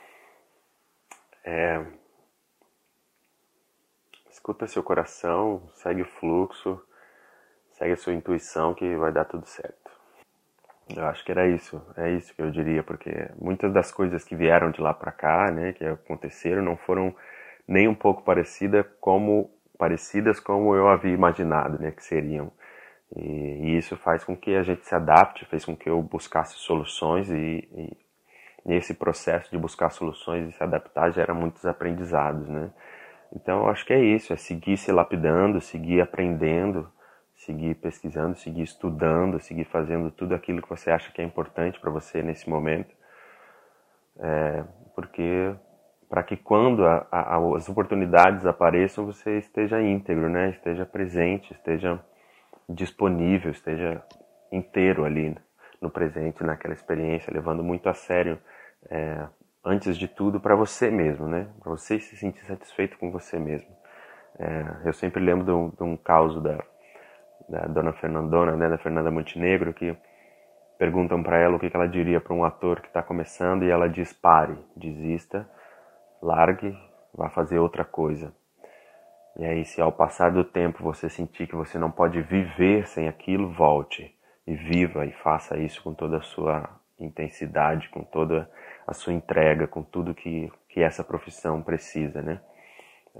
É... 1.44 1.84
Escuta 4.30 4.66
seu 4.66 4.82
coração, 4.82 5.68
segue 5.74 6.02
o 6.02 6.06
fluxo, 6.06 6.80
segue 7.72 7.92
a 7.92 7.96
sua 7.96 8.14
intuição 8.14 8.74
que 8.74 8.96
vai 8.96 9.12
dar 9.12 9.24
tudo 9.24 9.46
certo. 9.46 9.88
Eu 10.94 11.06
acho 11.06 11.24
que 11.24 11.30
era 11.30 11.46
isso, 11.46 11.82
é 11.96 12.10
isso 12.12 12.34
que 12.34 12.40
eu 12.40 12.50
diria, 12.50 12.82
porque 12.82 13.10
muitas 13.38 13.72
das 13.72 13.92
coisas 13.92 14.24
que 14.24 14.34
vieram 14.34 14.70
de 14.70 14.80
lá 14.80 14.94
para 14.94 15.12
cá, 15.12 15.50
né, 15.50 15.72
que 15.74 15.84
aconteceram, 15.84 16.62
não 16.62 16.76
foram 16.78 17.14
nem 17.66 17.86
um 17.86 17.94
pouco 17.94 18.22
parecida 18.22 18.82
como 18.98 19.50
parecidas 19.78 20.40
como 20.40 20.74
eu 20.74 20.88
havia 20.88 21.14
imaginado, 21.14 21.78
né, 21.78 21.92
que 21.92 22.04
seriam. 22.04 22.52
E, 23.16 23.22
e, 23.22 23.78
isso 23.78 23.96
faz 23.96 24.24
com 24.24 24.36
que 24.36 24.54
a 24.54 24.62
gente 24.62 24.86
se 24.86 24.94
adapte, 24.94 25.46
fez 25.46 25.64
com 25.64 25.74
que 25.76 25.88
eu 25.88 26.02
buscasse 26.02 26.54
soluções 26.56 27.30
e, 27.30 27.68
e 27.72 27.96
nesse 28.66 28.92
processo 28.92 29.50
de 29.50 29.56
buscar 29.56 29.90
soluções 29.90 30.48
e 30.48 30.52
se 30.52 30.62
adaptar 30.62 31.10
gera 31.10 31.32
muitos 31.32 31.64
aprendizados, 31.64 32.48
né? 32.48 32.70
Então 33.34 33.60
eu 33.60 33.68
acho 33.70 33.86
que 33.86 33.92
é 33.92 34.02
isso, 34.02 34.32
é 34.32 34.36
seguir 34.36 34.76
se 34.76 34.92
lapidando, 34.92 35.60
seguir 35.60 36.00
aprendendo, 36.00 36.90
seguir 37.34 37.74
pesquisando, 37.76 38.36
seguir 38.36 38.62
estudando, 38.62 39.40
seguir 39.40 39.64
fazendo 39.64 40.10
tudo 40.10 40.34
aquilo 40.34 40.60
que 40.60 40.68
você 40.68 40.90
acha 40.90 41.12
que 41.12 41.22
é 41.22 41.24
importante 41.24 41.80
para 41.80 41.90
você 41.90 42.22
nesse 42.22 42.48
momento, 42.48 42.94
é, 44.18 44.64
porque 44.94 45.54
para 46.08 46.22
que 46.22 46.36
quando 46.36 46.84
a, 46.86 47.06
a, 47.10 47.36
as 47.56 47.68
oportunidades 47.68 48.46
apareçam 48.46 49.06
você 49.06 49.38
esteja 49.38 49.80
íntegro, 49.82 50.28
né? 50.28 50.50
Esteja 50.50 50.86
presente, 50.86 51.52
esteja 51.52 52.00
disponível, 52.68 53.50
esteja 53.50 54.02
inteiro 54.50 55.04
ali 55.04 55.36
no 55.80 55.90
presente, 55.90 56.42
naquela 56.42 56.74
experiência, 56.74 57.32
levando 57.32 57.62
muito 57.62 57.88
a 57.88 57.94
sério, 57.94 58.38
é, 58.90 59.26
antes 59.64 59.96
de 59.96 60.08
tudo, 60.08 60.40
para 60.40 60.56
você 60.56 60.90
mesmo, 60.90 61.28
né? 61.28 61.48
Para 61.60 61.70
você 61.70 61.98
se 61.98 62.16
sentir 62.16 62.44
satisfeito 62.44 62.98
com 62.98 63.10
você 63.10 63.38
mesmo. 63.38 63.68
É, 64.38 64.88
eu 64.88 64.92
sempre 64.92 65.22
lembro 65.22 65.44
de 65.44 65.52
um, 65.52 65.68
de 65.70 65.82
um 65.82 65.96
caso 65.96 66.40
da 66.40 66.58
da 67.48 67.66
dona 67.66 67.92
Fernandona, 67.94 68.54
né, 68.56 68.68
da 68.68 68.78
Fernanda 68.78 69.10
Montenegro, 69.10 69.72
que 69.72 69.96
perguntam 70.78 71.22
para 71.22 71.38
ela 71.38 71.56
o 71.56 71.58
que 71.58 71.70
ela 71.72 71.88
diria 71.88 72.20
para 72.20 72.34
um 72.34 72.44
ator 72.44 72.80
que 72.80 72.88
está 72.88 73.02
começando 73.02 73.64
e 73.64 73.70
ela 73.70 73.88
diz: 73.88 74.12
pare, 74.12 74.56
desista, 74.76 75.48
largue, 76.22 76.76
vá 77.14 77.30
fazer 77.30 77.58
outra 77.58 77.84
coisa. 77.84 78.32
E 79.36 79.44
aí, 79.44 79.64
se 79.64 79.80
ao 79.80 79.92
passar 79.92 80.32
do 80.32 80.44
tempo 80.44 80.82
você 80.82 81.08
sentir 81.08 81.46
que 81.46 81.54
você 81.54 81.78
não 81.78 81.90
pode 81.90 82.20
viver 82.22 82.86
sem 82.86 83.08
aquilo, 83.08 83.52
volte 83.52 84.12
e 84.46 84.54
viva 84.54 85.06
e 85.06 85.12
faça 85.12 85.56
isso 85.58 85.82
com 85.82 85.94
toda 85.94 86.18
a 86.18 86.22
sua 86.22 86.68
intensidade, 86.98 87.88
com 87.90 88.02
toda 88.02 88.50
a 88.86 88.92
sua 88.92 89.12
entrega, 89.12 89.68
com 89.68 89.82
tudo 89.82 90.14
que, 90.14 90.50
que 90.68 90.80
essa 90.80 91.04
profissão 91.04 91.62
precisa, 91.62 92.20
né? 92.20 92.40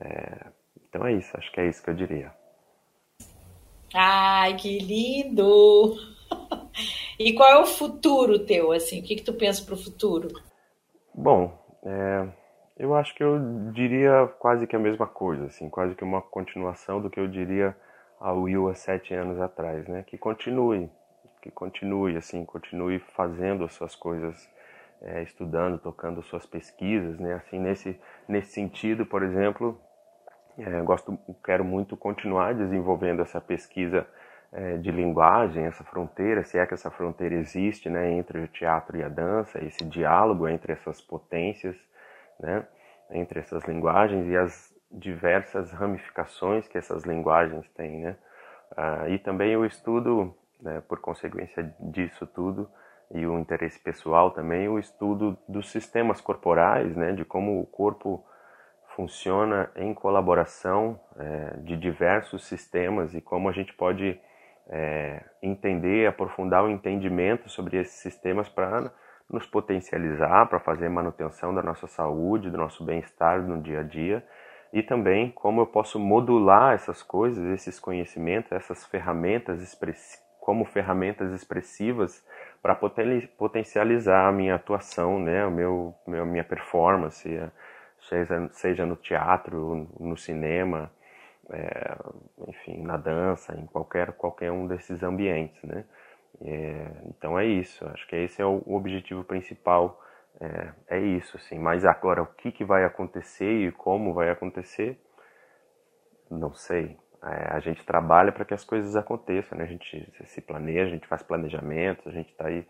É, 0.01 0.47
então 0.89 1.07
é 1.07 1.13
isso, 1.13 1.37
acho 1.37 1.53
que 1.53 1.61
é 1.61 1.69
isso 1.69 1.83
que 1.83 1.91
eu 1.91 1.95
diria. 1.95 2.33
Ai, 3.95 4.55
que 4.57 4.79
lindo! 4.79 5.95
E 7.19 7.33
qual 7.33 7.51
é 7.51 7.59
o 7.59 7.67
futuro 7.67 8.47
teu, 8.47 8.71
assim? 8.71 9.01
O 9.01 9.03
que, 9.03 9.17
que 9.17 9.25
tu 9.25 9.33
pensa 9.33 9.65
para 9.65 9.75
o 9.75 9.83
futuro? 9.83 10.29
Bom, 11.13 11.53
é, 11.83 12.29
eu 12.79 12.95
acho 12.95 13.15
que 13.15 13.25
eu 13.25 13.39
diria 13.73 14.29
quase 14.39 14.67
que 14.67 14.77
a 14.77 14.79
mesma 14.79 15.07
coisa, 15.07 15.47
assim, 15.47 15.69
quase 15.69 15.95
que 15.95 16.05
uma 16.05 16.23
continuação 16.23 17.01
do 17.01 17.11
que 17.11 17.19
eu 17.19 17.27
diria 17.27 17.77
ao 18.21 18.43
Will 18.43 18.69
há 18.69 18.75
sete 18.75 19.13
anos 19.15 19.41
atrás, 19.41 19.87
né? 19.89 20.05
Que 20.07 20.17
continue, 20.17 20.91
que 21.43 21.51
continue, 21.51 22.17
assim, 22.17 22.45
continue 22.45 22.99
fazendo 22.99 23.65
as 23.65 23.73
suas 23.73 23.97
coisas, 23.97 24.49
é, 25.03 25.23
estudando, 25.23 25.79
tocando 25.79 26.23
suas 26.23 26.47
pesquisas, 26.47 27.19
né? 27.19 27.35
Assim, 27.35 27.59
nesse, 27.59 28.01
nesse 28.29 28.53
sentido, 28.53 29.05
por 29.05 29.23
exemplo, 29.23 29.81
é, 30.57 30.81
gosto, 30.83 31.19
quero 31.45 31.65
muito 31.65 31.97
continuar 31.97 32.55
desenvolvendo 32.55 33.23
essa 33.23 33.41
pesquisa 33.41 34.07
é, 34.53 34.77
de 34.77 34.91
linguagem, 34.91 35.65
essa 35.65 35.85
fronteira, 35.85 36.45
se 36.45 36.59
é 36.59 36.67
que 36.67 36.75
essa 36.75 36.91
fronteira 36.91 37.35
existe, 37.35 37.91
né, 37.91 38.11
entre 38.13 38.41
o 38.41 38.49
teatro 38.49 38.97
e 38.97 39.03
a 39.03 39.09
dança, 39.09 39.63
esse 39.65 39.85
diálogo 39.85 40.49
entre 40.49 40.73
essas 40.73 41.01
potências, 41.01 41.77
né, 42.39 42.67
entre 43.11 43.41
essas 43.41 43.65
linguagens 43.65 44.27
e 44.29 44.37
as 44.37 44.75
diversas 44.91 45.71
ramificações 45.73 46.67
que 46.67 46.79
essas 46.79 47.05
linguagens 47.05 47.69
têm, 47.71 48.01
né. 48.01 48.17
Ah, 48.77 49.09
e 49.09 49.19
também 49.19 49.57
o 49.57 49.65
estudo, 49.65 50.35
né, 50.61 50.83
por 50.89 51.01
consequência 51.01 51.75
disso 51.81 52.27
tudo, 52.27 52.69
e 53.11 53.27
o 53.27 53.39
interesse 53.39 53.79
pessoal 53.79 54.31
também, 54.31 54.69
o 54.69 54.79
estudo 54.79 55.39
dos 55.49 55.71
sistemas 55.71 56.21
corporais, 56.21 56.95
né, 56.95 57.13
de 57.13 57.25
como 57.25 57.61
o 57.61 57.67
corpo 57.67 58.25
funciona 58.95 59.71
em 59.77 59.95
colaboração 59.95 61.01
é, 61.17 61.57
de 61.59 61.77
diversos 61.77 62.45
sistemas 62.47 63.15
e 63.15 63.21
como 63.21 63.49
a 63.49 63.53
gente 63.53 63.73
pode 63.73 64.21
é, 64.69 65.25
entender, 65.41 66.07
aprofundar 66.09 66.65
o 66.65 66.69
entendimento 66.69 67.49
sobre 67.49 67.79
esses 67.79 68.01
sistemas 68.01 68.49
para 68.49 68.93
nos 69.31 69.47
potencializar, 69.47 70.47
para 70.47 70.59
fazer 70.59 70.89
manutenção 70.89 71.55
da 71.55 71.63
nossa 71.63 71.87
saúde, 71.87 72.51
do 72.51 72.57
nosso 72.57 72.85
bem-estar 72.85 73.43
no 73.43 73.61
dia 73.61 73.81
a 73.81 73.83
dia 73.83 74.25
e 74.73 74.83
também 74.83 75.31
como 75.31 75.61
eu 75.61 75.67
posso 75.67 75.99
modular 75.99 76.75
essas 76.75 77.03
coisas, 77.03 77.45
esses 77.47 77.79
conhecimentos, 77.81 78.53
essas 78.53 78.85
ferramentas 78.87 79.61
como 80.41 80.65
ferramentas 80.65 81.33
expressivas 81.33 82.27
para 82.63 82.75
potencializar 82.75 84.29
a 84.29 84.33
minha 84.33 84.55
atuação, 84.55 85.19
né, 85.19 85.45
o 85.45 85.51
meu, 85.51 85.95
meu 86.07 86.25
minha 86.25 86.45
performance, 86.45 87.29
seja, 88.01 88.49
seja 88.53 88.87
no 88.87 88.97
teatro, 88.97 89.89
no 90.01 90.17
cinema, 90.17 90.91
é, 91.51 91.97
enfim, 92.47 92.83
na 92.83 92.97
dança, 92.97 93.55
em 93.55 93.67
qualquer, 93.67 94.13
qualquer 94.13 94.51
um 94.51 94.67
desses 94.67 95.03
ambientes, 95.03 95.63
né? 95.63 95.85
É, 96.41 96.91
então 97.07 97.39
é 97.39 97.47
isso, 97.47 97.85
acho 97.89 98.07
que 98.07 98.17
esse 98.17 98.41
é 98.41 98.47
o, 98.47 98.63
objetivo 98.67 99.25
principal, 99.25 100.01
é, 100.41 100.73
é, 100.89 101.01
isso, 101.01 101.37
assim. 101.37 101.59
Mas 101.59 101.85
agora, 101.85 102.23
o 102.23 102.27
que, 102.27 102.53
que 102.53 102.65
vai 102.65 102.85
acontecer 102.85 103.69
e 103.69 103.73
como 103.73 104.15
vai 104.15 104.31
acontecer, 104.31 104.99
não 106.31 106.55
sei. 106.55 106.97
É, 107.23 107.55
a 107.55 107.59
gente 107.61 107.85
trabalha 107.85 108.31
para 108.31 108.45
que 108.45 108.55
as 108.55 108.65
coisas 108.65 108.95
aconteçam, 108.95 109.59
né? 109.59 109.65
A 109.65 109.67
gente 109.67 110.09
se 110.25 110.41
planeja, 110.41 110.87
a 110.87 110.95
gente 110.95 111.09
faz 111.09 111.23
planejamentos, 111.23 112.07
a 112.07 112.13
gente 112.13 112.31
está 112.31 112.47
aí 112.47 112.65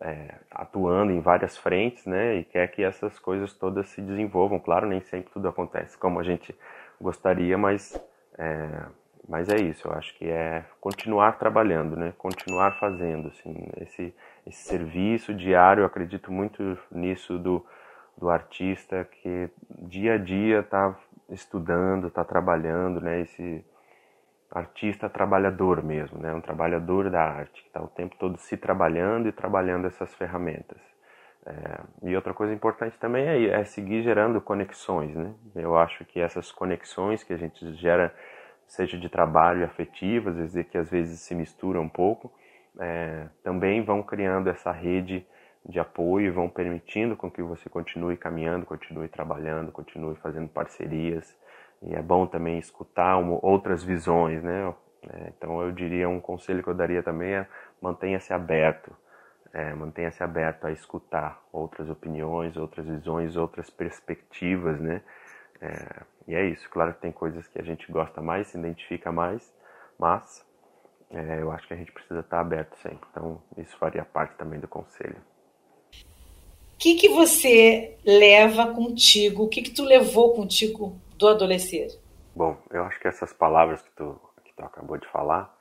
é, 0.00 0.34
atuando 0.50 1.12
em 1.12 1.20
várias 1.20 1.56
frentes, 1.56 2.04
né, 2.06 2.36
e 2.36 2.44
quer 2.44 2.68
que 2.68 2.82
essas 2.82 3.18
coisas 3.18 3.54
todas 3.54 3.88
se 3.88 4.00
desenvolvam. 4.02 4.58
Claro, 4.58 4.86
nem 4.86 5.00
sempre 5.00 5.32
tudo 5.32 5.48
acontece 5.48 5.96
como 5.98 6.20
a 6.20 6.22
gente 6.22 6.54
gostaria, 7.00 7.56
mas 7.56 7.94
é, 8.38 8.86
mas 9.28 9.48
é 9.48 9.56
isso. 9.56 9.88
Eu 9.88 9.92
acho 9.92 10.16
que 10.16 10.28
é 10.28 10.64
continuar 10.80 11.38
trabalhando, 11.38 11.96
né, 11.96 12.12
continuar 12.18 12.72
fazendo, 12.78 13.28
assim, 13.28 13.68
esse 13.80 14.14
esse 14.46 14.62
serviço 14.64 15.32
diário. 15.34 15.82
Eu 15.82 15.86
acredito 15.86 16.32
muito 16.32 16.78
nisso 16.90 17.38
do 17.38 17.64
do 18.16 18.30
artista 18.30 19.04
que 19.04 19.50
dia 19.70 20.14
a 20.14 20.18
dia 20.18 20.60
está 20.60 20.96
estudando, 21.30 22.06
está 22.06 22.22
trabalhando, 22.24 23.00
né, 23.00 23.20
esse 23.22 23.64
artista 24.54 25.08
trabalhador 25.08 25.82
mesmo, 25.82 26.18
né? 26.18 26.32
um 26.32 26.40
trabalhador 26.40 27.10
da 27.10 27.22
arte, 27.22 27.62
que 27.62 27.68
está 27.68 27.82
o 27.82 27.88
tempo 27.88 28.14
todo 28.18 28.38
se 28.38 28.56
trabalhando 28.56 29.28
e 29.28 29.32
trabalhando 29.32 29.86
essas 29.86 30.14
ferramentas. 30.14 30.78
É, 31.46 32.08
e 32.08 32.16
outra 32.16 32.32
coisa 32.32 32.54
importante 32.54 32.98
também 32.98 33.26
é, 33.26 33.60
é, 33.60 33.64
seguir 33.64 34.02
gerando 34.02 34.40
conexões, 34.40 35.14
né? 35.14 35.34
Eu 35.54 35.76
acho 35.76 36.02
que 36.06 36.18
essas 36.18 36.50
conexões 36.50 37.22
que 37.22 37.34
a 37.34 37.36
gente 37.36 37.74
gera, 37.74 38.14
seja 38.66 38.98
de 38.98 39.08
trabalho 39.08 39.62
e 39.62 39.64
dizer 40.32 40.64
que 40.64 40.78
às 40.78 40.90
vezes 40.90 41.20
se 41.20 41.34
misturam 41.34 41.82
um 41.82 41.88
pouco, 41.88 42.32
é, 42.78 43.26
também 43.42 43.82
vão 43.82 44.02
criando 44.02 44.48
essa 44.48 44.72
rede 44.72 45.26
de 45.66 45.80
apoio 45.80 46.32
vão 46.32 46.46
permitindo 46.48 47.16
com 47.16 47.30
que 47.30 47.42
você 47.42 47.70
continue 47.70 48.18
caminhando, 48.18 48.66
continue 48.66 49.08
trabalhando, 49.08 49.72
continue 49.72 50.14
fazendo 50.16 50.46
parcerias. 50.46 51.34
E 51.82 51.94
é 51.94 52.02
bom 52.02 52.26
também 52.26 52.58
escutar 52.58 53.16
uma, 53.16 53.38
outras 53.40 53.82
visões, 53.82 54.42
né? 54.42 54.74
É, 55.08 55.32
então 55.36 55.62
eu 55.62 55.72
diria 55.72 56.08
um 56.08 56.20
conselho 56.20 56.62
que 56.62 56.68
eu 56.68 56.74
daria 56.74 57.02
também 57.02 57.34
é 57.34 57.46
mantenha-se 57.80 58.32
aberto 58.32 58.94
é, 59.54 59.72
mantenha-se 59.72 60.22
aberto 60.22 60.66
a 60.66 60.72
escutar 60.72 61.40
outras 61.52 61.88
opiniões, 61.88 62.56
outras 62.56 62.86
visões, 62.86 63.36
outras 63.36 63.70
perspectivas, 63.70 64.80
né? 64.80 65.00
É, 65.60 66.02
e 66.28 66.34
é 66.34 66.44
isso. 66.46 66.68
Claro 66.70 66.94
que 66.94 67.00
tem 67.00 67.12
coisas 67.12 67.46
que 67.48 67.60
a 67.60 67.64
gente 67.64 67.90
gosta 67.90 68.20
mais, 68.20 68.48
se 68.48 68.58
identifica 68.58 69.10
mais, 69.12 69.52
mas 69.98 70.44
é, 71.10 71.40
eu 71.40 71.50
acho 71.52 71.66
que 71.66 71.74
a 71.74 71.76
gente 71.76 71.92
precisa 71.92 72.20
estar 72.20 72.40
aberto 72.40 72.76
sempre. 72.76 73.06
Então, 73.10 73.42
isso 73.56 73.76
faria 73.78 74.04
parte 74.04 74.36
também 74.36 74.60
do 74.60 74.68
conselho. 74.68 75.16
O 76.74 76.76
que, 76.76 76.96
que 76.96 77.08
você 77.08 77.96
leva 78.04 78.74
contigo? 78.74 79.44
O 79.44 79.48
que, 79.48 79.62
que 79.62 79.70
tu 79.70 79.84
levou 79.84 80.34
contigo 80.34 80.98
do 81.16 81.28
adolescer? 81.28 81.88
Bom, 82.34 82.58
eu 82.70 82.84
acho 82.84 82.98
que 83.00 83.06
essas 83.06 83.32
palavras 83.32 83.80
que 83.80 83.90
tu, 83.92 84.20
que 84.44 84.52
tu 84.54 84.64
acabou 84.64 84.98
de 84.98 85.06
falar 85.08 85.54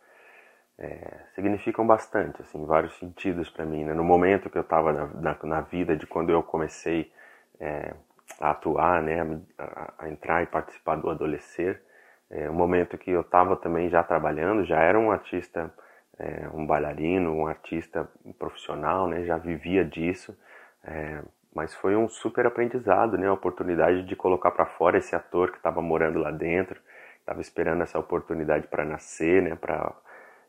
é, 0.77 1.19
significam 1.35 1.85
bastante, 1.85 2.41
assim, 2.41 2.65
vários 2.65 2.97
sentidos 2.97 3.49
para 3.49 3.65
mim. 3.65 3.83
Né? 3.83 3.93
No 3.93 4.03
momento 4.03 4.49
que 4.49 4.57
eu 4.57 4.63
estava 4.63 4.91
na, 4.91 5.05
na, 5.07 5.37
na, 5.43 5.61
vida, 5.61 5.95
de 5.95 6.07
quando 6.07 6.31
eu 6.31 6.41
comecei 6.41 7.11
é, 7.59 7.93
a 8.39 8.51
atuar, 8.51 9.01
né, 9.01 9.21
a, 9.57 9.93
a, 9.99 10.09
entrar 10.09 10.43
e 10.43 10.47
participar 10.47 10.95
do 10.95 11.09
Adolescer, 11.09 11.81
é, 12.29 12.49
um 12.49 12.53
momento 12.53 12.97
que 12.97 13.11
eu 13.11 13.21
estava 13.21 13.55
também 13.55 13.89
já 13.89 14.03
trabalhando, 14.03 14.65
já 14.65 14.79
era 14.79 14.97
um 14.97 15.11
artista, 15.11 15.73
é, 16.17 16.47
um 16.53 16.65
bailarino, 16.65 17.33
um 17.33 17.47
artista 17.47 18.09
profissional, 18.39 19.07
né, 19.07 19.23
já 19.25 19.37
vivia 19.37 19.85
disso, 19.85 20.37
é, 20.83 21.21
mas 21.55 21.73
foi 21.73 21.95
um 21.95 22.09
super 22.09 22.45
aprendizado, 22.47 23.17
né, 23.17 23.27
a 23.27 23.33
oportunidade 23.33 24.03
de 24.03 24.15
colocar 24.15 24.51
para 24.51 24.65
fora 24.65 24.97
esse 24.97 25.15
ator 25.15 25.51
que 25.51 25.57
estava 25.57 25.81
morando 25.81 26.19
lá 26.19 26.31
dentro, 26.31 26.79
estava 27.19 27.41
esperando 27.41 27.83
essa 27.83 27.99
oportunidade 27.99 28.67
para 28.67 28.83
nascer, 28.83 29.41
né, 29.41 29.55
para 29.55 29.93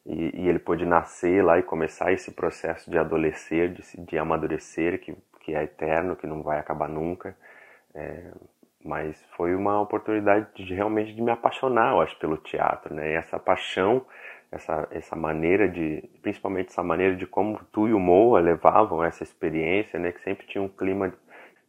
e, 0.06 0.42
e, 0.42 0.48
ele 0.48 0.58
pôde 0.58 0.84
nascer 0.84 1.42
lá 1.42 1.58
e 1.58 1.62
começar 1.62 2.12
esse 2.12 2.30
processo 2.32 2.90
de 2.90 2.98
adolescer, 2.98 3.72
de, 3.72 3.82
de 4.04 4.18
amadurecer, 4.18 5.00
que, 5.00 5.16
que 5.40 5.54
é 5.54 5.62
eterno, 5.62 6.14
que 6.14 6.26
não 6.26 6.42
vai 6.42 6.58
acabar 6.58 6.88
nunca. 6.88 7.34
É, 7.94 8.32
mas 8.84 9.22
foi 9.36 9.54
uma 9.54 9.80
oportunidade 9.80 10.46
de 10.54 10.74
realmente 10.74 11.14
de 11.14 11.22
me 11.22 11.30
apaixonar, 11.30 11.92
eu 11.92 12.00
acho, 12.00 12.18
pelo 12.18 12.36
teatro, 12.36 12.94
né? 12.94 13.12
E 13.12 13.14
essa 13.14 13.38
paixão, 13.38 14.04
essa, 14.52 14.86
essa 14.90 15.16
maneira 15.16 15.68
de, 15.68 16.02
principalmente 16.22 16.68
essa 16.68 16.82
maneira 16.82 17.16
de 17.16 17.26
como 17.26 17.58
tu 17.72 17.88
e 17.88 17.94
o 17.94 18.00
Moa 18.00 18.40
levavam 18.40 19.02
essa 19.02 19.22
experiência, 19.22 19.98
né? 19.98 20.12
Que 20.12 20.20
sempre 20.22 20.46
tinha 20.46 20.62
um 20.62 20.68
clima 20.68 21.12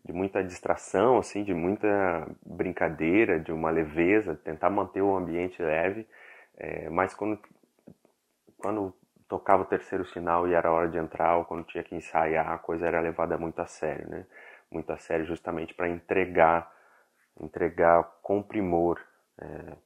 de 0.03 0.13
muita 0.13 0.43
distração, 0.43 1.17
assim, 1.17 1.43
de 1.43 1.53
muita 1.53 2.27
brincadeira, 2.45 3.39
de 3.39 3.51
uma 3.51 3.71
leveza, 3.71 4.35
tentar 4.43 4.69
manter 4.69 5.01
o 5.01 5.15
ambiente 5.15 5.61
leve. 5.61 6.07
É, 6.57 6.89
mas 6.89 7.13
quando 7.13 7.39
quando 8.57 8.93
tocava 9.27 9.63
o 9.63 9.65
terceiro 9.65 10.05
sinal 10.05 10.47
e 10.47 10.53
era 10.53 10.71
hora 10.71 10.87
de 10.89 10.97
entrar, 10.97 11.37
ou 11.37 11.45
quando 11.45 11.65
tinha 11.65 11.83
que 11.83 11.95
ensaiar, 11.95 12.51
a 12.51 12.57
coisa 12.57 12.87
era 12.87 12.99
levada 12.99 13.37
muito 13.37 13.59
a 13.61 13.65
sério, 13.65 14.07
né? 14.09 14.25
Muito 14.71 14.91
a 14.91 14.97
sério 14.97 15.25
justamente 15.25 15.73
para 15.73 15.89
entregar, 15.89 16.71
entregar 17.39 18.03
com 18.21 18.41
primor 18.41 18.99
é, 19.39 19.77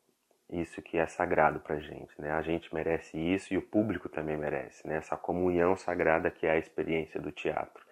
isso 0.49 0.81
que 0.81 0.97
é 0.97 1.05
sagrado 1.05 1.59
para 1.59 1.79
gente, 1.79 2.19
né? 2.19 2.31
A 2.31 2.41
gente 2.41 2.73
merece 2.73 3.17
isso 3.17 3.53
e 3.53 3.57
o 3.57 3.61
público 3.61 4.09
também 4.09 4.35
merece, 4.35 4.87
né? 4.87 4.95
Essa 4.95 5.15
comunhão 5.15 5.75
sagrada 5.75 6.31
que 6.31 6.47
é 6.47 6.51
a 6.51 6.57
experiência 6.57 7.19
do 7.19 7.31
teatro. 7.31 7.85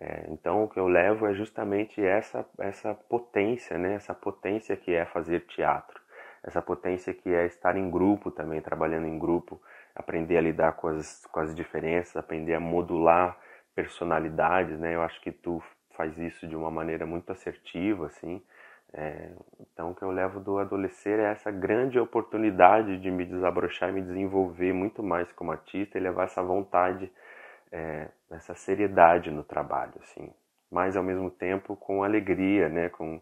É, 0.00 0.26
então 0.28 0.64
o 0.64 0.68
que 0.68 0.78
eu 0.78 0.88
levo 0.88 1.26
é 1.26 1.34
justamente 1.34 2.04
essa 2.04 2.44
essa 2.58 2.94
potência, 2.94 3.78
né? 3.78 3.94
Essa 3.94 4.14
potência 4.14 4.76
que 4.76 4.92
é 4.92 5.04
fazer 5.06 5.46
teatro, 5.46 6.00
essa 6.42 6.60
potência 6.60 7.14
que 7.14 7.32
é 7.32 7.46
estar 7.46 7.76
em 7.76 7.90
grupo 7.90 8.30
também, 8.30 8.60
trabalhando 8.60 9.06
em 9.06 9.18
grupo, 9.18 9.60
aprender 9.94 10.36
a 10.36 10.40
lidar 10.40 10.72
com 10.72 10.88
as, 10.88 11.24
com 11.26 11.40
as 11.40 11.54
diferenças, 11.54 12.16
aprender 12.16 12.54
a 12.54 12.60
modular 12.60 13.38
personalidades, 13.74 14.78
né? 14.78 14.94
Eu 14.94 15.02
acho 15.02 15.20
que 15.20 15.32
tu 15.32 15.62
faz 15.96 16.16
isso 16.18 16.46
de 16.46 16.56
uma 16.56 16.70
maneira 16.70 17.06
muito 17.06 17.30
assertiva, 17.32 18.06
assim. 18.06 18.42
É, 18.92 19.30
então, 19.60 19.90
o 19.90 19.94
que 19.94 20.02
eu 20.02 20.10
levo 20.10 20.38
do 20.38 20.58
adolescer 20.58 21.18
é 21.18 21.32
essa 21.32 21.50
grande 21.50 21.98
oportunidade 21.98 22.96
de 22.98 23.10
me 23.10 23.24
desabrochar 23.24 23.88
e 23.88 23.92
me 23.92 24.02
desenvolver 24.02 24.72
muito 24.72 25.02
mais 25.02 25.30
como 25.32 25.50
artista 25.50 25.98
e 25.98 26.00
levar 26.00 26.24
essa 26.24 26.42
vontade, 26.42 27.10
é, 27.72 28.08
essa 28.30 28.54
seriedade 28.54 29.30
no 29.30 29.42
trabalho, 29.42 29.94
assim. 30.00 30.32
Mas, 30.70 30.96
ao 30.96 31.02
mesmo 31.02 31.30
tempo, 31.30 31.76
com 31.76 32.04
alegria, 32.04 32.68
né? 32.68 32.88
Com, 32.88 33.20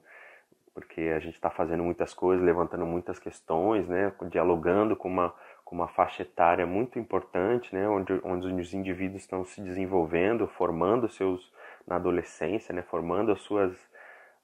porque 0.75 1.01
a 1.17 1.19
gente 1.21 1.35
está 1.35 1.51
fazendo 1.51 1.83
muitas 1.83 2.13
coisas, 2.13 2.45
levantando 2.45 2.85
muitas 2.85 3.19
questões, 3.19 3.89
né? 3.89 4.13
Dialogando 4.31 4.95
com 4.95 5.09
uma 5.09 5.35
com 5.73 5.77
uma 5.77 5.89
faixa 5.89 6.21
etária 6.21 6.67
muito 6.67 6.99
importante, 6.99 7.75
né, 7.75 7.89
onde, 7.89 8.21
onde 8.25 8.47
os 8.61 8.75
indivíduos 8.75 9.23
estão 9.23 9.43
se 9.43 9.59
desenvolvendo, 9.63 10.47
formando 10.47 11.09
seus 11.09 11.51
na 11.87 11.97
adolescência, 11.97 12.75
né, 12.75 12.83
formando 12.83 13.33
as 13.33 13.41
suas 13.43 13.73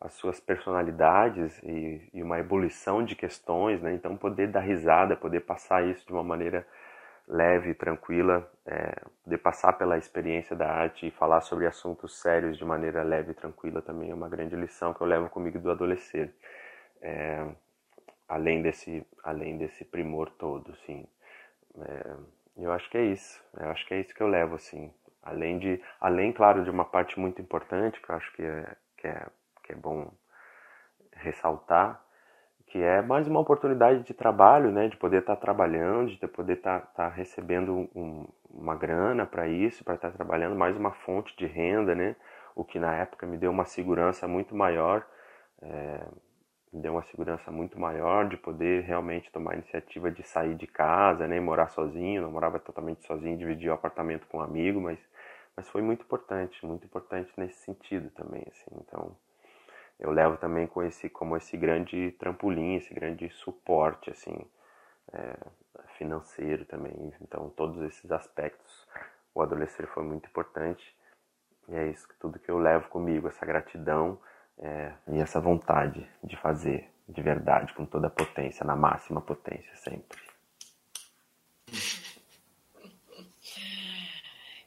as 0.01 0.15
suas 0.15 0.39
personalidades 0.39 1.61
e, 1.63 2.09
e 2.15 2.23
uma 2.23 2.39
ebulição 2.39 3.05
de 3.05 3.17
questões, 3.17 3.83
né, 3.83 3.93
então 3.95 4.17
poder 4.17 4.47
dar 4.49 4.61
risada, 4.61 5.17
poder 5.17 5.41
passar 5.41 5.85
isso 5.87 6.07
de 6.07 6.13
uma 6.13 6.23
maneira 6.23 6.65
leve, 7.27 7.75
tranquila, 7.75 8.49
é, 8.67 8.95
poder 9.25 9.39
passar 9.39 9.75
pela 9.75 9.99
experiência 9.99 10.57
da 10.57 10.71
arte 10.71 11.07
e 11.07 11.11
falar 11.11 11.41
sobre 11.43 11.67
assuntos 11.67 12.21
sérios 12.21 12.57
de 12.57 12.65
maneira 12.65 13.03
leve 13.03 13.33
e 13.33 13.35
tranquila 13.35 13.83
também 13.83 14.11
é 14.11 14.15
uma 14.15 14.29
grande 14.29 14.57
lição 14.57 14.95
que 14.95 15.01
eu 15.01 15.07
levo 15.07 15.29
comigo 15.29 15.59
do 15.59 15.71
adolescer. 15.71 16.33
É, 17.03 17.47
além 18.29 18.63
desse 18.63 19.07
além 19.23 19.59
desse 19.59 19.85
primor 19.85 20.31
todo, 20.31 20.75
sim. 20.87 21.07
É, 21.81 22.17
eu 22.59 22.73
acho 22.73 22.91
que 22.91 22.99
é 22.99 23.05
isso. 23.07 23.43
Eu 23.59 23.71
acho 23.71 23.87
que 23.87 23.95
é 23.95 24.01
isso 24.01 24.15
que 24.15 24.23
eu 24.23 24.29
levo, 24.29 24.55
assim. 24.57 24.93
Além 25.23 25.59
de, 25.59 25.83
além, 26.01 26.33
claro, 26.33 26.65
de 26.65 26.71
uma 26.71 26.85
parte 26.85 27.19
muito 27.19 27.41
importante 27.43 28.01
que 28.01 28.11
eu 28.11 28.15
acho 28.17 28.33
que 28.35 28.43
é, 28.43 28.77
que 28.97 29.07
é, 29.07 29.27
que 29.63 29.73
é 29.73 29.77
bom 29.77 30.11
ressaltar, 31.13 32.01
que 32.67 32.83
é 32.83 33.03
mais 33.03 33.27
uma 33.27 33.41
oportunidade 33.41 34.03
de 34.05 34.15
trabalho, 34.15 34.71
né, 34.71 34.89
de 34.89 34.97
poder 34.97 35.21
estar 35.21 35.37
tá 35.37 35.41
trabalhando, 35.41 36.11
de 36.11 36.29
poder 36.29 36.59
estar 36.59 36.81
tá, 36.81 36.87
tá 37.05 37.09
recebendo 37.09 37.89
um, 37.95 38.27
uma 38.51 38.75
grana 38.75 39.27
para 39.27 39.49
isso, 39.49 39.85
para 39.85 39.95
estar 39.95 40.11
tá 40.11 40.17
trabalhando, 40.17 40.55
mais 40.57 40.77
uma 40.77 40.93
fonte 40.93 41.37
de 41.37 41.47
renda, 41.47 41.95
né, 41.95 42.15
o 42.55 42.65
que 42.65 42.79
na 42.79 42.95
época 42.95 43.27
me 43.27 43.39
deu 43.39 43.51
uma 43.51 43.65
segurança 43.65 44.29
muito 44.29 44.55
maior. 44.55 45.07
É, 45.63 46.07
me 46.73 46.81
deu 46.81 46.93
uma 46.93 47.03
segurança 47.05 47.51
muito 47.51 47.79
maior 47.79 48.29
de 48.29 48.37
poder 48.37 48.85
realmente 48.85 49.31
tomar 49.33 49.53
a 49.53 49.55
iniciativa 49.55 50.11
de 50.11 50.23
sair 50.23 50.55
de 50.55 50.67
casa, 50.67 51.27
né, 51.27 51.41
morar 51.41 51.69
sozinho, 51.69 52.23
não 52.23 52.31
morava 52.31 52.59
totalmente 52.59 53.05
sozinho, 53.07 53.39
dividir 53.39 53.71
o 53.71 53.75
apartamento 53.75 54.27
com 54.27 54.39
um 54.39 54.43
amigo, 54.43 54.81
mas 54.81 54.99
mas 55.59 55.69
foi 55.69 55.83
muito 55.83 56.03
importante, 56.05 56.65
muito 56.65 56.85
importante 56.85 57.33
nesse 57.37 57.59
sentido 57.65 58.11
também, 58.11 58.45
assim. 58.49 58.71
Então, 58.81 59.17
eu 59.99 60.13
levo 60.13 60.37
também 60.37 60.69
com 60.69 60.85
esse 60.85 61.09
como 61.09 61.37
esse 61.37 61.57
grande 61.57 62.13
trampolim, 62.13 62.77
esse 62.77 62.95
grande 62.95 63.29
suporte 63.31 64.09
assim, 64.09 64.39
é, 65.13 65.35
financeiro 65.97 66.65
também. 66.65 67.13
Então, 67.21 67.51
todos 67.51 67.83
esses 67.83 68.13
aspectos, 68.13 68.87
o 69.35 69.43
adolescer 69.43 69.89
foi 69.89 70.05
muito 70.05 70.29
importante. 70.29 70.97
E 71.69 71.75
é 71.75 71.89
isso 71.89 72.07
tudo 72.21 72.39
que 72.39 72.51
eu 72.53 72.59
levo 72.59 72.89
comigo, 72.89 73.27
essa 73.27 73.45
gratidão 73.45 74.17
é, 74.61 74.93
e 75.09 75.19
essa 75.19 75.41
vontade 75.41 76.07
de 76.23 76.37
fazer 76.37 76.91
de 77.09 77.23
verdade, 77.23 77.73
com 77.73 77.87
toda 77.87 78.09
a 78.09 78.11
potência, 78.11 78.67
na 78.67 78.77
máxima 78.77 79.21
potência 79.21 79.75
sempre. 79.77 80.19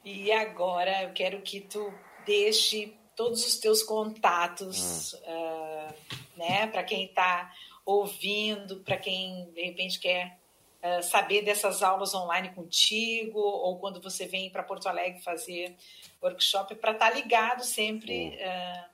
E 0.03 0.31
agora 0.31 1.03
eu 1.03 1.13
quero 1.13 1.41
que 1.41 1.61
tu 1.61 1.93
deixe 2.25 2.97
todos 3.15 3.45
os 3.45 3.59
teus 3.59 3.83
contatos, 3.83 5.13
hum. 5.13 5.17
uh, 5.27 5.93
né, 6.35 6.67
para 6.67 6.83
quem 6.83 7.05
está 7.05 7.53
ouvindo, 7.85 8.77
para 8.77 8.97
quem 8.97 9.51
de 9.51 9.61
repente 9.61 9.99
quer 9.99 10.39
uh, 10.81 11.03
saber 11.03 11.43
dessas 11.43 11.83
aulas 11.83 12.15
online 12.15 12.49
contigo, 12.49 13.39
ou 13.39 13.77
quando 13.77 14.01
você 14.01 14.25
vem 14.25 14.49
para 14.49 14.63
Porto 14.63 14.87
Alegre 14.87 15.21
fazer 15.21 15.75
workshop, 16.21 16.73
para 16.75 16.93
estar 16.93 17.11
tá 17.11 17.15
ligado 17.15 17.63
sempre. 17.63 18.29
Uh, 18.29 18.90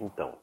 então, 0.00 0.38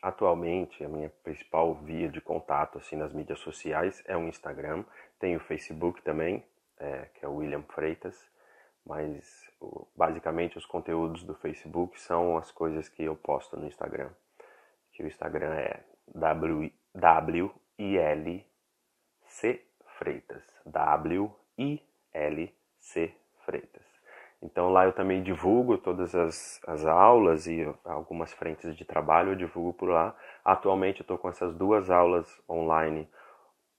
atualmente 0.00 0.84
a 0.84 0.88
minha 0.88 1.10
principal 1.22 1.74
via 1.74 2.08
de 2.08 2.20
contato 2.20 2.78
assim 2.78 2.96
nas 2.96 3.12
mídias 3.12 3.38
sociais 3.40 4.02
é 4.06 4.16
o 4.16 4.26
Instagram, 4.26 4.84
tem 5.18 5.36
o 5.36 5.40
Facebook 5.40 6.02
também, 6.02 6.44
é, 6.78 7.06
que 7.14 7.24
é 7.24 7.28
o 7.28 7.36
William 7.36 7.62
Freitas, 7.62 8.30
mas 8.84 9.48
basicamente 9.96 10.58
os 10.58 10.66
conteúdos 10.66 11.22
do 11.22 11.34
Facebook 11.34 12.00
são 12.00 12.36
as 12.36 12.50
coisas 12.50 12.88
que 12.88 13.04
eu 13.04 13.14
posto 13.14 13.56
no 13.56 13.66
Instagram. 13.66 14.10
Que 14.90 15.02
o 15.02 15.06
Instagram 15.06 15.54
é 15.54 15.84
W, 16.14 16.72
w 16.94 17.54
I 17.78 17.96
L 17.96 18.46
C 19.26 19.64
Freitas. 19.98 20.44
W 20.66 21.34
I 21.58 21.80
L 22.12 22.54
C 22.80 23.14
Freitas. 23.44 23.81
Então 24.42 24.70
lá 24.70 24.84
eu 24.84 24.92
também 24.92 25.22
divulgo 25.22 25.78
todas 25.78 26.14
as, 26.14 26.60
as 26.66 26.84
aulas 26.84 27.46
e 27.46 27.64
algumas 27.84 28.32
frentes 28.32 28.76
de 28.76 28.84
trabalho 28.84 29.30
eu 29.30 29.36
divulgo 29.36 29.72
por 29.72 29.88
lá. 29.88 30.16
Atualmente 30.44 31.00
eu 31.00 31.04
estou 31.04 31.16
com 31.16 31.28
essas 31.28 31.54
duas 31.54 31.90
aulas 31.90 32.42
online, 32.48 33.08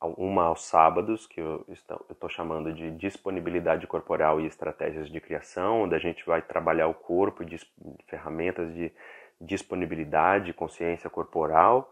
uma 0.02 0.46
aos 0.46 0.66
sábados, 0.66 1.28
que 1.28 1.42
eu 1.42 1.66
estou 2.10 2.30
chamando 2.30 2.74
de 2.74 2.92
disponibilidade 2.92 3.86
corporal 3.88 4.40
e 4.40 4.46
estratégias 4.46 5.10
de 5.10 5.20
criação, 5.20 5.84
onde 5.84 5.96
a 5.96 6.00
gente 6.00 6.26
vai 6.26 6.42
trabalhar 6.42 6.88
o 6.88 6.94
corpo, 6.94 7.44
de 7.44 7.58
ferramentas 8.08 8.74
de 8.74 8.92
disponibilidade, 9.40 10.54
consciência 10.54 11.10
corporal, 11.10 11.92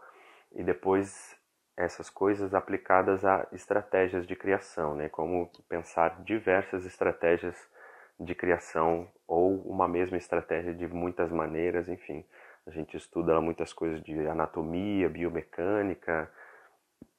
e 0.54 0.62
depois 0.62 1.36
essas 1.76 2.10
coisas 2.10 2.54
aplicadas 2.54 3.24
a 3.24 3.46
estratégias 3.52 4.26
de 4.26 4.36
criação, 4.36 4.94
né? 4.94 5.08
como 5.08 5.50
pensar 5.68 6.22
diversas 6.22 6.84
estratégias 6.84 7.56
de 8.24 8.34
criação 8.34 9.08
ou 9.26 9.62
uma 9.62 9.88
mesma 9.88 10.16
estratégia 10.16 10.74
de 10.74 10.86
muitas 10.86 11.30
maneiras, 11.30 11.88
enfim. 11.88 12.24
A 12.66 12.70
gente 12.70 12.96
estuda 12.96 13.40
muitas 13.40 13.72
coisas 13.72 14.02
de 14.02 14.26
anatomia, 14.26 15.08
biomecânica, 15.08 16.30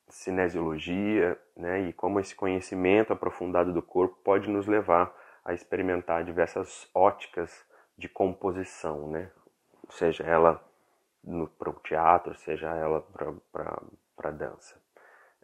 cinesiologia, 0.09 1.37
né, 1.55 1.81
e 1.81 1.93
como 1.93 2.19
esse 2.19 2.35
conhecimento 2.35 3.11
aprofundado 3.11 3.73
do 3.73 3.81
corpo 3.81 4.15
pode 4.23 4.49
nos 4.49 4.67
levar 4.67 5.13
a 5.43 5.53
experimentar 5.53 6.23
diversas 6.23 6.89
óticas 6.93 7.65
de 7.97 8.07
composição, 8.07 9.09
né, 9.09 9.29
seja 9.89 10.23
ela 10.23 10.63
para 11.57 11.69
o 11.69 11.73
teatro, 11.73 12.35
seja 12.35 12.69
ela 12.75 13.01
para 13.51 14.29
a 14.29 14.31
dança. 14.31 14.81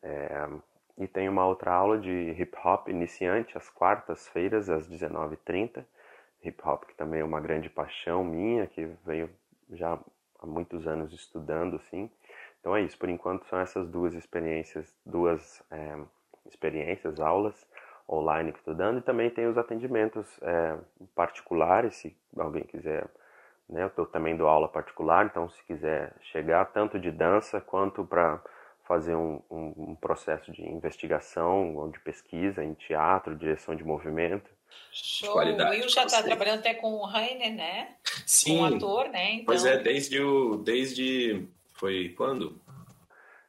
É, 0.02 0.48
e 1.00 1.08
tem 1.08 1.30
uma 1.30 1.46
outra 1.46 1.72
aula 1.74 1.98
de 1.98 2.36
hip 2.38 2.56
hop 2.62 2.90
iniciante 2.90 3.58
às 3.58 3.70
quartas-feiras, 3.70 4.70
às 4.70 4.88
19h30. 4.90 5.86
Hip 6.44 6.62
hop 6.68 6.84
que 6.84 6.94
também 6.96 7.22
é 7.22 7.24
uma 7.24 7.40
grande 7.40 7.70
paixão 7.70 8.24
minha, 8.24 8.68
que 8.68 8.86
venho 9.06 9.30
já 9.72 9.98
há 10.38 10.46
muitos 10.46 10.86
anos 10.86 11.14
estudando, 11.14 11.78
assim. 11.78 12.12
Então 12.60 12.76
é 12.76 12.82
isso, 12.82 12.98
por 12.98 13.08
enquanto 13.08 13.46
são 13.46 13.60
essas 13.60 13.88
duas 13.88 14.14
experiências, 14.14 14.94
duas 15.06 15.64
é, 15.72 15.98
experiências, 16.46 17.20
aulas 17.20 17.66
online 18.10 18.52
que 18.52 18.60
estou 18.60 18.74
dando, 18.74 19.00
e 19.00 19.02
também 19.02 19.30
tem 19.30 19.48
os 19.48 19.58
atendimentos 19.58 20.28
é, 20.42 20.78
particulares, 21.16 21.96
se 21.96 22.18
alguém 22.38 22.64
quiser, 22.64 23.08
né, 23.70 23.84
eu 23.84 23.88
estou 23.88 24.06
também 24.06 24.36
dou 24.36 24.50
aula 24.50 24.68
particular, 24.68 25.28
então 25.28 25.48
se 25.48 25.64
quiser 25.64 26.14
chegar 26.22 26.66
tanto 26.66 27.00
de 27.00 27.12
dança 27.12 27.62
quanto 27.62 28.04
para 28.04 28.42
fazer 28.90 29.14
um, 29.14 29.40
um, 29.52 29.74
um, 29.90 29.96
processo 29.96 30.52
de 30.52 30.64
investigação 30.64 31.76
ou 31.76 31.92
de 31.92 32.00
pesquisa 32.00 32.64
em 32.64 32.74
teatro, 32.74 33.36
direção 33.36 33.76
de 33.76 33.84
movimento. 33.84 34.50
Show. 34.92 35.34
Qualidade, 35.34 35.70
o 35.70 35.80
Will 35.80 35.90
já 35.90 36.06
está 36.06 36.24
trabalhando 36.24 36.62
até 36.62 36.74
com 36.74 36.94
o 36.94 37.06
Rainer, 37.06 37.54
né? 37.54 37.96
Sim. 38.26 38.58
Com 38.58 38.64
o 38.64 38.66
ator, 38.66 39.10
né? 39.10 39.34
Então... 39.34 39.46
Pois 39.46 39.64
é, 39.64 39.78
desde 39.78 40.20
o. 40.20 40.58
Desde. 40.58 41.48
Foi 41.74 42.10
quando? 42.18 42.60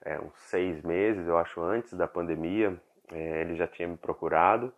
É, 0.05 0.21
uns 0.21 0.39
seis 0.51 0.83
meses, 0.83 1.27
eu 1.27 1.39
acho, 1.39 1.59
antes 1.63 1.95
da 1.95 2.07
pandemia, 2.07 2.79
é, 3.11 3.41
ele 3.41 3.57
já 3.57 3.67
tinha 3.67 3.89
me 3.89 3.97
procurado 3.97 4.71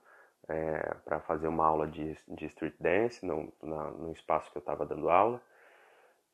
é, 0.49 0.95
para 1.05 1.19
fazer 1.21 1.49
uma 1.49 1.67
aula 1.67 1.89
de, 1.89 2.17
de 2.29 2.47
street 2.47 2.75
dance 2.79 3.27
no, 3.27 3.53
na, 3.61 3.91
no 3.91 4.13
espaço 4.13 4.51
que 4.53 4.59
eu 4.59 4.61
estava 4.61 4.87
dando 4.87 5.11
aula. 5.11 5.43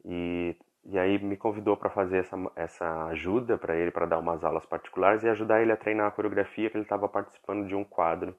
E 0.04 0.54
e 0.90 0.98
aí 0.98 1.18
me 1.18 1.36
convidou 1.36 1.76
para 1.76 1.90
fazer 1.90 2.18
essa, 2.18 2.36
essa 2.56 3.06
ajuda 3.08 3.58
para 3.58 3.76
ele, 3.76 3.90
para 3.90 4.06
dar 4.06 4.18
umas 4.18 4.42
aulas 4.42 4.64
particulares 4.64 5.22
e 5.22 5.28
ajudar 5.28 5.60
ele 5.60 5.70
a 5.70 5.76
treinar 5.76 6.06
a 6.06 6.10
coreografia, 6.10 6.70
que 6.70 6.76
ele 6.76 6.84
estava 6.84 7.06
participando 7.06 7.68
de 7.68 7.74
um 7.74 7.84
quadro 7.84 8.34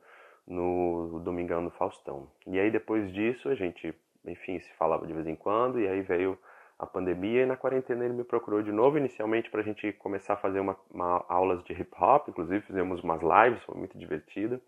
no 0.48 1.20
Domingão 1.24 1.64
do 1.64 1.70
Faustão. 1.70 2.28
E 2.48 2.60
aí 2.60 2.72
depois 2.72 3.14
disso 3.14 3.50
a 3.50 3.56
gente, 3.56 3.94
enfim, 4.26 4.60
se 4.60 4.74
falava 4.74 5.06
de 5.06 5.14
vez 5.14 5.28
em 5.28 5.36
quando, 5.36 5.80
e 5.80 5.88
aí 5.88 6.02
veio 6.02 6.40
a 6.80 6.88
pandemia 6.88 7.44
e 7.44 7.46
na 7.46 7.56
quarentena 7.56 8.04
ele 8.04 8.16
me 8.16 8.24
procurou 8.24 8.64
de 8.64 8.72
novo, 8.72 8.98
inicialmente 8.98 9.52
para 9.52 9.60
a 9.60 9.64
gente 9.64 9.94
começar 9.94 10.34
a 10.34 10.38
fazer 10.38 10.60
uma, 10.60 10.76
uma, 10.90 11.24
aulas 11.30 11.64
de 11.66 11.74
hip 11.74 11.92
hop, 12.00 12.30
inclusive 12.30 12.62
fizemos 12.62 13.04
umas 13.04 13.22
lives, 13.22 13.62
foi 13.64 13.78
muito 13.78 13.96
divertido. 13.96 14.60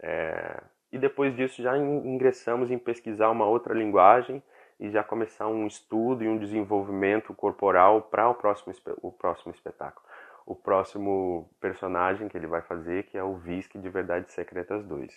É, 0.00 0.62
e 0.92 0.98
depois 0.98 1.34
disso 1.34 1.60
já 1.60 1.76
ingressamos 1.76 2.70
em 2.70 2.78
pesquisar 2.78 3.30
uma 3.30 3.46
outra 3.46 3.74
linguagem 3.74 4.40
e 4.80 4.90
já 4.90 5.04
começar 5.04 5.46
um 5.46 5.66
estudo 5.66 6.24
e 6.24 6.28
um 6.28 6.38
desenvolvimento 6.38 7.34
corporal 7.34 8.00
para 8.00 8.26
o 8.30 8.34
próximo, 8.34 8.72
o 9.02 9.12
próximo 9.12 9.52
espetáculo. 9.52 10.04
O 10.46 10.54
próximo 10.54 11.50
personagem 11.60 12.28
que 12.28 12.36
ele 12.36 12.46
vai 12.46 12.62
fazer, 12.62 13.04
que 13.04 13.18
é 13.18 13.22
o 13.22 13.36
Visque 13.36 13.78
de 13.78 13.90
Verdades 13.90 14.32
Secretas 14.32 14.82
2. 14.86 15.14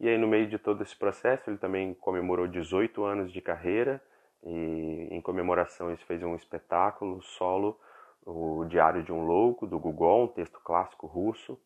E 0.00 0.08
aí, 0.08 0.16
no 0.16 0.26
meio 0.26 0.48
de 0.48 0.58
todo 0.58 0.82
esse 0.82 0.96
processo, 0.96 1.50
ele 1.50 1.58
também 1.58 1.92
comemorou 1.92 2.48
18 2.48 3.04
anos 3.04 3.30
de 3.30 3.42
carreira 3.42 4.02
e, 4.42 5.08
em 5.10 5.20
comemoração, 5.20 5.88
ele 5.88 6.02
fez 6.06 6.22
um 6.22 6.34
espetáculo 6.34 7.22
solo, 7.22 7.78
o 8.24 8.64
Diário 8.64 9.02
de 9.02 9.12
um 9.12 9.26
Louco, 9.26 9.66
do 9.66 9.78
Gogol, 9.78 10.24
um 10.24 10.28
texto 10.28 10.58
clássico 10.60 11.06
russo. 11.06 11.60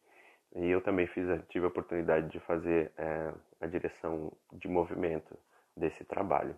E 0.57 0.67
eu 0.67 0.81
também 0.81 1.07
fiz, 1.07 1.25
tive 1.49 1.67
a 1.67 1.69
oportunidade 1.69 2.29
de 2.31 2.41
fazer 2.41 2.91
é, 2.99 3.33
a 3.61 3.67
direção 3.67 4.33
de 4.53 4.67
movimento 4.67 5.39
desse 5.77 6.05
trabalho 6.05 6.57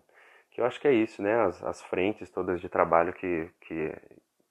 que 0.51 0.59
eu 0.59 0.65
acho 0.65 0.79
que 0.79 0.87
é 0.87 0.93
isso, 0.93 1.21
né? 1.21 1.33
As, 1.45 1.63
as 1.63 1.81
frentes 1.81 2.29
todas 2.29 2.59
de 2.59 2.67
trabalho 2.67 3.13
que, 3.13 3.49
que, 3.61 3.95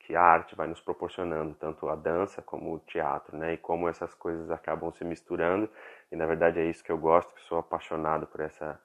que 0.01 0.17
a 0.17 0.23
arte 0.23 0.57
vai 0.57 0.67
nos 0.67 0.81
proporcionando, 0.81 1.55
tanto 1.55 1.89
a 1.89 1.95
dança 1.95 2.43
como 2.43 2.75
o 2.75 2.79
teatro, 2.81 3.37
né? 3.37 3.55
E 3.55 3.59
como 3.59 3.89
essas 3.89 4.15
coisas 4.15 4.51
acabam 4.51 4.91
se 4.93 5.05
misturando. 5.05 5.69
E 6.11 6.17
na 6.17 6.27
verdade 6.27 6.59
é 6.59 6.65
isso 6.65 6.83
que 6.83 6.91
eu 6.91 6.99
gosto, 6.99 7.35
que 7.35 7.43
sou 7.43 7.59
apaixonado 7.59 8.27
por 8.27 8.41
essa 8.41 8.81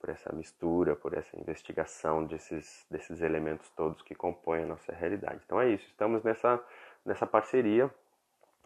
por 0.00 0.10
essa 0.10 0.32
mistura, 0.32 0.94
por 0.94 1.12
essa 1.12 1.36
investigação 1.36 2.24
desses 2.24 2.86
desses 2.88 3.20
elementos 3.20 3.68
todos 3.70 4.00
que 4.02 4.14
compõem 4.14 4.62
a 4.62 4.66
nossa 4.66 4.92
realidade. 4.92 5.40
Então 5.44 5.60
é 5.60 5.70
isso. 5.70 5.86
Estamos 5.86 6.22
nessa 6.22 6.62
nessa 7.04 7.26
parceria. 7.26 7.90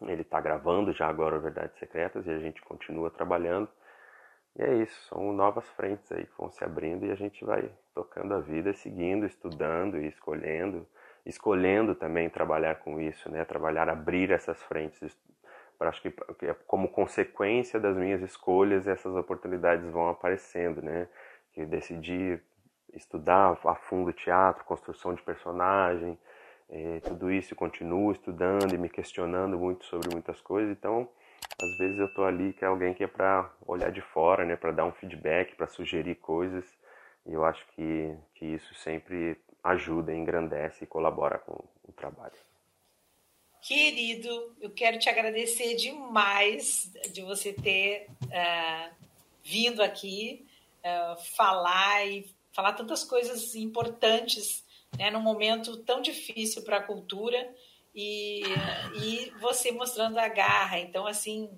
Ele 0.03 0.22
está 0.22 0.40
gravando 0.40 0.92
já 0.92 1.07
agora 1.09 1.38
Verdades 1.38 1.78
Secretas 1.78 2.26
e 2.26 2.30
a 2.30 2.38
gente 2.38 2.61
continua 2.62 3.11
trabalhando. 3.11 3.68
E 4.57 4.62
é 4.62 4.74
isso, 4.74 5.00
são 5.09 5.32
novas 5.32 5.66
frentes 5.70 6.11
aí 6.12 6.26
que 6.26 6.38
vão 6.38 6.50
se 6.50 6.62
abrindo 6.62 7.07
e 7.07 7.11
a 7.11 7.14
gente 7.14 7.42
vai 7.44 7.70
tocando 7.94 8.34
a 8.34 8.40
vida, 8.40 8.72
seguindo, 8.74 9.24
estudando 9.24 9.98
e 9.98 10.07
escolhendo, 10.07 10.86
escolhendo 11.24 11.94
também 11.94 12.28
trabalhar 12.28 12.76
com 12.76 13.00
isso, 13.00 13.30
né? 13.30 13.44
Trabalhar, 13.44 13.88
abrir 13.88 14.30
essas 14.30 14.62
frentes. 14.64 15.16
Acho 15.80 16.03
que 16.03 16.14
é 16.46 16.55
como 16.66 16.88
consequência 16.88 17.80
das 17.80 17.96
minhas 17.96 18.22
escolhas, 18.22 18.86
essas 18.86 19.14
oportunidades 19.16 19.90
vão 19.90 20.09
aparecendo, 20.09 20.82
né? 20.82 21.09
Que 21.55 21.64
decidi 21.64 22.38
estudar 22.92 23.59
a 23.64 23.74
fundo 23.74 24.12
teatro, 24.12 24.64
construção 24.64 25.14
de 25.14 25.22
personagem, 25.22 26.18
eh, 26.68 27.00
tudo 27.05 27.30
isso, 27.30 27.57
continuo 27.57 28.12
estudando 28.12 28.74
e 28.74 28.78
me 28.78 28.88
questionando 28.88 29.59
muito 29.59 29.84
sobre 29.86 30.09
muitas 30.12 30.40
coisas, 30.40 30.70
então 30.70 31.09
às 31.61 31.78
vezes 31.78 31.98
eu 31.98 32.12
tô 32.14 32.24
ali 32.24 32.53
que 32.53 32.64
é 32.64 32.68
alguém 32.68 32.94
que 32.94 33.05
é 33.05 33.07
para 33.07 33.50
olhar 33.66 33.90
de 33.90 34.00
fora, 34.00 34.44
né, 34.44 34.57
para 34.57 34.72
dar 34.72 34.84
um 34.84 34.92
feedback, 34.92 35.55
para 35.55 35.66
sugerir 35.66 36.16
coisas. 36.16 36.64
E 37.26 37.32
eu 37.32 37.44
acho 37.44 37.64
que, 37.74 38.14
que 38.34 38.46
isso 38.46 38.74
sempre 38.74 39.36
ajuda, 39.62 40.14
engrandece 40.14 40.84
e 40.84 40.86
colabora 40.86 41.38
com 41.38 41.53
o 41.84 41.92
trabalho. 41.92 42.34
Querido, 43.61 44.57
eu 44.61 44.70
quero 44.70 44.98
te 44.98 45.09
agradecer 45.09 45.76
demais 45.76 46.92
de 47.12 47.22
você 47.22 47.53
ter 47.53 48.09
uh, 48.24 48.94
vindo 49.44 49.80
aqui 49.80 50.44
uh, 50.80 51.22
falar 51.36 52.05
e 52.07 52.28
falar 52.53 52.72
tantas 52.72 53.05
coisas 53.05 53.55
importantes 53.55 54.64
né, 54.98 55.11
num 55.11 55.20
momento 55.20 55.76
tão 55.84 56.03
difícil 56.03 56.62
para 56.62 56.78
a 56.78 56.82
cultura 56.82 57.38
e, 57.95 58.43
e 58.95 59.32
você 59.40 59.70
mostrando 59.70 60.18
a 60.18 60.28
garra. 60.28 60.78
Então, 60.78 61.07
assim, 61.07 61.51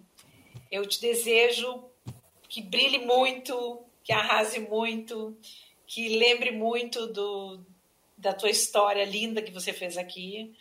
eu 0.71 0.87
te 0.87 1.01
desejo 1.01 1.85
que 2.49 2.61
brilhe 2.61 2.99
muito, 2.99 3.85
que 4.03 4.13
arrase 4.13 4.61
muito, 4.61 5.37
que 5.87 6.17
lembre 6.17 6.51
muito 6.51 7.07
do, 7.07 7.61
da 8.17 8.33
tua 8.33 8.51
história 8.51 9.05
linda 9.05 9.43
que 9.43 9.53
você 9.53 9.73
fez 9.73 9.97
aqui. 9.97 10.55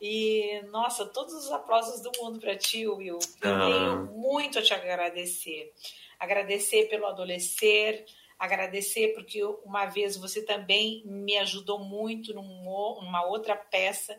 E, 0.00 0.60
nossa, 0.70 1.06
todos 1.06 1.32
os 1.34 1.50
aplausos 1.50 2.00
do 2.02 2.12
mundo 2.20 2.38
para 2.38 2.56
ti, 2.56 2.86
Will. 2.86 3.18
Eu 3.42 3.54
ah. 3.54 3.66
tenho 3.66 4.06
muito 4.18 4.58
a 4.58 4.62
te 4.62 4.74
agradecer. 4.74 5.72
Agradecer 6.18 6.88
pelo 6.88 7.06
adolescer, 7.06 8.04
agradecer 8.38 9.14
porque 9.14 9.42
uma 9.64 9.86
vez 9.86 10.16
você 10.16 10.42
também 10.42 11.02
me 11.06 11.36
ajudou 11.38 11.78
muito 11.78 12.34
numa 12.34 13.24
outra 13.26 13.56
peça 13.56 14.18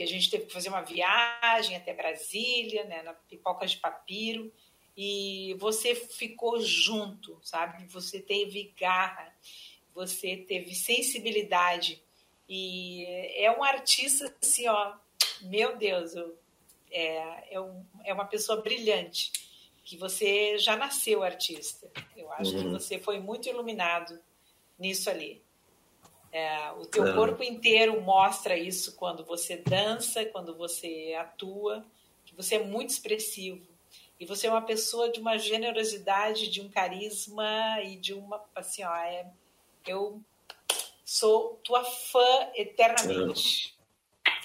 que 0.00 0.04
a 0.04 0.06
gente 0.06 0.30
teve 0.30 0.46
que 0.46 0.52
fazer 0.54 0.70
uma 0.70 0.80
viagem 0.80 1.76
até 1.76 1.92
Brasília, 1.92 2.84
né, 2.84 3.02
na 3.02 3.12
Pipoca 3.12 3.66
de 3.66 3.76
Papiro, 3.76 4.50
e 4.96 5.54
você 5.58 5.94
ficou 5.94 6.58
junto, 6.58 7.38
sabe? 7.42 7.84
Você 7.88 8.18
teve 8.18 8.72
garra, 8.80 9.30
você 9.94 10.38
teve 10.38 10.74
sensibilidade 10.74 12.02
e 12.48 13.04
é 13.36 13.52
um 13.52 13.62
artista 13.62 14.34
assim, 14.40 14.66
ó, 14.68 14.94
meu 15.42 15.76
Deus, 15.76 16.14
eu, 16.14 16.34
é, 16.90 17.54
é, 17.56 17.60
um, 17.60 17.84
é 18.02 18.14
uma 18.14 18.24
pessoa 18.24 18.62
brilhante 18.62 19.30
que 19.84 19.98
você 19.98 20.56
já 20.56 20.76
nasceu 20.76 21.22
artista. 21.22 21.92
Eu 22.16 22.32
acho 22.32 22.56
uhum. 22.56 22.62
que 22.62 22.68
você 22.70 22.98
foi 22.98 23.20
muito 23.20 23.50
iluminado 23.50 24.18
nisso 24.78 25.10
ali. 25.10 25.44
É, 26.32 26.70
o 26.72 26.86
teu 26.86 27.14
corpo 27.14 27.42
inteiro 27.42 28.00
mostra 28.00 28.56
isso 28.56 28.96
quando 28.96 29.24
você 29.24 29.56
dança, 29.56 30.24
quando 30.26 30.56
você 30.56 31.16
atua, 31.18 31.84
que 32.24 32.34
você 32.34 32.56
é 32.56 32.64
muito 32.64 32.90
expressivo. 32.90 33.66
E 34.18 34.26
você 34.26 34.46
é 34.46 34.50
uma 34.50 34.62
pessoa 34.62 35.10
de 35.10 35.18
uma 35.18 35.38
generosidade, 35.38 36.50
de 36.50 36.60
um 36.60 36.68
carisma 36.68 37.80
e 37.82 37.96
de 37.96 38.14
uma. 38.14 38.44
Assim, 38.54 38.84
ó, 38.84 38.94
é, 38.96 39.26
eu 39.86 40.20
sou 41.04 41.60
tua 41.64 41.82
fã 41.82 42.50
eternamente. 42.54 43.76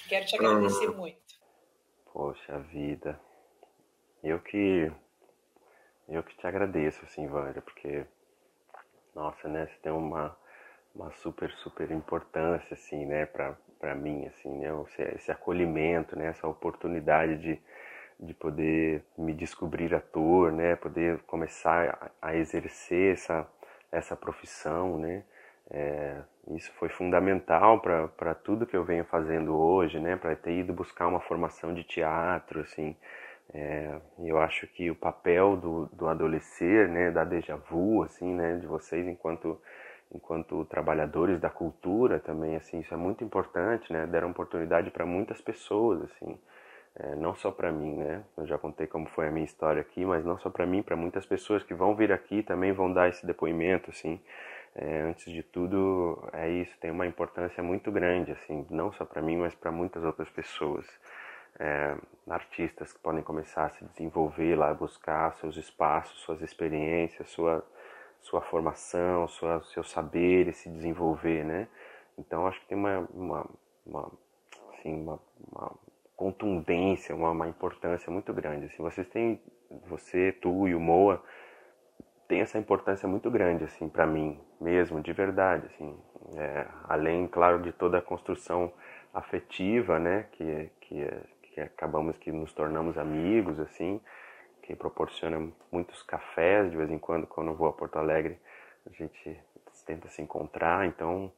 Quero 0.08 0.26
te 0.26 0.34
agradecer 0.34 0.88
muito. 0.88 1.18
Poxa 2.12 2.58
vida. 2.60 3.20
Eu 4.22 4.40
que 4.40 4.90
eu 6.08 6.22
que 6.22 6.36
te 6.36 6.46
agradeço, 6.46 7.04
assim, 7.04 7.26
Vânia, 7.26 7.60
porque, 7.60 8.06
nossa, 9.14 9.48
né, 9.48 9.66
você 9.66 9.76
tem 9.82 9.92
uma, 9.92 10.36
uma 10.96 11.10
super, 11.12 11.50
super 11.52 11.90
importância, 11.90 12.74
assim, 12.74 13.04
né, 13.04 13.26
pra 13.26 13.94
mim, 13.94 14.26
assim, 14.26 14.50
né, 14.58 14.68
esse, 14.88 15.02
esse 15.14 15.30
acolhimento, 15.30 16.16
né, 16.18 16.28
essa 16.28 16.48
oportunidade 16.48 17.36
de, 17.36 17.60
de 18.18 18.34
poder 18.34 19.04
me 19.16 19.34
descobrir 19.34 19.94
ator, 19.94 20.50
né, 20.50 20.74
poder 20.76 21.18
começar 21.26 22.10
a, 22.20 22.28
a 22.30 22.36
exercer 22.36 23.12
essa, 23.12 23.46
essa 23.92 24.16
profissão, 24.16 24.98
né, 24.98 25.22
é, 25.70 26.22
isso 26.52 26.72
foi 26.74 26.88
fundamental 26.88 27.80
para 27.80 28.34
tudo 28.34 28.66
que 28.66 28.76
eu 28.76 28.84
venho 28.84 29.04
fazendo 29.04 29.54
hoje, 29.54 30.00
né, 30.00 30.16
para 30.16 30.34
ter 30.34 30.58
ido 30.58 30.72
buscar 30.72 31.06
uma 31.06 31.20
formação 31.20 31.74
de 31.74 31.84
teatro, 31.84 32.60
assim, 32.60 32.96
é, 33.52 34.00
eu 34.18 34.38
acho 34.38 34.66
que 34.66 34.90
o 34.90 34.94
papel 34.94 35.56
do, 35.56 35.86
do 35.92 36.08
adolescer, 36.08 36.88
né, 36.88 37.10
da 37.10 37.22
déjà 37.24 37.56
vu, 37.56 38.02
assim, 38.02 38.34
né, 38.34 38.56
de 38.56 38.66
vocês 38.66 39.06
enquanto 39.06 39.60
enquanto 40.14 40.64
trabalhadores 40.66 41.40
da 41.40 41.50
cultura 41.50 42.20
também, 42.20 42.56
assim, 42.56 42.80
isso 42.80 42.94
é 42.94 42.96
muito 42.96 43.24
importante, 43.24 43.92
né, 43.92 44.06
deram 44.06 44.30
oportunidade 44.30 44.90
para 44.90 45.04
muitas 45.04 45.40
pessoas, 45.40 46.02
assim, 46.02 46.38
é, 46.94 47.14
não 47.16 47.34
só 47.34 47.50
para 47.50 47.70
mim, 47.72 47.96
né, 47.96 48.24
eu 48.36 48.46
já 48.46 48.56
contei 48.58 48.86
como 48.86 49.06
foi 49.06 49.28
a 49.28 49.30
minha 49.30 49.44
história 49.44 49.80
aqui, 49.80 50.04
mas 50.04 50.24
não 50.24 50.38
só 50.38 50.50
para 50.50 50.66
mim, 50.66 50.82
para 50.82 50.96
muitas 50.96 51.26
pessoas 51.26 51.62
que 51.62 51.74
vão 51.74 51.94
vir 51.94 52.12
aqui 52.12 52.42
também 52.42 52.72
vão 52.72 52.92
dar 52.92 53.08
esse 53.08 53.26
depoimento, 53.26 53.90
assim, 53.90 54.20
é, 54.74 55.02
antes 55.02 55.32
de 55.32 55.42
tudo, 55.42 56.22
é 56.32 56.48
isso, 56.50 56.72
tem 56.80 56.90
uma 56.90 57.06
importância 57.06 57.62
muito 57.62 57.90
grande, 57.90 58.32
assim, 58.32 58.66
não 58.70 58.92
só 58.92 59.04
para 59.04 59.22
mim, 59.22 59.36
mas 59.36 59.54
para 59.54 59.72
muitas 59.72 60.04
outras 60.04 60.28
pessoas 60.30 60.86
é, 61.58 61.96
artistas 62.28 62.92
que 62.92 62.98
podem 62.98 63.22
começar 63.22 63.66
a 63.66 63.70
se 63.70 63.84
desenvolver 63.86 64.56
lá, 64.56 64.72
buscar 64.74 65.34
seus 65.36 65.56
espaços, 65.56 66.18
suas 66.20 66.42
experiências, 66.42 67.28
sua, 67.30 67.64
sua 68.20 68.40
formação, 68.40 69.28
sua, 69.28 69.62
seus 69.64 69.90
saberes, 69.90 70.56
se 70.56 70.70
desenvolver, 70.70 71.44
né? 71.44 71.68
Então 72.18 72.46
acho 72.46 72.60
que 72.60 72.66
tem 72.66 72.78
uma, 72.78 73.06
uma, 73.12 73.46
uma 73.86 74.12
assim, 74.72 74.94
uma, 74.94 75.20
uma 75.52 75.72
contundência, 76.16 77.14
uma, 77.14 77.30
uma, 77.30 77.48
importância 77.48 78.10
muito 78.10 78.32
grande. 78.32 78.66
Assim, 78.66 78.82
vocês 78.82 79.06
têm, 79.08 79.40
você, 79.86 80.32
tu 80.32 80.66
e 80.66 80.74
o 80.74 80.80
Moa, 80.80 81.22
tem 82.26 82.40
essa 82.40 82.58
importância 82.58 83.08
muito 83.08 83.30
grande 83.30 83.64
assim 83.64 83.88
para 83.88 84.06
mim 84.06 84.40
mesmo, 84.60 85.00
de 85.00 85.12
verdade, 85.12 85.66
assim, 85.66 85.96
é, 86.36 86.66
além, 86.88 87.28
claro, 87.28 87.62
de 87.62 87.72
toda 87.72 87.98
a 87.98 88.02
construção 88.02 88.72
afetiva, 89.14 89.98
né, 89.98 90.26
que 90.32 90.70
que 90.80 91.08
que 91.42 91.60
acabamos 91.60 92.18
que 92.18 92.30
nos 92.30 92.52
tornamos 92.52 92.98
amigos, 92.98 93.58
assim, 93.60 94.00
que 94.66 94.74
proporciona 94.74 95.48
muitos 95.70 96.02
cafés 96.02 96.70
de 96.70 96.76
vez 96.76 96.90
em 96.90 96.98
quando, 96.98 97.26
quando 97.26 97.52
eu 97.52 97.54
vou 97.54 97.68
a 97.68 97.72
Porto 97.72 97.96
Alegre, 97.96 98.36
a 98.84 98.90
gente 98.90 99.40
tenta 99.86 100.08
se 100.08 100.20
encontrar, 100.20 100.84
então 100.86 101.32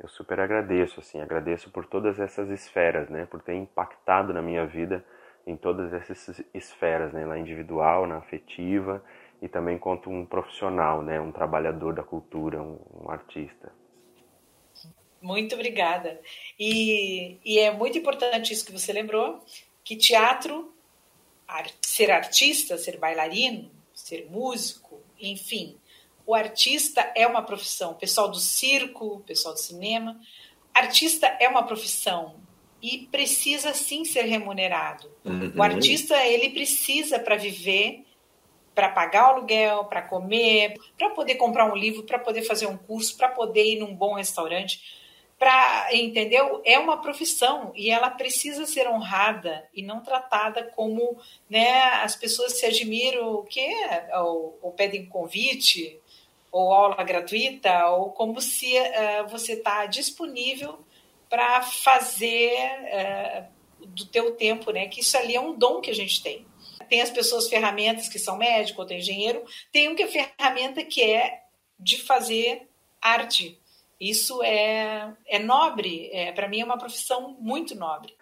eu 0.00 0.08
super 0.08 0.40
agradeço, 0.40 0.98
assim, 0.98 1.20
agradeço 1.20 1.70
por 1.70 1.86
todas 1.86 2.18
essas 2.18 2.50
esferas, 2.50 3.08
né, 3.08 3.26
por 3.26 3.40
ter 3.40 3.54
impactado 3.54 4.32
na 4.32 4.42
minha 4.42 4.66
vida 4.66 5.04
em 5.46 5.56
todas 5.56 5.92
essas 5.92 6.42
esferas, 6.52 7.12
né, 7.12 7.24
na 7.24 7.38
individual, 7.38 8.06
na 8.06 8.16
afetiva 8.16 9.04
e 9.40 9.48
também 9.48 9.78
quanto 9.78 10.10
um 10.10 10.26
profissional, 10.26 11.02
né, 11.02 11.20
um 11.20 11.30
trabalhador 11.30 11.94
da 11.94 12.02
cultura, 12.02 12.60
um, 12.60 12.80
um 13.04 13.10
artista. 13.10 13.72
Muito 15.22 15.54
obrigada. 15.54 16.20
E, 16.58 17.38
e 17.44 17.58
é 17.60 17.70
muito 17.70 17.96
importante 17.96 18.52
isso 18.52 18.66
que 18.66 18.72
você 18.72 18.92
lembrou, 18.92 19.40
que 19.84 19.96
teatro, 19.96 20.73
ser 21.82 22.10
artista, 22.10 22.76
ser 22.78 22.98
bailarino, 22.98 23.70
ser 23.92 24.26
músico, 24.30 25.00
enfim, 25.20 25.76
o 26.26 26.34
artista 26.34 27.12
é 27.14 27.26
uma 27.26 27.42
profissão. 27.42 27.92
O 27.92 27.96
pessoal 27.96 28.28
do 28.28 28.38
circo, 28.38 29.06
o 29.06 29.20
pessoal 29.20 29.54
do 29.54 29.60
cinema, 29.60 30.18
artista 30.72 31.26
é 31.38 31.48
uma 31.48 31.62
profissão 31.62 32.36
e 32.82 33.06
precisa 33.10 33.72
sim 33.74 34.04
ser 34.04 34.22
remunerado. 34.22 35.10
Uhum. 35.24 35.52
O 35.56 35.62
artista 35.62 36.16
ele 36.24 36.50
precisa 36.50 37.18
para 37.18 37.36
viver, 37.36 38.04
para 38.74 38.88
pagar 38.88 39.24
o 39.24 39.36
aluguel, 39.36 39.84
para 39.84 40.02
comer, 40.02 40.74
para 40.98 41.10
poder 41.10 41.36
comprar 41.36 41.70
um 41.70 41.76
livro, 41.76 42.02
para 42.02 42.18
poder 42.18 42.42
fazer 42.42 42.66
um 42.66 42.76
curso, 42.76 43.16
para 43.16 43.28
poder 43.28 43.64
ir 43.64 43.78
num 43.78 43.94
bom 43.94 44.14
restaurante 44.14 45.03
para 45.38 45.88
entendeu? 45.92 46.62
É 46.64 46.78
uma 46.78 47.00
profissão 47.00 47.72
e 47.74 47.90
ela 47.90 48.10
precisa 48.10 48.66
ser 48.66 48.88
honrada 48.88 49.68
e 49.74 49.82
não 49.82 50.00
tratada 50.00 50.62
como 50.62 51.18
né 51.50 51.82
as 52.02 52.14
pessoas 52.14 52.58
se 52.58 52.66
admiram 52.66 53.34
o 53.34 53.42
que 53.42 53.68
ou, 54.14 54.58
ou 54.62 54.72
pedem 54.72 55.06
convite 55.06 56.00
ou 56.52 56.72
aula 56.72 57.02
gratuita 57.02 57.86
ou 57.90 58.10
como 58.10 58.40
se 58.40 58.78
uh, 58.78 59.26
você 59.28 59.54
está 59.54 59.86
disponível 59.86 60.78
para 61.28 61.62
fazer 61.62 62.56
uh, 62.92 63.86
do 63.86 64.06
teu 64.06 64.36
tempo 64.36 64.70
né? 64.70 64.86
Que 64.86 65.00
isso 65.00 65.16
ali 65.16 65.34
é 65.34 65.40
um 65.40 65.54
dom 65.54 65.80
que 65.80 65.90
a 65.90 65.94
gente 65.94 66.22
tem. 66.22 66.46
Tem 66.88 67.00
as 67.00 67.10
pessoas 67.10 67.48
ferramentas 67.48 68.08
que 68.08 68.18
são 68.18 68.36
médico 68.36 68.80
ou 68.80 68.86
tem 68.86 68.98
engenheiro 68.98 69.44
tem 69.72 69.88
um 69.88 69.96
que 69.96 70.04
é 70.04 70.06
ferramenta 70.06 70.84
que 70.84 71.02
é 71.02 71.42
de 71.78 72.00
fazer 72.00 72.68
arte 73.02 73.58
isso 74.00 74.42
é, 74.42 75.14
é 75.26 75.38
nobre, 75.38 76.10
é, 76.12 76.32
para 76.32 76.48
mim 76.48 76.60
é 76.60 76.64
uma 76.64 76.78
profissão 76.78 77.36
muito 77.40 77.74
nobre. 77.76 78.14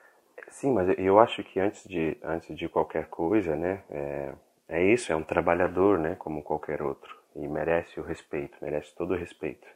Sim, 0.49 0.73
mas 0.73 0.99
eu 0.99 1.19
acho 1.19 1.43
que 1.43 1.59
antes 1.59 1.85
de, 1.89 2.17
antes 2.23 2.57
de 2.57 2.69
qualquer 2.69 3.09
coisa, 3.09 3.57
né, 3.57 3.83
é, 3.91 4.33
é 4.69 4.85
isso, 4.85 5.13
é 5.13 5.17
um 5.17 5.23
trabalhador, 5.23 5.99
né, 5.99 6.15
como 6.19 6.43
qualquer 6.43 6.83
outro, 6.83 7.17
e 7.35 7.49
merece 7.49 7.99
o 7.99 8.03
respeito, 8.03 8.57
merece 8.61 8.95
todo 8.95 9.15
o 9.15 9.17
respeito. 9.17 9.67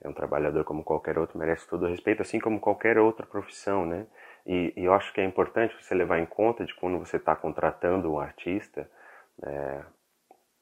É 0.00 0.08
um 0.08 0.12
trabalhador 0.12 0.64
como 0.64 0.84
qualquer 0.84 1.18
outro, 1.18 1.38
merece 1.38 1.66
todo 1.68 1.86
o 1.86 1.88
respeito, 1.88 2.20
assim 2.22 2.38
como 2.38 2.60
qualquer 2.60 2.98
outra 2.98 3.26
profissão, 3.26 3.86
né? 3.86 4.06
E, 4.46 4.72
e 4.76 4.84
eu 4.84 4.92
acho 4.92 5.12
que 5.14 5.20
é 5.20 5.24
importante 5.24 5.74
você 5.80 5.94
levar 5.94 6.18
em 6.18 6.26
conta 6.26 6.64
de 6.64 6.74
quando 6.74 6.98
você 6.98 7.16
está 7.16 7.34
contratando 7.34 8.12
um 8.12 8.18
artista, 8.18 8.88
é, 9.42 9.82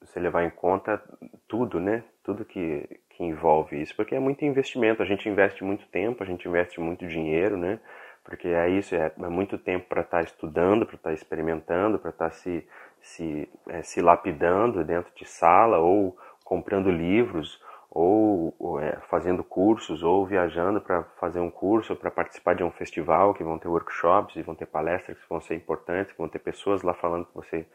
você 0.01 0.19
levar 0.19 0.43
em 0.45 0.49
conta 0.49 1.01
tudo, 1.47 1.79
né? 1.79 2.03
Tudo 2.23 2.45
que, 2.45 3.01
que 3.15 3.23
envolve 3.23 3.81
isso, 3.81 3.95
porque 3.95 4.15
é 4.15 4.19
muito 4.19 4.43
investimento, 4.43 5.01
a 5.01 5.05
gente 5.05 5.29
investe 5.29 5.63
muito 5.63 5.85
tempo, 5.87 6.23
a 6.23 6.25
gente 6.25 6.47
investe 6.47 6.79
muito 6.79 7.07
dinheiro, 7.07 7.55
né? 7.57 7.79
Porque 8.23 8.47
é 8.47 8.69
isso, 8.69 8.95
é, 8.95 9.11
é 9.17 9.29
muito 9.29 9.57
tempo 9.57 9.87
para 9.87 10.01
estar 10.01 10.17
tá 10.17 10.23
estudando, 10.23 10.85
para 10.85 10.95
estar 10.95 11.09
tá 11.09 11.13
experimentando, 11.13 11.99
para 11.99 12.09
estar 12.09 12.29
tá 12.29 12.31
se, 12.31 12.65
se, 13.01 13.49
é, 13.67 13.81
se 13.83 14.01
lapidando 14.01 14.83
dentro 14.83 15.11
de 15.15 15.25
sala, 15.25 15.77
ou 15.77 16.17
comprando 16.43 16.89
livros, 16.89 17.61
ou, 17.91 18.55
ou 18.57 18.79
é, 18.79 18.97
fazendo 19.09 19.43
cursos, 19.43 20.01
ou 20.01 20.25
viajando 20.25 20.81
para 20.81 21.03
fazer 21.19 21.39
um 21.39 21.51
curso, 21.51 21.95
para 21.95 22.09
participar 22.09 22.55
de 22.55 22.63
um 22.63 22.71
festival, 22.71 23.33
que 23.35 23.43
vão 23.43 23.59
ter 23.59 23.67
workshops 23.67 24.35
e 24.35 24.41
vão 24.41 24.55
ter 24.55 24.65
palestras 24.65 25.19
que 25.19 25.29
vão 25.29 25.39
ser 25.39 25.55
importantes, 25.55 26.11
que 26.11 26.17
vão 26.17 26.27
ter 26.27 26.39
pessoas 26.39 26.81
lá 26.81 26.93
falando 26.93 27.25
que 27.25 27.35
você 27.35 27.67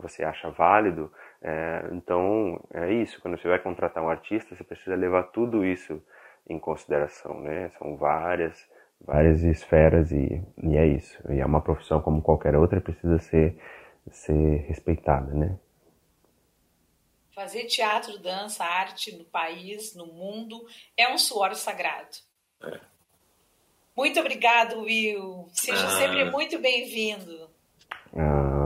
que 0.00 0.08
você 0.08 0.24
acha 0.24 0.50
válido. 0.50 1.12
É, 1.42 1.88
então, 1.92 2.60
é 2.72 2.92
isso. 2.92 3.20
Quando 3.20 3.38
você 3.38 3.48
vai 3.48 3.58
contratar 3.58 4.02
um 4.02 4.08
artista, 4.08 4.54
você 4.54 4.64
precisa 4.64 4.96
levar 4.96 5.24
tudo 5.24 5.64
isso 5.64 6.02
em 6.48 6.58
consideração, 6.58 7.40
né? 7.40 7.70
São 7.78 7.96
várias, 7.96 8.68
várias 9.00 9.42
esferas 9.42 10.10
e, 10.10 10.42
e 10.62 10.76
é 10.76 10.86
isso. 10.86 11.20
E 11.30 11.40
é 11.40 11.46
uma 11.46 11.60
profissão 11.60 12.00
como 12.00 12.22
qualquer 12.22 12.56
outra, 12.56 12.80
precisa 12.80 13.18
ser, 13.18 13.60
ser 14.10 14.64
respeitada, 14.66 15.32
né? 15.32 15.58
Fazer 17.34 17.66
teatro, 17.66 18.18
dança, 18.18 18.64
arte 18.64 19.16
no 19.16 19.24
país, 19.24 19.94
no 19.94 20.06
mundo, 20.06 20.66
é 20.96 21.08
um 21.08 21.18
suor 21.18 21.54
sagrado. 21.54 22.16
É. 22.64 22.80
Muito 23.96 24.18
obrigado, 24.20 24.80
Will. 24.80 25.48
Seja 25.52 25.86
ah. 25.86 25.90
sempre 25.98 26.24
muito 26.30 26.58
bem-vindo. 26.58 27.50
Ah, 28.16 28.57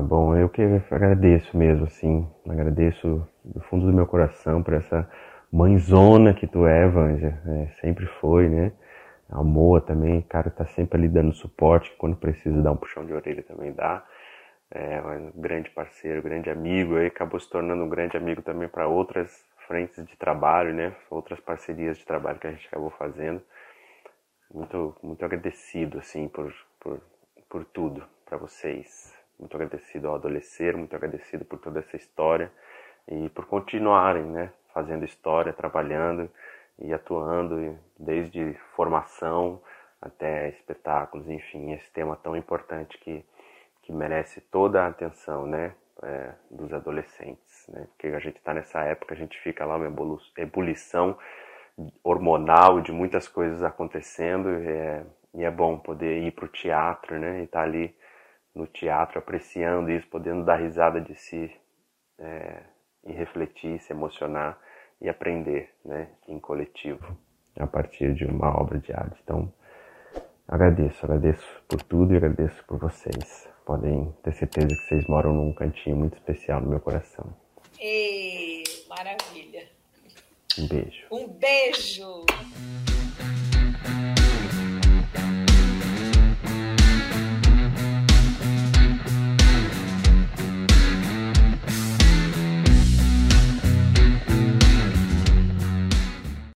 que 0.53 0.63
agradeço 0.91 1.57
mesmo, 1.57 1.87
assim, 1.87 2.29
agradeço 2.49 3.27
do 3.45 3.61
fundo 3.63 3.87
do 3.87 3.93
meu 3.93 4.07
coração 4.07 4.63
por 4.63 4.75
essa 4.75 5.09
mãezona 5.51 6.33
que 6.33 6.47
tu 6.47 6.67
é, 6.67 6.87
Vanja, 6.89 7.41
é, 7.47 7.67
sempre 7.81 8.07
foi, 8.07 8.49
né? 8.49 8.73
A 9.29 9.43
Moa 9.43 9.81
também, 9.81 10.21
cara, 10.23 10.51
tá 10.51 10.67
sempre 10.67 10.99
ali 10.99 11.09
dando 11.09 11.33
suporte, 11.33 11.93
quando 11.97 12.17
precisa 12.17 12.63
dar 12.63 12.73
um 12.73 12.77
puxão 12.77 13.05
de 13.05 13.13
orelha 13.13 13.43
também 13.43 13.73
dá. 13.73 14.07
É 14.71 15.01
um 15.03 15.41
grande 15.41 15.71
parceiro, 15.71 16.23
grande 16.23 16.51
amigo, 16.51 16.97
aí 16.97 17.07
acabou 17.07 17.41
se 17.41 17.49
tornando 17.49 17.83
um 17.83 17.89
grande 17.89 18.17
amigo 18.17 18.43
também 18.43 18.69
para 18.69 18.87
outras 18.87 19.45
frentes 19.67 20.05
de 20.07 20.17
trabalho, 20.17 20.75
né? 20.75 20.95
Outras 21.11 21.41
parcerias 21.41 21.99
de 21.99 22.05
trabalho 22.05 22.39
que 22.39 22.47
a 22.47 22.51
gente 22.51 22.67
acabou 22.69 22.91
fazendo. 22.91 23.43
Muito, 24.53 24.95
muito 25.03 25.25
agradecido, 25.25 25.99
assim, 25.99 26.29
por, 26.29 26.55
por, 26.79 27.01
por 27.49 27.65
tudo 27.65 28.05
para 28.27 28.37
vocês. 28.37 29.22
Muito 29.43 29.57
agradecido 29.57 30.07
ao 30.07 30.15
Adolescer, 30.15 30.77
muito 30.77 30.95
agradecido 30.95 31.45
por 31.45 31.59
toda 31.59 31.81
essa 31.81 31.97
história 31.97 32.49
e 33.09 33.29
por 33.31 33.45
continuarem, 33.47 34.23
né? 34.23 34.53
Fazendo 34.73 35.05
história, 35.05 35.53
trabalhando 35.53 36.31
e 36.79 36.95
atuando 36.95 37.77
desde 37.99 38.55
formação 38.77 39.61
até 40.01 40.49
espetáculos, 40.49 41.29
enfim, 41.29 41.73
esse 41.73 41.91
tema 41.91 42.15
tão 42.15 42.37
importante 42.37 42.97
que, 42.99 43.25
que 43.83 43.93
merece 43.93 44.41
toda 44.43 44.85
a 44.85 44.87
atenção, 44.87 45.45
né? 45.45 45.75
É, 46.05 46.33
dos 46.49 46.73
adolescentes, 46.73 47.67
né? 47.69 47.89
Porque 47.89 48.07
a 48.07 48.21
gente 48.21 48.37
está 48.37 48.55
nessa 48.55 48.79
época, 48.85 49.13
a 49.13 49.17
gente 49.17 49.37
fica 49.41 49.65
lá 49.65 49.75
uma 49.75 49.93
ebulição 50.37 51.19
hormonal 52.05 52.81
de 52.81 52.93
muitas 52.93 53.27
coisas 53.27 53.61
acontecendo 53.65 54.49
é, 54.51 55.05
e 55.35 55.43
é 55.43 55.51
bom 55.51 55.79
poder 55.79 56.23
ir 56.23 56.31
para 56.31 56.45
o 56.45 56.49
teatro, 56.49 57.19
né? 57.19 57.41
E 57.41 57.45
estar 57.45 57.59
tá 57.59 57.65
ali 57.65 57.93
no 58.55 58.67
teatro 58.67 59.19
apreciando 59.19 59.91
isso, 59.91 60.07
podendo 60.09 60.45
dar 60.45 60.57
risada 60.57 61.01
de 61.01 61.15
si 61.15 61.51
é, 62.19 62.63
e 63.05 63.13
refletir, 63.13 63.81
se 63.81 63.93
emocionar 63.93 64.59
e 65.01 65.09
aprender, 65.09 65.75
né? 65.85 66.09
Em 66.29 66.39
coletivo 66.39 67.17
a 67.59 67.67
partir 67.67 68.15
de 68.15 68.25
uma 68.25 68.49
obra 68.61 68.79
de 68.79 68.93
arte. 68.93 69.19
Então 69.23 69.53
agradeço, 70.49 71.05
agradeço 71.05 71.63
por 71.69 71.83
tudo 71.83 72.15
e 72.15 72.17
agradeço 72.17 72.65
por 72.67 72.79
vocês. 72.79 73.49
Podem 73.65 74.13
ter 74.23 74.33
certeza 74.33 74.69
que 74.69 74.89
vocês 74.89 75.07
moram 75.07 75.33
num 75.33 75.53
cantinho 75.53 75.97
muito 75.97 76.15
especial 76.15 76.61
no 76.61 76.69
meu 76.69 76.81
coração. 76.81 77.33
Ei, 77.79 78.63
maravilha. 78.89 79.69
Um 80.59 80.69
beijo. 80.69 81.07
Um 81.11 81.29
beijo. 81.29 82.27